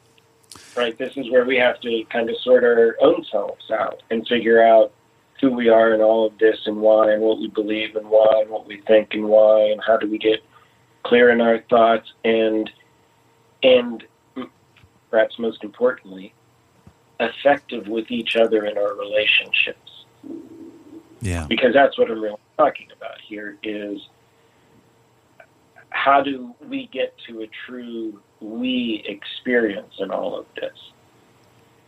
right? 0.78 0.98
This 0.98 1.18
is 1.18 1.30
where 1.30 1.44
we 1.44 1.58
have 1.58 1.82
to 1.82 2.06
kind 2.10 2.30
of 2.30 2.38
sort 2.38 2.64
our 2.64 2.96
own 3.02 3.26
selves 3.30 3.70
out 3.72 4.04
and 4.10 4.26
figure 4.26 4.64
out 4.64 4.94
who 5.42 5.52
we 5.52 5.70
are 5.70 5.94
in 5.94 6.02
all 6.02 6.26
of 6.26 6.38
this 6.38 6.58
and 6.66 6.78
why 6.78 7.12
and 7.12 7.22
what 7.22 7.40
we 7.40 7.48
believe 7.48 7.96
and 7.96 8.08
why 8.10 8.42
and 8.42 8.50
what 8.50 8.66
we 8.68 8.82
think 8.82 9.14
and 9.14 9.26
why 9.26 9.70
and 9.70 9.82
how 9.86 9.98
do 9.98 10.10
we 10.10 10.18
get 10.18 10.40
clear 11.04 11.30
in 11.30 11.42
our 11.42 11.62
thoughts 11.70 12.12
and 12.24 12.70
and 13.64 14.04
perhaps 15.10 15.38
most 15.40 15.64
importantly 15.64 16.34
effective 17.20 17.88
with 17.88 18.12
each 18.12 18.36
other 18.36 18.66
in 18.66 18.78
our 18.78 18.96
relationships 18.96 20.06
Yeah. 21.22 21.46
because 21.48 21.74
that's 21.74 21.98
what 21.98 22.10
I'm 22.12 22.22
really 22.22 22.38
talking 22.58 22.88
about 22.96 23.20
here 23.22 23.58
is 23.64 24.02
how 25.90 26.22
do 26.22 26.54
we 26.68 26.88
get 26.88 27.16
to 27.28 27.42
a 27.42 27.48
true 27.66 28.22
we 28.42 29.04
experience 29.08 29.94
in 30.00 30.12
all 30.12 30.38
of 30.38 30.46
this? 30.56 30.78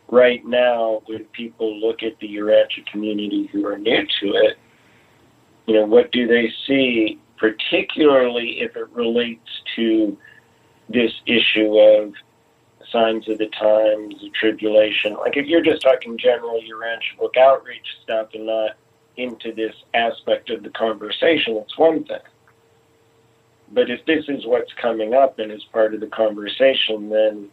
Right 0.10 0.46
now, 0.46 1.02
when 1.06 1.26
people 1.26 1.80
look 1.80 2.02
at 2.02 2.18
the 2.20 2.28
Urantia 2.28 2.86
community 2.90 3.50
who 3.52 3.66
are 3.66 3.78
new 3.78 4.06
to 4.22 4.34
it, 4.36 4.58
you 5.66 5.74
know, 5.74 5.86
what 5.86 6.12
do 6.14 6.28
they 6.28 6.50
see, 6.66 7.20
particularly 7.38 8.62
if 8.62 8.76
it 8.78 8.90
relates 8.94 9.50
to 9.76 10.18
this 10.88 11.12
issue 11.26 11.78
of 11.78 12.14
signs 12.90 13.28
of 13.28 13.38
the 13.38 13.48
times, 13.48 14.16
the 14.22 14.30
tribulation? 14.40 15.16
Like 15.16 15.36
if 15.36 15.46
you're 15.46 15.64
just 15.64 15.82
talking 15.82 16.18
general 16.18 16.62
Urantia 16.62 17.20
book 17.20 17.36
outreach 17.36 17.86
stuff 18.04 18.30
and 18.34 18.46
not 18.46 18.78
into 19.18 19.54
this 19.54 19.76
aspect 19.94 20.50
of 20.50 20.64
the 20.64 20.70
conversation, 20.70 21.58
it's 21.58 21.78
one 21.78 22.06
thing. 22.06 22.20
But 23.74 23.90
if 23.90 24.06
this 24.06 24.24
is 24.30 24.46
what's 24.46 24.72
coming 24.82 25.14
up 25.14 25.40
and 25.40 25.52
is 25.52 25.66
part 25.74 25.94
of 25.94 26.00
the 26.00 26.08
conversation, 26.08 27.10
then, 27.10 27.50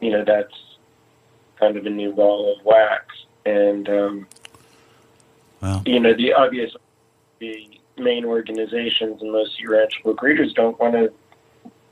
you 0.00 0.10
know, 0.10 0.24
that's 0.26 0.52
kind 1.58 1.76
of 1.76 1.86
a 1.86 1.90
new 1.90 2.12
ball 2.12 2.54
of 2.56 2.64
wax. 2.64 3.04
and 3.46 3.88
um, 3.88 4.26
Well, 5.60 5.82
you 5.86 6.00
know 6.00 6.14
the 6.14 6.32
obvious 6.32 6.74
the 7.40 7.80
main 7.98 8.24
organizations 8.24 9.20
and 9.22 9.32
most 9.32 9.52
Urantia 9.60 10.02
book 10.04 10.22
readers 10.22 10.52
don't 10.52 10.78
want 10.80 10.94
to 10.94 11.12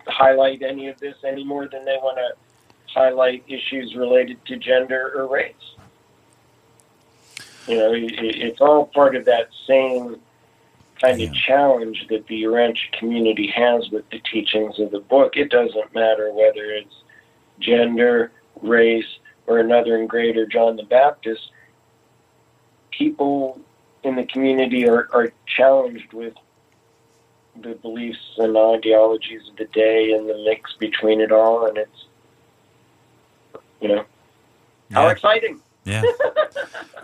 highlight 0.06 0.62
any 0.62 0.88
of 0.88 0.98
this 1.00 1.16
any 1.24 1.44
more 1.44 1.68
than 1.68 1.84
they 1.84 1.98
want 2.02 2.16
to 2.18 2.32
highlight 2.92 3.44
issues 3.48 3.94
related 3.96 4.44
to 4.46 4.56
gender 4.56 5.12
or 5.16 5.26
race. 5.26 5.54
You 7.66 7.76
know, 7.76 7.92
it, 7.92 8.12
it's 8.16 8.60
all 8.60 8.86
part 8.86 9.16
of 9.16 9.24
that 9.24 9.48
same 9.66 10.20
kind 11.00 11.20
Yeah. 11.20 11.26
of 11.28 11.34
challenge 11.34 12.06
that 12.08 12.26
the 12.28 12.42
Urantia 12.44 12.92
community 12.98 13.48
has 13.48 13.90
with 13.90 14.08
the 14.10 14.20
teachings 14.32 14.78
of 14.78 14.90
the 14.92 15.00
book. 15.00 15.36
It 15.36 15.50
doesn't 15.50 15.94
matter 15.94 16.32
whether 16.32 16.64
it's 16.72 16.94
gender, 17.58 18.30
race, 18.62 19.04
or 19.46 19.58
another 19.58 19.96
and 19.96 20.08
greater 20.08 20.46
John 20.46 20.76
the 20.76 20.82
Baptist. 20.82 21.50
People 22.90 23.60
in 24.02 24.16
the 24.16 24.24
community 24.24 24.88
are, 24.88 25.08
are 25.12 25.32
challenged 25.46 26.12
with 26.12 26.34
the 27.60 27.74
beliefs 27.74 28.18
and 28.38 28.56
ideologies 28.56 29.42
of 29.50 29.56
the 29.56 29.64
day 29.66 30.12
and 30.12 30.28
the 30.28 30.36
mix 30.44 30.72
between 30.78 31.20
it 31.20 31.32
all, 31.32 31.66
and 31.66 31.78
it's, 31.78 32.04
you 33.80 33.88
know, 33.88 34.04
how 34.92 35.08
exciting! 35.08 35.60
yeah. 35.84 36.02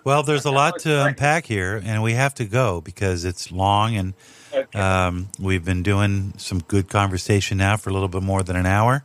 Well, 0.04 0.24
there's 0.24 0.44
a 0.44 0.50
lot 0.50 0.80
to 0.80 1.04
unpack 1.06 1.46
here, 1.46 1.80
and 1.84 2.02
we 2.02 2.14
have 2.14 2.34
to 2.34 2.44
go 2.44 2.80
because 2.80 3.24
it's 3.24 3.52
long, 3.52 3.94
and 3.96 4.14
Okay. 4.52 4.78
um, 4.78 5.28
we've 5.38 5.64
been 5.64 5.82
doing 5.82 6.34
some 6.36 6.58
good 6.60 6.88
conversation 6.88 7.56
now 7.58 7.76
for 7.76 7.88
a 7.90 7.92
little 7.92 8.08
bit 8.08 8.22
more 8.22 8.42
than 8.42 8.56
an 8.56 8.66
hour. 8.66 9.04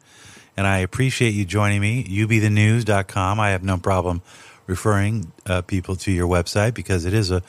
And 0.57 0.65
I 0.67 0.79
appreciate 0.79 1.35
you 1.35 1.45
joining 1.45 1.79
me. 1.81 2.03
UBTheNews.com. 2.03 3.39
I 3.39 3.51
have 3.51 3.63
no 3.63 3.77
problem 3.77 4.21
referring 4.65 5.31
uh, 5.45 5.61
people 5.61 5.95
to 5.97 6.11
your 6.11 6.27
website 6.27 6.73
because 6.73 7.05
it 7.05 7.13
is 7.13 7.31
a 7.31 7.41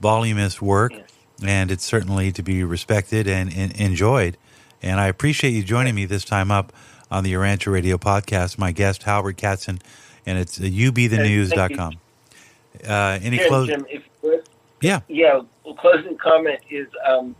voluminous 0.00 0.60
work, 0.62 0.92
Yes. 0.92 1.10
and 1.44 1.70
it's 1.70 1.84
certainly 1.84 2.30
to 2.32 2.42
be 2.42 2.62
respected 2.62 3.26
and, 3.26 3.52
and 3.56 3.72
enjoyed. 3.80 4.36
And 4.82 5.00
I 5.00 5.08
appreciate 5.08 5.50
you 5.50 5.62
joining 5.62 5.94
me 5.94 6.04
this 6.04 6.24
time 6.24 6.50
up 6.50 6.72
on 7.10 7.24
the 7.24 7.32
Urantia 7.32 7.72
Radio 7.72 7.96
podcast. 7.98 8.56
My 8.58 8.72
guest, 8.72 9.02
Howard 9.04 9.36
Katzen, 9.36 9.80
and 10.26 10.38
it's 10.38 10.60
uh, 10.60 10.64
UBTheNews.com. 10.64 11.94
Uh, 12.86 13.18
any 13.22 13.38
Jim, 13.38 13.48
close? 13.48 13.68
Jim, 13.68 13.86
if 13.90 14.02
you 14.22 14.42
Yeah. 14.80 15.00
Yeah, 15.08 15.40
well, 15.64 15.74
closing 15.74 16.16
comment 16.16 16.60
is 16.70 16.86
um, 17.06 17.34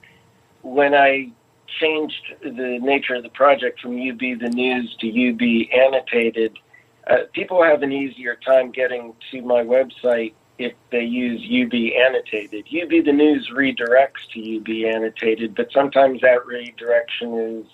when 0.63 0.95
I 0.95 1.31
changed 1.79 2.35
the 2.43 2.79
nature 2.81 3.15
of 3.15 3.23
the 3.23 3.29
project 3.31 3.81
from 3.81 3.93
UB 3.97 4.19
the 4.19 4.51
News 4.53 4.97
to 5.01 5.09
UB 5.09 5.69
Annotated, 5.73 6.59
uh, 7.07 7.17
people 7.33 7.63
have 7.63 7.83
an 7.83 7.93
easier 7.93 8.37
time 8.37 8.71
getting 8.71 9.15
to 9.31 9.43
my 9.43 9.63
website 9.63 10.35
if 10.59 10.75
they 10.91 11.03
use 11.05 11.41
UB 11.43 11.73
Annotated. 11.75 12.67
UB 12.67 13.05
the 13.05 13.13
News 13.13 13.51
redirects 13.55 14.29
to 14.35 14.57
UB 14.59 14.95
Annotated, 14.95 15.55
but 15.55 15.73
sometimes 15.73 16.21
that 16.21 16.45
redirection 16.47 17.35
is 17.39 17.67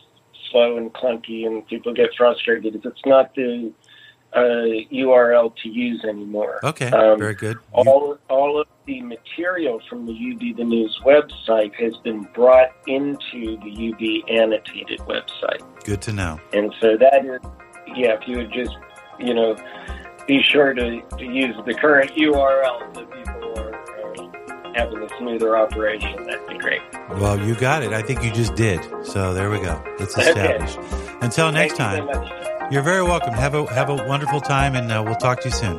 slow 0.50 0.76
and 0.76 0.92
clunky, 0.92 1.46
and 1.46 1.66
people 1.66 1.92
get 1.92 2.14
frustrated. 2.16 2.74
If 2.76 2.86
it's 2.86 3.04
not 3.04 3.34
the 3.34 3.72
uh, 4.32 4.38
URL 4.92 5.54
to 5.56 5.68
use 5.68 6.04
anymore. 6.04 6.60
Okay. 6.62 6.86
Um, 6.90 7.18
Very 7.18 7.34
good. 7.34 7.56
You- 7.56 7.90
All, 7.90 8.18
all 8.28 8.60
of 8.60 8.66
the 8.86 9.00
material 9.02 9.80
from 9.88 10.06
the 10.06 10.12
UB 10.12 10.56
the 10.56 10.64
News 10.64 10.98
website 11.04 11.74
has 11.74 11.96
been 12.04 12.22
brought 12.34 12.68
into 12.86 13.58
the 13.58 13.92
UB 13.92 14.30
annotated 14.30 15.00
website. 15.00 15.62
good 15.84 16.00
to 16.02 16.12
know. 16.12 16.40
And 16.52 16.72
so 16.80 16.96
that 16.96 17.24
is, 17.24 17.40
yeah, 17.96 18.14
if 18.20 18.28
you 18.28 18.38
would 18.38 18.52
just, 18.52 18.76
you 19.18 19.34
know, 19.34 19.56
be 20.28 20.40
sure 20.42 20.72
to, 20.74 21.00
to 21.18 21.24
use 21.24 21.56
the 21.66 21.74
current 21.74 22.12
URL 22.12 22.94
so 22.94 23.04
people 23.06 23.58
are, 23.58 23.74
are 23.74 24.72
having 24.76 25.02
a 25.02 25.08
smoother 25.18 25.56
operation, 25.56 26.24
that'd 26.24 26.46
be 26.48 26.58
great. 26.58 26.80
Well, 27.10 27.40
you 27.44 27.54
got 27.56 27.82
it. 27.82 27.92
I 27.92 28.02
think 28.02 28.22
you 28.24 28.30
just 28.32 28.54
did. 28.54 28.80
So 29.04 29.34
there 29.34 29.50
we 29.50 29.58
go. 29.58 29.82
It's 29.98 30.16
Okay. 30.16 30.28
established. 30.30 30.78
Until 31.22 31.50
next 31.52 31.76
Thank 31.76 31.98
you 31.98 32.04
time, 32.04 32.14
so 32.14 32.20
much. 32.20 32.72
you're 32.72 32.82
very 32.82 33.02
welcome. 33.02 33.32
Have 33.34 33.54
a 33.54 33.66
have 33.72 33.88
a 33.88 33.94
wonderful 34.06 34.40
time, 34.40 34.74
and 34.76 34.90
uh, 34.92 35.02
we'll 35.04 35.14
talk 35.16 35.40
to 35.40 35.48
you 35.48 35.54
soon. 35.54 35.78